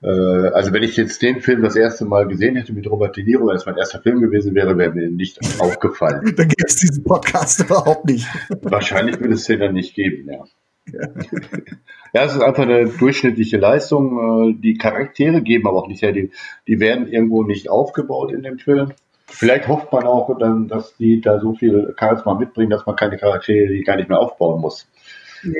Äh, 0.01 0.07
also, 0.07 0.73
wenn 0.73 0.83
ich 0.83 0.97
jetzt 0.97 1.21
den 1.21 1.41
Film 1.41 1.61
das 1.61 1.75
erste 1.75 2.05
Mal 2.05 2.27
gesehen 2.27 2.55
hätte 2.55 2.73
mit 2.73 2.89
Robert 2.89 3.15
De 3.15 3.23
Niro, 3.23 3.47
wenn 3.47 3.55
es 3.55 3.65
mein 3.65 3.77
erster 3.77 4.01
Film 4.01 4.21
gewesen 4.21 4.55
wäre, 4.55 4.77
wäre 4.77 4.93
mir 4.93 5.09
nicht 5.09 5.39
aufgefallen. 5.59 6.33
dann 6.35 6.47
gäbe 6.47 6.63
es 6.65 6.77
diesen 6.77 7.03
Podcast 7.03 7.59
überhaupt 7.65 8.05
nicht. 8.05 8.27
Wahrscheinlich 8.61 9.19
würde 9.19 9.33
es 9.33 9.45
den 9.45 9.59
dann 9.59 9.73
nicht 9.73 9.95
geben, 9.95 10.29
ja. 10.29 10.43
Ja. 10.91 12.23
es 12.25 12.35
ist 12.35 12.41
einfach 12.41 12.63
eine 12.63 12.87
durchschnittliche 12.87 13.57
Leistung. 13.57 14.59
Die 14.61 14.77
Charaktere 14.77 15.41
geben 15.41 15.67
aber 15.67 15.83
auch 15.83 15.87
nicht 15.87 16.01
her. 16.01 16.11
Die, 16.11 16.31
die 16.67 16.79
werden 16.79 17.07
irgendwo 17.07 17.43
nicht 17.43 17.69
aufgebaut 17.69 18.31
in 18.31 18.43
dem 18.43 18.59
Film. 18.59 18.91
Vielleicht 19.27 19.67
hofft 19.67 19.91
man 19.91 20.03
auch, 20.03 20.37
dann, 20.37 20.67
dass 20.67 20.95
die 20.97 21.19
da 21.21 21.39
so 21.39 21.55
viel 21.55 21.95
Charisma 21.97 22.35
mitbringen, 22.35 22.69
dass 22.69 22.85
man 22.85 22.95
keine 22.95 23.17
Charaktere 23.17 23.67
die 23.67 23.81
gar 23.81 23.95
nicht 23.95 24.09
mehr 24.09 24.19
aufbauen 24.19 24.61
muss. 24.61 24.87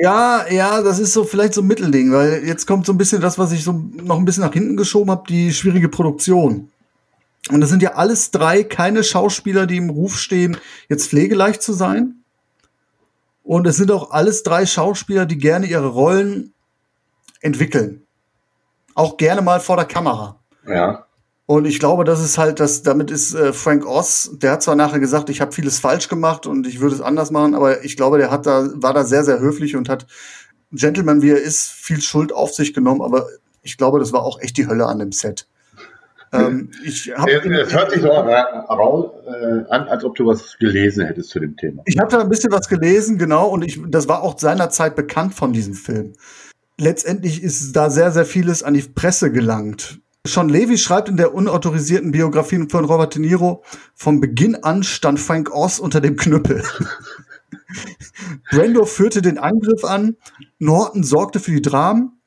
Ja, 0.00 0.46
ja, 0.50 0.80
das 0.82 0.98
ist 0.98 1.12
so 1.12 1.24
vielleicht 1.24 1.54
so 1.54 1.60
ein 1.60 1.66
Mittelding, 1.66 2.12
weil 2.12 2.42
jetzt 2.44 2.66
kommt 2.66 2.86
so 2.86 2.92
ein 2.92 2.98
bisschen 2.98 3.20
das, 3.20 3.38
was 3.38 3.52
ich 3.52 3.64
so 3.64 3.72
noch 3.72 4.18
ein 4.18 4.24
bisschen 4.24 4.44
nach 4.44 4.52
hinten 4.52 4.76
geschoben 4.76 5.10
habe, 5.10 5.24
die 5.28 5.52
schwierige 5.52 5.88
Produktion. 5.88 6.70
Und 7.50 7.60
das 7.60 7.68
sind 7.68 7.82
ja 7.82 7.94
alles 7.94 8.30
drei 8.30 8.62
keine 8.62 9.04
Schauspieler, 9.04 9.66
die 9.66 9.76
im 9.76 9.90
Ruf 9.90 10.18
stehen, 10.18 10.56
jetzt 10.88 11.08
pflegeleicht 11.08 11.62
zu 11.62 11.74
sein. 11.74 12.23
Und 13.44 13.66
es 13.66 13.76
sind 13.76 13.92
auch 13.92 14.10
alles 14.10 14.42
drei 14.42 14.66
Schauspieler, 14.66 15.26
die 15.26 15.38
gerne 15.38 15.66
ihre 15.66 15.86
Rollen 15.86 16.54
entwickeln. 17.40 18.06
Auch 18.94 19.18
gerne 19.18 19.42
mal 19.42 19.60
vor 19.60 19.76
der 19.76 19.84
Kamera. 19.84 20.40
Ja. 20.66 21.06
Und 21.46 21.66
ich 21.66 21.78
glaube, 21.78 22.04
das 22.04 22.24
ist 22.24 22.38
halt, 22.38 22.58
das, 22.58 22.82
damit 22.82 23.10
ist 23.10 23.34
äh, 23.34 23.52
Frank 23.52 23.86
Oz, 23.86 24.30
der 24.32 24.52
hat 24.52 24.62
zwar 24.62 24.76
nachher 24.76 24.98
gesagt, 24.98 25.28
ich 25.28 25.42
habe 25.42 25.52
vieles 25.52 25.78
falsch 25.78 26.08
gemacht 26.08 26.46
und 26.46 26.66
ich 26.66 26.80
würde 26.80 26.94
es 26.94 27.02
anders 27.02 27.30
machen, 27.30 27.54
aber 27.54 27.84
ich 27.84 27.98
glaube, 27.98 28.16
der 28.16 28.30
hat 28.30 28.46
da, 28.46 28.66
war 28.76 28.94
da 28.94 29.04
sehr, 29.04 29.24
sehr 29.24 29.40
höflich 29.40 29.76
und 29.76 29.90
hat 29.90 30.06
Gentleman, 30.72 31.20
wie 31.20 31.30
er 31.30 31.42
ist, 31.42 31.68
viel 31.68 32.00
Schuld 32.00 32.32
auf 32.32 32.54
sich 32.54 32.72
genommen, 32.72 33.02
aber 33.02 33.26
ich 33.60 33.76
glaube, 33.76 33.98
das 33.98 34.12
war 34.14 34.22
auch 34.22 34.40
echt 34.40 34.56
die 34.56 34.66
Hölle 34.66 34.86
an 34.86 34.98
dem 34.98 35.12
Set. 35.12 35.46
Ähm, 36.32 36.70
ich 36.84 37.12
hab, 37.16 37.28
es, 37.28 37.44
es 37.44 37.72
hört 37.72 37.90
sich 37.90 38.02
so 38.02 38.10
an, 38.12 38.28
äh, 38.28 39.64
an, 39.70 39.88
als 39.88 40.04
ob 40.04 40.14
du 40.16 40.26
was 40.26 40.58
gelesen 40.58 41.06
hättest 41.06 41.30
zu 41.30 41.40
dem 41.40 41.56
Thema. 41.56 41.82
Ich 41.86 41.98
habe 41.98 42.10
da 42.10 42.20
ein 42.20 42.28
bisschen 42.28 42.52
was 42.52 42.68
gelesen, 42.68 43.18
genau, 43.18 43.48
und 43.48 43.62
ich, 43.62 43.80
das 43.88 44.08
war 44.08 44.22
auch 44.22 44.38
seinerzeit 44.38 44.96
bekannt 44.96 45.34
von 45.34 45.52
diesem 45.52 45.74
Film. 45.74 46.14
Letztendlich 46.78 47.42
ist 47.42 47.72
da 47.74 47.88
sehr, 47.90 48.10
sehr 48.10 48.24
vieles 48.24 48.62
an 48.62 48.74
die 48.74 48.82
Presse 48.82 49.30
gelangt. 49.30 50.00
Sean 50.26 50.48
Levy 50.48 50.78
schreibt 50.78 51.08
in 51.08 51.18
der 51.18 51.34
unautorisierten 51.34 52.10
Biografie 52.10 52.66
von 52.68 52.84
Robert 52.86 53.14
De 53.14 53.20
Niro, 53.20 53.62
vom 53.94 54.20
Beginn 54.20 54.56
an 54.56 54.82
stand 54.82 55.20
Frank 55.20 55.54
Oz 55.54 55.78
unter 55.78 56.00
dem 56.00 56.16
Knüppel. 56.16 56.64
Brando 58.50 58.86
führte 58.86 59.22
den 59.22 59.38
Angriff 59.38 59.84
an, 59.84 60.16
Norton 60.58 61.04
sorgte 61.04 61.40
für 61.40 61.50
die 61.50 61.62
Dramen 61.62 62.20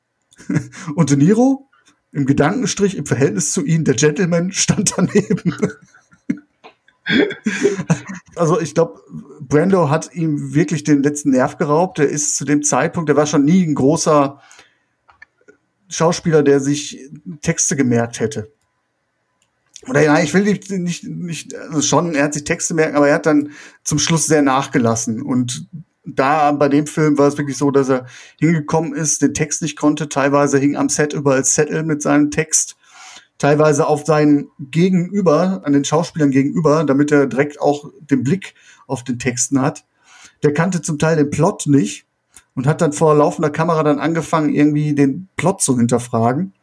und 0.94 1.10
De 1.10 1.16
Niro, 1.16 1.67
im 2.12 2.26
Gedankenstrich, 2.26 2.96
im 2.96 3.06
Verhältnis 3.06 3.52
zu 3.52 3.64
ihnen, 3.64 3.84
der 3.84 3.94
Gentleman 3.94 4.52
stand 4.52 4.94
daneben. 4.96 5.54
also 8.36 8.60
ich 8.60 8.74
glaube, 8.74 9.00
Brando 9.40 9.90
hat 9.90 10.14
ihm 10.14 10.54
wirklich 10.54 10.84
den 10.84 11.02
letzten 11.02 11.30
Nerv 11.30 11.56
geraubt. 11.56 11.98
Der 11.98 12.08
ist 12.08 12.36
zu 12.36 12.44
dem 12.44 12.62
Zeitpunkt, 12.62 13.08
der 13.08 13.16
war 13.16 13.26
schon 13.26 13.44
nie 13.44 13.66
ein 13.66 13.74
großer 13.74 14.40
Schauspieler, 15.88 16.42
der 16.42 16.60
sich 16.60 16.98
Texte 17.40 17.76
gemerkt 17.76 18.20
hätte. 18.20 18.52
Oder 19.86 20.02
ja, 20.02 20.20
ich 20.20 20.34
will 20.34 20.42
nicht, 20.42 20.70
nicht, 20.70 21.04
nicht 21.04 21.54
also 21.54 21.80
schon, 21.80 22.14
er 22.14 22.24
hat 22.24 22.34
sich 22.34 22.44
Texte 22.44 22.74
merken, 22.74 22.96
aber 22.96 23.08
er 23.08 23.14
hat 23.14 23.26
dann 23.26 23.52
zum 23.84 23.98
Schluss 23.98 24.26
sehr 24.26 24.42
nachgelassen. 24.42 25.22
Und 25.22 25.68
da 26.04 26.52
bei 26.52 26.68
dem 26.68 26.86
Film 26.86 27.18
war 27.18 27.28
es 27.28 27.38
wirklich 27.38 27.56
so, 27.56 27.70
dass 27.70 27.88
er 27.88 28.06
hingekommen 28.38 28.94
ist, 28.94 29.22
den 29.22 29.34
Text 29.34 29.62
nicht 29.62 29.76
konnte. 29.76 30.08
Teilweise 30.08 30.58
hing 30.58 30.76
am 30.76 30.88
Set 30.88 31.12
überall 31.12 31.44
Zettel 31.44 31.82
mit 31.84 32.02
seinem 32.02 32.30
Text. 32.30 32.76
Teilweise 33.38 33.86
auf 33.86 34.04
seinen 34.04 34.48
Gegenüber, 34.58 35.62
an 35.64 35.72
den 35.72 35.84
Schauspielern 35.84 36.30
gegenüber, 36.30 36.84
damit 36.84 37.12
er 37.12 37.26
direkt 37.26 37.60
auch 37.60 37.90
den 38.00 38.24
Blick 38.24 38.54
auf 38.86 39.04
den 39.04 39.18
Texten 39.18 39.60
hat. 39.60 39.84
Der 40.42 40.52
kannte 40.52 40.82
zum 40.82 40.98
Teil 40.98 41.16
den 41.16 41.30
Plot 41.30 41.66
nicht 41.66 42.06
und 42.54 42.66
hat 42.66 42.80
dann 42.80 42.92
vor 42.92 43.14
laufender 43.14 43.50
Kamera 43.50 43.82
dann 43.84 44.00
angefangen, 44.00 44.52
irgendwie 44.52 44.94
den 44.94 45.28
Plot 45.36 45.62
zu 45.62 45.76
hinterfragen. 45.78 46.54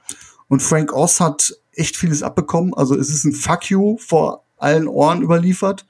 Und 0.47 0.61
Frank 0.61 0.93
Oz 0.93 1.19
hat 1.19 1.53
echt 1.71 1.95
vieles 1.95 2.23
abbekommen. 2.23 2.73
Also 2.73 2.95
es 2.97 3.09
ist 3.09 3.23
ein 3.23 3.33
Fuck 3.33 3.69
you 3.69 3.97
vor 3.97 4.43
allen 4.57 4.87
Ohren 4.87 5.21
überliefert. 5.21 5.85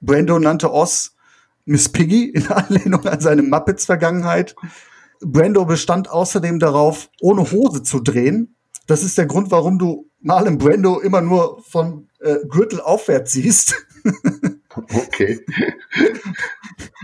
Brando 0.00 0.38
nannte 0.38 0.72
Oz 0.72 1.14
Miss 1.64 1.88
Piggy 1.88 2.30
in 2.30 2.46
Anlehnung 2.48 3.04
an 3.06 3.20
seine 3.20 3.42
Muppets-Vergangenheit. 3.42 4.54
Brando 5.20 5.64
bestand 5.64 6.10
außerdem 6.10 6.58
darauf, 6.58 7.08
ohne 7.20 7.50
Hose 7.50 7.82
zu 7.82 8.00
drehen. 8.00 8.56
Das 8.86 9.02
ist 9.02 9.16
der 9.16 9.26
Grund, 9.26 9.50
warum 9.50 9.78
du 9.78 10.08
Marlon 10.20 10.58
Brando 10.58 11.00
immer 11.00 11.20
nur 11.20 11.62
von 11.62 12.08
äh, 12.20 12.38
Gürtel 12.48 12.80
aufwärts 12.80 13.32
siehst. 13.32 13.74
Okay. 14.74 15.40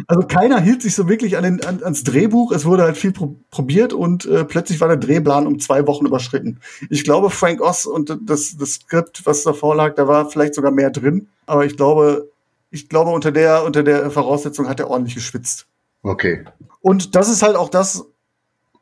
Also 0.06 0.26
keiner 0.26 0.60
hielt 0.60 0.80
sich 0.80 0.94
so 0.94 1.08
wirklich 1.08 1.36
an 1.36 1.42
den, 1.42 1.64
an, 1.64 1.82
ans 1.82 2.04
Drehbuch. 2.04 2.52
Es 2.52 2.64
wurde 2.64 2.84
halt 2.84 2.96
viel 2.96 3.12
pro 3.12 3.36
probiert 3.50 3.92
und 3.92 4.24
äh, 4.26 4.44
plötzlich 4.44 4.80
war 4.80 4.88
der 4.88 4.96
Drehplan 4.96 5.46
um 5.46 5.58
zwei 5.58 5.86
Wochen 5.86 6.06
überschritten. 6.06 6.60
Ich 6.88 7.04
glaube, 7.04 7.30
Frank 7.30 7.60
Oz 7.60 7.84
und 7.84 8.16
das, 8.24 8.56
das 8.56 8.74
Skript, 8.74 9.26
was 9.26 9.42
davor 9.42 9.74
lag, 9.74 9.96
da 9.96 10.08
war 10.08 10.30
vielleicht 10.30 10.54
sogar 10.54 10.70
mehr 10.70 10.90
drin. 10.90 11.28
Aber 11.46 11.66
ich 11.66 11.76
glaube, 11.76 12.30
ich 12.70 12.88
glaube, 12.88 13.10
unter 13.10 13.32
der, 13.32 13.64
unter 13.64 13.82
der 13.82 14.10
Voraussetzung 14.10 14.68
hat 14.68 14.80
er 14.80 14.90
ordentlich 14.90 15.14
geschwitzt. 15.14 15.66
Okay. 16.02 16.44
Und 16.80 17.14
das 17.14 17.28
ist 17.28 17.42
halt 17.42 17.56
auch 17.56 17.68
das, 17.68 18.04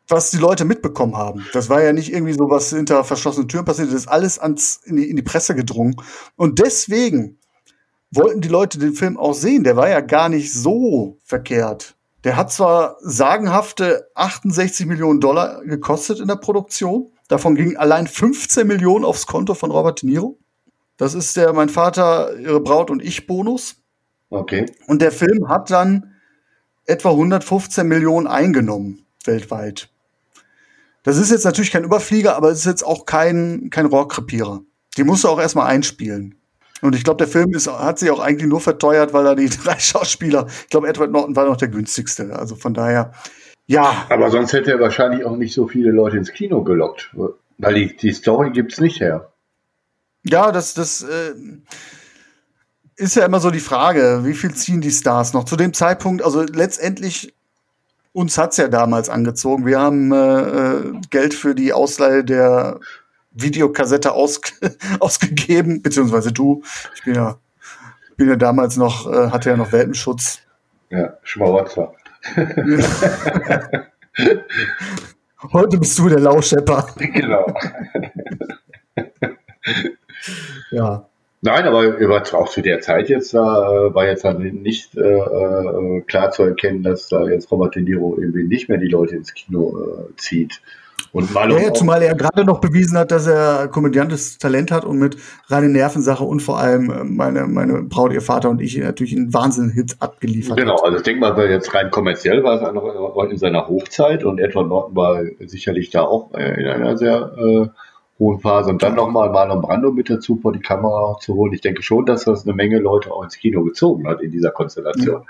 was 0.08 0.30
die 0.30 0.36
Leute 0.36 0.64
mitbekommen 0.64 1.16
haben. 1.16 1.44
Das 1.52 1.68
war 1.68 1.82
ja 1.82 1.92
nicht 1.92 2.12
irgendwie 2.12 2.32
so, 2.32 2.48
was 2.48 2.70
hinter 2.70 3.04
verschlossenen 3.04 3.48
Türen 3.48 3.64
passiert. 3.64 3.88
Das 3.88 3.94
ist 3.94 4.08
alles 4.08 4.38
ans, 4.38 4.80
in, 4.84 4.96
die, 4.96 5.08
in 5.10 5.16
die 5.16 5.22
Presse 5.22 5.54
gedrungen. 5.54 5.96
Und 6.36 6.58
deswegen 6.58 7.38
wollten 8.12 8.40
die 8.40 8.48
Leute 8.48 8.78
den 8.78 8.92
Film 8.92 9.16
auch 9.16 9.34
sehen. 9.34 9.64
Der 9.64 9.76
war 9.76 9.88
ja 9.88 10.00
gar 10.00 10.28
nicht 10.28 10.52
so 10.52 11.18
verkehrt. 11.24 11.96
Der 12.24 12.36
hat 12.36 12.52
zwar 12.52 12.96
sagenhafte 13.00 14.08
68 14.14 14.86
Millionen 14.86 15.20
Dollar 15.20 15.62
gekostet 15.64 16.20
in 16.20 16.28
der 16.28 16.36
Produktion. 16.36 17.12
Davon 17.28 17.54
gingen 17.54 17.76
allein 17.76 18.06
15 18.06 18.66
Millionen 18.66 19.04
aufs 19.04 19.26
Konto 19.26 19.54
von 19.54 19.70
Robert 19.70 20.02
De 20.02 20.10
Niro. 20.10 20.38
Das 20.96 21.14
ist 21.14 21.36
der 21.36 21.52
Mein 21.52 21.68
Vater, 21.68 22.36
Ihre 22.38 22.60
Braut 22.60 22.90
und 22.90 23.02
ich 23.02 23.26
Bonus. 23.26 23.76
Okay. 24.30 24.66
Und 24.86 25.02
der 25.02 25.12
Film 25.12 25.48
hat 25.48 25.70
dann 25.70 26.14
etwa 26.86 27.10
115 27.10 27.86
Millionen 27.86 28.26
eingenommen 28.26 29.04
weltweit. 29.24 29.88
Das 31.02 31.18
ist 31.18 31.30
jetzt 31.30 31.44
natürlich 31.44 31.70
kein 31.70 31.84
Überflieger, 31.84 32.36
aber 32.36 32.50
es 32.50 32.60
ist 32.60 32.66
jetzt 32.66 32.82
auch 32.84 33.06
kein, 33.06 33.68
kein 33.70 33.86
Rohrkrepierer. 33.86 34.62
Die 34.96 35.04
musst 35.04 35.24
du 35.24 35.28
auch 35.28 35.40
erstmal 35.40 35.68
einspielen. 35.68 36.34
Und 36.82 36.94
ich 36.94 37.04
glaube, 37.04 37.18
der 37.18 37.28
Film 37.28 37.54
ist, 37.54 37.68
hat 37.68 37.98
sich 37.98 38.10
auch 38.10 38.20
eigentlich 38.20 38.48
nur 38.48 38.60
verteuert, 38.60 39.12
weil 39.12 39.24
da 39.24 39.34
die 39.34 39.48
drei 39.64 39.78
Schauspieler, 39.78 40.46
ich 40.48 40.68
glaube, 40.68 40.88
Edward 40.88 41.12
Norton 41.12 41.36
war 41.36 41.46
noch 41.46 41.56
der 41.56 41.68
günstigste. 41.68 42.36
Also 42.36 42.56
von 42.56 42.74
daher, 42.74 43.12
ja. 43.66 44.06
Aber 44.08 44.30
sonst 44.30 44.52
hätte 44.52 44.72
er 44.72 44.80
wahrscheinlich 44.80 45.24
auch 45.24 45.36
nicht 45.36 45.54
so 45.54 45.68
viele 45.68 45.90
Leute 45.90 46.16
ins 46.16 46.32
Kino 46.32 46.62
gelockt. 46.64 47.14
Weil 47.58 47.74
die, 47.74 47.96
die 47.96 48.12
Story 48.12 48.50
gibt's 48.50 48.80
nicht 48.80 49.00
her. 49.00 49.32
Ja, 50.28 50.50
das, 50.52 50.74
das 50.74 51.02
äh, 51.02 51.34
ist 52.96 53.16
ja 53.16 53.24
immer 53.24 53.40
so 53.40 53.50
die 53.50 53.60
Frage, 53.60 54.20
wie 54.24 54.34
viel 54.34 54.54
ziehen 54.54 54.80
die 54.80 54.90
Stars 54.90 55.32
noch? 55.32 55.44
Zu 55.44 55.56
dem 55.56 55.72
Zeitpunkt, 55.72 56.22
also 56.22 56.42
letztendlich, 56.42 57.34
uns 58.12 58.36
hat's 58.38 58.56
ja 58.56 58.68
damals 58.68 59.08
angezogen. 59.08 59.66
Wir 59.66 59.80
haben 59.80 60.12
äh, 60.12 61.00
Geld 61.10 61.34
für 61.34 61.54
die 61.54 61.72
Ausleihe 61.72 62.24
der 62.24 62.80
Videokassette 63.32 64.12
aus, 64.12 64.40
ausgegeben, 65.00 65.82
beziehungsweise 65.82 66.32
du. 66.32 66.62
Ich 66.94 67.04
bin 67.04 67.14
ja, 67.14 67.38
bin 68.16 68.28
ja 68.28 68.36
damals 68.36 68.76
noch, 68.76 69.12
äh, 69.12 69.30
hatte 69.30 69.50
ja 69.50 69.56
noch 69.56 69.72
Welpenschutz. 69.72 70.40
Ja, 70.90 71.16
Schmarotzer. 71.22 71.92
Heute 75.52 75.78
bist 75.78 75.98
du 75.98 76.08
der 76.08 76.20
Lauschepper. 76.20 76.86
Genau. 76.96 77.46
Ja. 80.70 81.06
Nein, 81.42 81.64
aber 81.64 81.96
auch 82.32 82.48
zu 82.48 82.62
der 82.62 82.80
Zeit 82.80 83.08
jetzt 83.08 83.34
äh, 83.34 83.36
war 83.36 84.06
jetzt 84.06 84.24
halt 84.24 84.40
nicht 84.40 84.96
äh, 84.96 85.00
äh, 85.00 86.00
klar 86.06 86.30
zu 86.30 86.42
erkennen, 86.42 86.82
dass 86.82 87.08
da 87.08 87.24
jetzt 87.28 87.50
Robert 87.52 87.74
De 87.76 87.82
Niro 87.82 88.16
irgendwie 88.18 88.44
nicht 88.44 88.68
mehr 88.68 88.78
die 88.78 88.88
Leute 88.88 89.16
ins 89.16 89.34
Kino 89.34 89.78
äh, 89.78 90.16
zieht. 90.16 90.60
Und 91.12 91.32
mal 91.32 91.50
ja, 91.50 91.72
zumal 91.72 92.02
er 92.02 92.14
gerade 92.14 92.44
noch 92.44 92.60
bewiesen 92.60 92.98
hat, 92.98 93.10
dass 93.10 93.26
er 93.26 93.68
komödiantes 93.68 94.38
Talent 94.38 94.70
hat 94.70 94.84
und 94.84 94.98
mit 94.98 95.16
reine 95.48 95.68
Nervensache 95.68 96.24
und 96.24 96.40
vor 96.40 96.58
allem 96.58 96.90
äh, 96.90 97.04
meine, 97.04 97.46
meine 97.46 97.82
Braut, 97.82 98.12
ihr 98.12 98.22
Vater 98.22 98.50
und 98.50 98.60
ich 98.60 98.76
natürlich 98.78 99.16
einen 99.16 99.32
Wahnsinn-Hit 99.32 99.96
abgeliefert 100.00 100.56
Genau, 100.56 100.76
also 100.76 100.96
ich 100.96 101.04
denke 101.04 101.20
mal, 101.20 101.50
jetzt 101.50 101.72
rein 101.74 101.90
kommerziell 101.90 102.42
war 102.44 102.60
es 102.60 102.72
noch 102.72 103.30
in 103.30 103.38
seiner 103.38 103.68
Hochzeit 103.68 104.24
und 104.24 104.40
Edward 104.40 104.68
Norton 104.68 104.96
war 104.96 105.22
sicherlich 105.46 105.90
da 105.90 106.02
auch 106.02 106.34
äh, 106.34 106.60
in 106.60 106.66
einer 106.66 106.96
sehr 106.96 107.72
hohen 108.18 108.40
Phase. 108.40 108.70
Und 108.70 108.82
dann 108.82 108.94
nochmal 108.94 109.30
Marlon 109.30 109.60
Brando 109.60 109.92
mit 109.92 110.08
dazu 110.10 110.36
vor 110.36 110.52
die 110.52 110.60
Kamera 110.60 111.18
zu 111.20 111.34
holen. 111.34 111.52
Ich 111.52 111.60
denke 111.60 111.82
schon, 111.82 112.06
dass 112.06 112.24
das 112.24 112.44
eine 112.44 112.54
Menge 112.54 112.78
Leute 112.78 113.12
auch 113.12 113.22
ins 113.22 113.36
Kino 113.36 113.62
gezogen 113.64 114.08
hat 114.08 114.20
in 114.20 114.30
dieser 114.30 114.50
Konstellation. 114.50 115.22
Ja. 115.22 115.26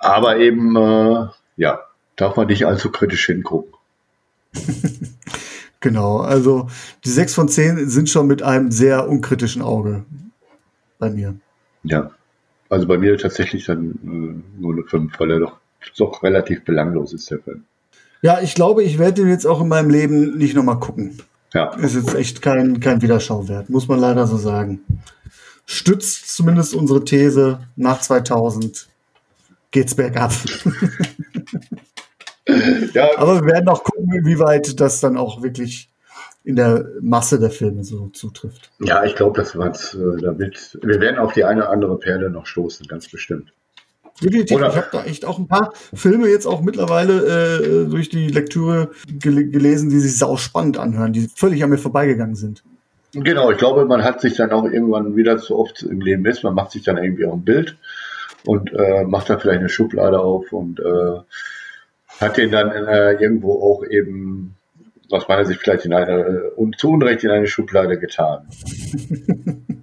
Aber 0.00 0.38
eben, 0.38 0.76
äh, 0.76 1.26
ja, 1.56 1.80
darf 2.16 2.36
man 2.36 2.46
nicht 2.46 2.66
allzu 2.66 2.90
kritisch 2.90 3.26
hingucken. 3.26 3.72
genau, 5.80 6.18
also 6.18 6.68
die 7.04 7.10
sechs 7.10 7.34
von 7.34 7.48
zehn 7.48 7.88
sind 7.88 8.08
schon 8.08 8.26
mit 8.26 8.42
einem 8.42 8.70
sehr 8.70 9.08
unkritischen 9.08 9.62
Auge 9.62 10.04
bei 10.98 11.10
mir. 11.10 11.34
Ja, 11.82 12.10
also 12.68 12.86
bei 12.86 12.98
mir 12.98 13.16
tatsächlich 13.18 13.66
dann 13.66 13.90
äh, 14.04 14.60
nur 14.60 14.72
eine 14.72 14.84
5, 14.84 15.18
weil 15.18 15.30
er 15.32 15.40
doch, 15.40 15.58
doch 15.96 16.22
relativ 16.22 16.64
belanglos 16.64 17.12
ist, 17.12 17.30
der 17.30 17.40
Film. 17.40 17.64
Ja, 18.20 18.40
ich 18.40 18.54
glaube, 18.54 18.82
ich 18.82 18.98
werde 18.98 19.22
den 19.22 19.28
jetzt 19.28 19.46
auch 19.46 19.60
in 19.60 19.68
meinem 19.68 19.90
Leben 19.90 20.36
nicht 20.36 20.56
nochmal 20.56 20.80
gucken. 20.80 21.18
Ja. 21.54 21.74
Ist 21.74 21.94
jetzt 21.94 22.14
echt 22.14 22.42
kein, 22.42 22.80
kein 22.80 23.00
Wiederschauwert, 23.02 23.70
muss 23.70 23.88
man 23.88 24.00
leider 24.00 24.26
so 24.26 24.36
sagen. 24.36 24.80
Stützt 25.64 26.34
zumindest 26.34 26.74
unsere 26.74 27.04
These, 27.04 27.60
nach 27.76 28.00
2000 28.00 28.88
geht's 29.70 29.94
bergab. 29.94 30.32
ja. 32.94 33.08
Aber 33.16 33.40
wir 33.40 33.46
werden 33.46 33.68
auch 33.68 33.84
gucken, 33.84 34.24
wie 34.24 34.38
weit 34.38 34.80
das 34.80 35.00
dann 35.00 35.16
auch 35.16 35.42
wirklich 35.42 35.90
in 36.44 36.56
der 36.56 36.86
Masse 37.02 37.38
der 37.38 37.50
Filme 37.50 37.84
so 37.84 38.08
zutrifft. 38.08 38.70
Ja, 38.80 39.04
ich 39.04 39.14
glaube, 39.14 39.38
das 39.38 39.56
war's. 39.56 39.94
Äh, 39.94 40.22
da 40.22 40.38
wird, 40.38 40.78
wir 40.82 41.00
werden 41.00 41.18
auf 41.18 41.34
die 41.34 41.44
eine 41.44 41.60
oder 41.62 41.70
andere 41.70 41.98
Perle 41.98 42.30
noch 42.30 42.46
stoßen, 42.46 42.86
ganz 42.86 43.08
bestimmt. 43.10 43.52
Definitiv. 44.22 44.56
Oder? 44.56 44.68
Ich 44.68 44.76
habe 44.76 44.88
da 44.92 45.04
echt 45.04 45.24
auch 45.24 45.38
ein 45.38 45.48
paar 45.48 45.72
Filme 45.94 46.28
jetzt 46.28 46.46
auch 46.46 46.60
mittlerweile 46.60 47.84
äh, 47.84 47.88
durch 47.88 48.08
die 48.08 48.28
Lektüre 48.28 48.90
gel 49.06 49.50
gelesen, 49.50 49.90
die 49.90 49.98
sich 49.98 50.18
sau 50.18 50.36
spannend 50.36 50.78
anhören, 50.78 51.12
die 51.12 51.28
völlig 51.34 51.62
an 51.62 51.70
mir 51.70 51.78
vorbeigegangen 51.78 52.34
sind. 52.34 52.62
Genau, 53.12 53.50
ich 53.50 53.58
glaube, 53.58 53.86
man 53.86 54.04
hat 54.04 54.20
sich 54.20 54.36
dann 54.36 54.50
auch 54.50 54.64
irgendwann 54.64 55.16
wieder 55.16 55.38
so 55.38 55.58
oft 55.58 55.82
im 55.82 56.00
Leben 56.00 56.26
ist, 56.26 56.44
man 56.44 56.54
macht 56.54 56.72
sich 56.72 56.82
dann 56.82 56.98
irgendwie 56.98 57.26
auch 57.26 57.32
ein 57.32 57.44
Bild 57.44 57.76
und 58.44 58.72
äh, 58.74 59.04
macht 59.04 59.30
da 59.30 59.38
vielleicht 59.38 59.60
eine 59.60 59.68
Schublade 59.68 60.20
auf 60.20 60.52
und 60.52 60.78
äh, 60.80 61.20
hat 62.20 62.36
den 62.36 62.50
dann 62.50 62.70
äh, 62.70 63.12
irgendwo 63.12 63.52
auch 63.62 63.84
eben 63.84 64.56
aus 65.10 65.26
meiner 65.26 65.46
Sicht 65.46 65.60
vielleicht 65.60 65.86
in 65.86 65.94
eine, 65.94 66.50
und 66.56 66.78
zu 66.78 66.90
Unrecht 66.90 67.24
in 67.24 67.30
eine 67.30 67.46
Schublade 67.46 67.98
getan. 67.98 68.46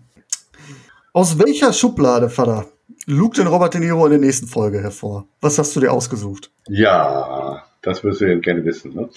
Aus 1.13 1.39
welcher 1.39 1.71
Schublade, 1.71 2.29
Vater? 2.29 2.67
Lugt 3.05 3.37
den 3.37 3.47
Robert 3.47 3.73
De 3.73 3.81
Niro 3.81 4.05
in 4.05 4.11
der 4.11 4.19
nächsten 4.19 4.47
Folge 4.47 4.81
hervor. 4.81 5.27
Was 5.41 5.57
hast 5.57 5.75
du 5.75 5.79
dir 5.79 5.91
ausgesucht? 5.91 6.51
Ja, 6.67 7.63
das 7.81 8.03
wirst 8.03 8.21
du 8.21 8.39
gerne 8.39 8.65
wissen. 8.65 8.93
Ne? 8.93 9.09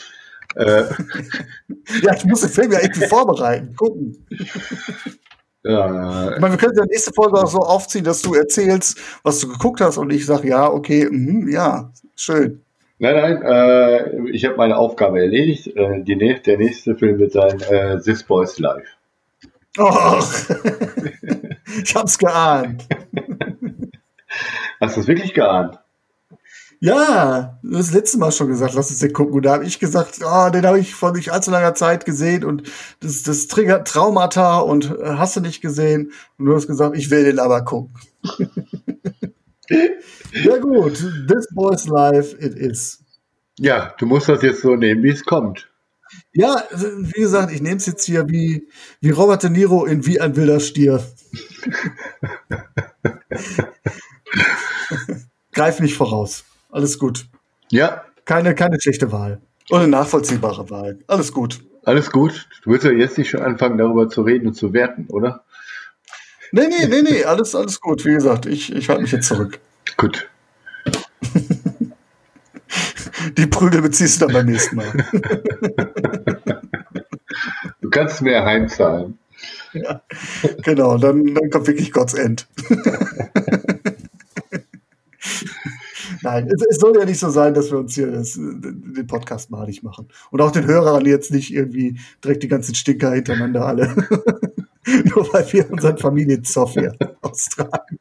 Äh, 0.56 0.84
ja, 2.02 2.14
ich 2.14 2.24
muss 2.24 2.40
den 2.40 2.50
Film 2.50 2.72
ja 2.72 2.80
irgendwie 2.80 3.06
vorbereiten, 3.06 3.74
gucken. 3.76 4.26
Ja. 5.64 6.34
Ich 6.34 6.40
meine, 6.40 6.54
wir 6.54 6.58
können 6.58 6.76
ja 6.76 6.84
nächste 6.86 7.12
Folge 7.12 7.38
auch 7.38 7.46
so 7.46 7.58
aufziehen, 7.58 8.04
dass 8.04 8.22
du 8.22 8.34
erzählst, 8.34 8.98
was 9.22 9.40
du 9.40 9.48
geguckt 9.48 9.80
hast 9.80 9.98
und 9.98 10.10
ich 10.10 10.24
sage, 10.24 10.48
ja, 10.48 10.70
okay, 10.70 11.08
mh, 11.10 11.50
ja, 11.50 11.92
schön. 12.14 12.62
Nein, 13.00 13.14
nein, 13.14 13.42
äh, 13.42 14.30
ich 14.30 14.44
habe 14.44 14.56
meine 14.56 14.76
Aufgabe 14.76 15.20
erledigt. 15.20 15.68
Äh, 15.76 16.02
die, 16.02 16.16
der 16.16 16.58
nächste 16.58 16.96
Film 16.96 17.18
wird 17.18 17.32
sein 17.32 17.60
äh, 17.70 18.00
This 18.00 18.24
Boys 18.24 18.58
Life. 18.58 18.88
Och, 19.78 20.26
ich 21.82 21.94
hab's 21.94 22.18
geahnt. 22.18 22.88
Hast 24.80 24.96
du 24.96 25.00
es 25.00 25.08
wirklich 25.08 25.34
geahnt? 25.34 25.78
Ja, 26.80 27.58
das 27.64 27.92
letzte 27.92 28.18
Mal 28.18 28.30
schon 28.30 28.48
gesagt, 28.48 28.74
lass 28.74 28.90
uns 28.90 29.00
den 29.00 29.12
gucken. 29.12 29.34
Und 29.34 29.44
da 29.44 29.54
habe 29.54 29.64
ich 29.64 29.80
gesagt, 29.80 30.22
ah, 30.22 30.50
den 30.50 30.64
habe 30.64 30.78
ich 30.78 30.94
vor 30.94 31.12
nicht 31.12 31.30
allzu 31.30 31.50
langer 31.50 31.74
Zeit 31.74 32.04
gesehen 32.04 32.44
und 32.44 32.62
das, 33.00 33.24
das 33.24 33.48
triggert 33.48 33.88
Traumata 33.88 34.58
und 34.58 34.90
äh, 34.90 35.14
hast 35.16 35.36
du 35.36 35.40
nicht 35.40 35.60
gesehen. 35.60 36.12
Und 36.38 36.46
du 36.46 36.54
hast 36.54 36.68
gesagt, 36.68 36.96
ich 36.96 37.10
will 37.10 37.24
den 37.24 37.40
aber 37.40 37.64
gucken. 37.64 37.94
ja 40.32 40.58
gut, 40.58 41.04
This 41.26 41.48
Boy's 41.52 41.86
Life 41.86 42.36
it 42.38 42.54
is. 42.54 43.02
Ja, 43.58 43.92
du 43.98 44.06
musst 44.06 44.28
das 44.28 44.42
jetzt 44.42 44.62
so 44.62 44.76
nehmen, 44.76 45.02
wie 45.02 45.10
es 45.10 45.24
kommt. 45.24 45.68
Ja, 46.32 46.62
wie 46.70 47.20
gesagt, 47.20 47.52
ich 47.52 47.60
nehme 47.60 47.76
es 47.76 47.86
jetzt 47.86 48.04
hier 48.04 48.28
wie, 48.28 48.68
wie 49.00 49.10
Robert 49.10 49.42
De 49.42 49.50
Niro 49.50 49.84
in 49.84 50.06
Wie 50.06 50.20
ein 50.20 50.36
wilder 50.36 50.60
Stier. 50.60 51.02
Greif 55.58 55.80
nicht 55.80 55.96
voraus. 55.96 56.44
Alles 56.70 57.00
gut. 57.00 57.26
Ja, 57.72 58.04
Keine, 58.26 58.54
keine 58.54 58.80
schlechte 58.80 59.10
Wahl. 59.10 59.40
Und 59.70 59.80
eine 59.80 59.88
nachvollziehbare 59.88 60.70
Wahl. 60.70 61.00
Alles 61.08 61.32
gut. 61.32 61.58
alles 61.84 62.12
gut. 62.12 62.46
Du 62.62 62.70
willst 62.70 62.84
ja 62.84 62.92
jetzt 62.92 63.18
nicht 63.18 63.30
schon 63.30 63.42
anfangen, 63.42 63.76
darüber 63.76 64.08
zu 64.08 64.22
reden 64.22 64.46
und 64.46 64.54
zu 64.54 64.72
werten, 64.72 65.06
oder? 65.08 65.42
Nee, 66.52 66.68
nee, 66.68 66.86
nee, 66.86 67.02
nee, 67.02 67.24
alles, 67.24 67.56
alles 67.56 67.80
gut. 67.80 68.04
Wie 68.04 68.12
gesagt, 68.14 68.46
ich, 68.46 68.72
ich 68.72 68.88
halte 68.88 69.02
mich 69.02 69.10
jetzt 69.10 69.26
zurück. 69.26 69.58
Gut. 69.96 70.28
Die 73.36 73.46
Prügel 73.48 73.82
beziehst 73.82 74.20
du 74.22 74.26
dann 74.26 74.34
beim 74.34 74.46
nächsten 74.46 74.76
Mal. 74.76 74.92
Du 77.80 77.90
kannst 77.90 78.22
mehr 78.22 78.44
heimzahlen. 78.44 79.18
ja, 79.72 80.02
genau, 80.62 80.98
dann, 80.98 81.34
dann 81.34 81.50
kommt 81.50 81.66
wirklich 81.66 81.90
Gottes 81.90 82.14
End. 82.14 82.46
Nein, 86.22 86.48
es, 86.48 86.64
es 86.68 86.78
soll 86.78 86.96
ja 86.96 87.04
nicht 87.04 87.18
so 87.18 87.30
sein, 87.30 87.54
dass 87.54 87.70
wir 87.70 87.78
uns 87.78 87.94
hier 87.94 88.10
das, 88.10 88.34
den 88.34 89.06
Podcast 89.06 89.50
malig 89.50 89.82
machen. 89.82 90.08
Und 90.30 90.40
auch 90.40 90.50
den 90.50 90.66
Hörern 90.66 91.04
jetzt 91.06 91.30
nicht 91.30 91.52
irgendwie 91.52 91.98
direkt 92.24 92.42
die 92.42 92.48
ganzen 92.48 92.74
Stinker 92.74 93.12
hintereinander 93.12 93.66
alle. 93.66 93.88
Nur 94.86 95.32
weil 95.32 95.52
wir 95.52 95.70
unseren 95.70 95.98
Familienzoff 95.98 96.72
hier 96.72 96.94
austragen. 97.20 97.98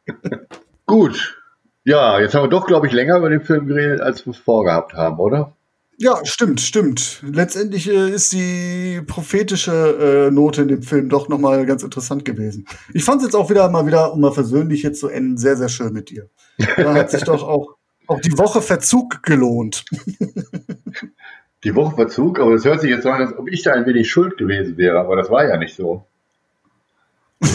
Gut. 0.86 1.41
Ja, 1.84 2.19
jetzt 2.19 2.34
haben 2.34 2.43
wir 2.43 2.49
doch, 2.49 2.67
glaube 2.67 2.88
ich, 2.88 2.93
länger 2.93 3.17
über 3.17 3.30
den 3.30 3.41
Film 3.41 3.67
geredet, 3.67 4.01
als 4.01 4.25
wir 4.25 4.32
es 4.32 4.38
vorgehabt 4.38 4.93
haben, 4.93 5.19
oder? 5.19 5.57
Ja, 6.00 6.24
stimmt, 6.24 6.62
stimmt. 6.62 7.24
Letztendlich 7.24 7.89
äh, 7.89 8.12
ist 8.12 8.32
die 8.32 9.02
prophetische 9.08 10.28
äh, 10.28 10.32
Note 10.32 10.62
in 10.62 10.68
dem 10.68 10.84
Film 10.84 11.10
doch 11.10 11.28
noch 11.28 11.39
mal 11.39 11.66
ganz 11.66 11.82
interessant 11.82 12.24
gewesen. 12.24 12.68
Ich 12.93 13.04
fand 13.04 13.22
es 13.22 13.28
jetzt 13.28 13.36
auch 13.36 13.50
wieder 13.50 13.68
mal 13.70 13.88
wieder, 13.88 14.14
um 14.14 14.22
mal 14.22 14.32
versöhnlich 14.32 14.84
jetzt 14.84 15.00
zu 15.00 15.08
enden, 15.08 15.38
sehr, 15.38 15.58
sehr 15.58 15.70
schön 15.70 15.93
mit 15.93 16.12
dir. 16.12 16.30
Da 16.76 16.93
hat 16.93 17.10
sich 17.10 17.24
doch 17.24 17.41
auch, 17.41 17.78
auch 18.06 18.22
die 18.22 18.38
Woche 18.38 18.62
Verzug 18.62 19.24
gelohnt. 19.24 19.86
Die 21.64 21.74
Woche 21.74 21.95
Verzug, 21.95 22.39
aber 22.39 22.54
das 22.54 22.66
hört 22.66 22.82
sich 22.82 22.91
jetzt 22.91 23.02
so 23.02 23.10
an, 23.10 23.20
als 23.20 23.36
ob 23.36 23.50
ich 23.50 23.64
da 23.64 23.74
ein 23.74 23.88
wenig 23.88 24.12
schuld 24.12 24.38
gewesen 24.38 24.78
wäre, 24.78 25.00
aber 25.00 25.16
das 25.16 25.32
war 25.32 25.43
ja 25.43 25.58
nicht 25.58 25.76
so. 25.76 26.06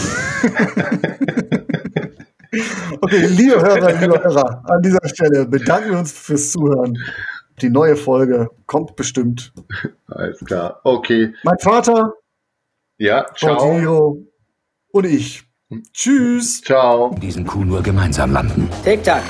Okay, 3.01 3.25
liebe 3.25 3.55
Hörer, 3.55 3.91
liebe 3.99 4.23
Hörer, 4.23 4.63
an 4.69 4.81
dieser 4.81 5.05
Stelle 5.07 5.45
bedanken 5.45 5.91
wir 5.91 5.99
uns 5.99 6.11
fürs 6.11 6.51
Zuhören. 6.51 6.97
Die 7.61 7.69
neue 7.69 7.95
Folge 7.95 8.49
kommt 8.65 8.95
bestimmt. 8.95 9.53
Alles 10.07 10.39
klar. 10.39 10.79
Okay. 10.83 11.33
Mein 11.43 11.59
Vater, 11.59 12.13
Ja, 12.97 13.25
ciao. 13.35 14.17
Und 14.91 15.05
ich. 15.05 15.43
Tschüss. 15.91 16.61
Ciao. 16.61 17.15
Diesen 17.21 17.45
Kuh 17.47 17.63
nur 17.63 17.81
gemeinsam 17.81 18.31
landen. 18.31 18.69
Tick-Tack. 18.83 19.23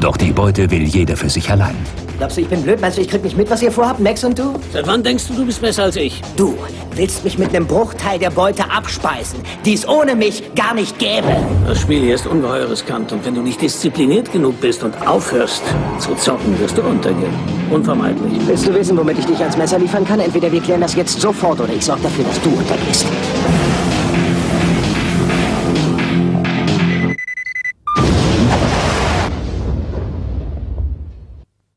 Doch 0.00 0.16
die 0.16 0.32
Beute 0.32 0.70
will 0.70 0.82
jeder 0.82 1.16
für 1.16 1.30
sich 1.30 1.50
allein. 1.50 1.76
Glaubst 2.18 2.36
du, 2.36 2.40
ich 2.40 2.48
bin 2.48 2.62
blöd? 2.62 2.80
Meinst 2.80 2.98
du, 2.98 3.02
ich 3.02 3.08
krieg 3.08 3.22
nicht 3.22 3.36
mit, 3.36 3.48
was 3.48 3.62
ihr 3.62 3.70
vorhabt, 3.70 4.00
Max 4.00 4.24
und 4.24 4.36
du? 4.36 4.54
Seit 4.72 4.88
wann 4.88 5.04
denkst 5.04 5.28
du, 5.28 5.34
du 5.34 5.46
bist 5.46 5.60
besser 5.60 5.84
als 5.84 5.94
ich? 5.94 6.20
Du 6.36 6.58
willst 6.96 7.22
mich 7.22 7.38
mit 7.38 7.54
einem 7.54 7.64
Bruchteil 7.64 8.18
der 8.18 8.30
Beute 8.30 8.68
abspeisen, 8.68 9.38
die 9.64 9.74
es 9.74 9.86
ohne 9.86 10.16
mich 10.16 10.42
gar 10.56 10.74
nicht 10.74 10.98
gäbe. 10.98 11.28
Das 11.64 11.80
Spiel 11.80 12.00
hier 12.00 12.16
ist 12.16 12.26
ungeheuer 12.26 12.68
riskant 12.68 13.12
und 13.12 13.24
wenn 13.24 13.36
du 13.36 13.42
nicht 13.42 13.62
diszipliniert 13.62 14.32
genug 14.32 14.60
bist 14.60 14.82
und 14.82 14.94
aufhörst 15.06 15.62
zu 16.00 16.12
zocken, 16.16 16.58
wirst 16.58 16.76
du 16.76 16.82
untergehen. 16.82 17.32
Unvermeidlich. 17.70 18.32
Willst 18.46 18.66
du 18.66 18.74
wissen, 18.74 18.98
womit 18.98 19.20
ich 19.20 19.26
dich 19.26 19.38
ans 19.38 19.56
Messer 19.56 19.78
liefern 19.78 20.04
kann? 20.04 20.18
Entweder 20.18 20.50
wir 20.50 20.60
klären 20.60 20.80
das 20.80 20.96
jetzt 20.96 21.20
sofort 21.20 21.60
oder 21.60 21.72
ich 21.72 21.84
sorge 21.84 22.02
dafür, 22.02 22.24
dass 22.24 22.40
du 22.40 22.50
untergehst. 22.50 23.06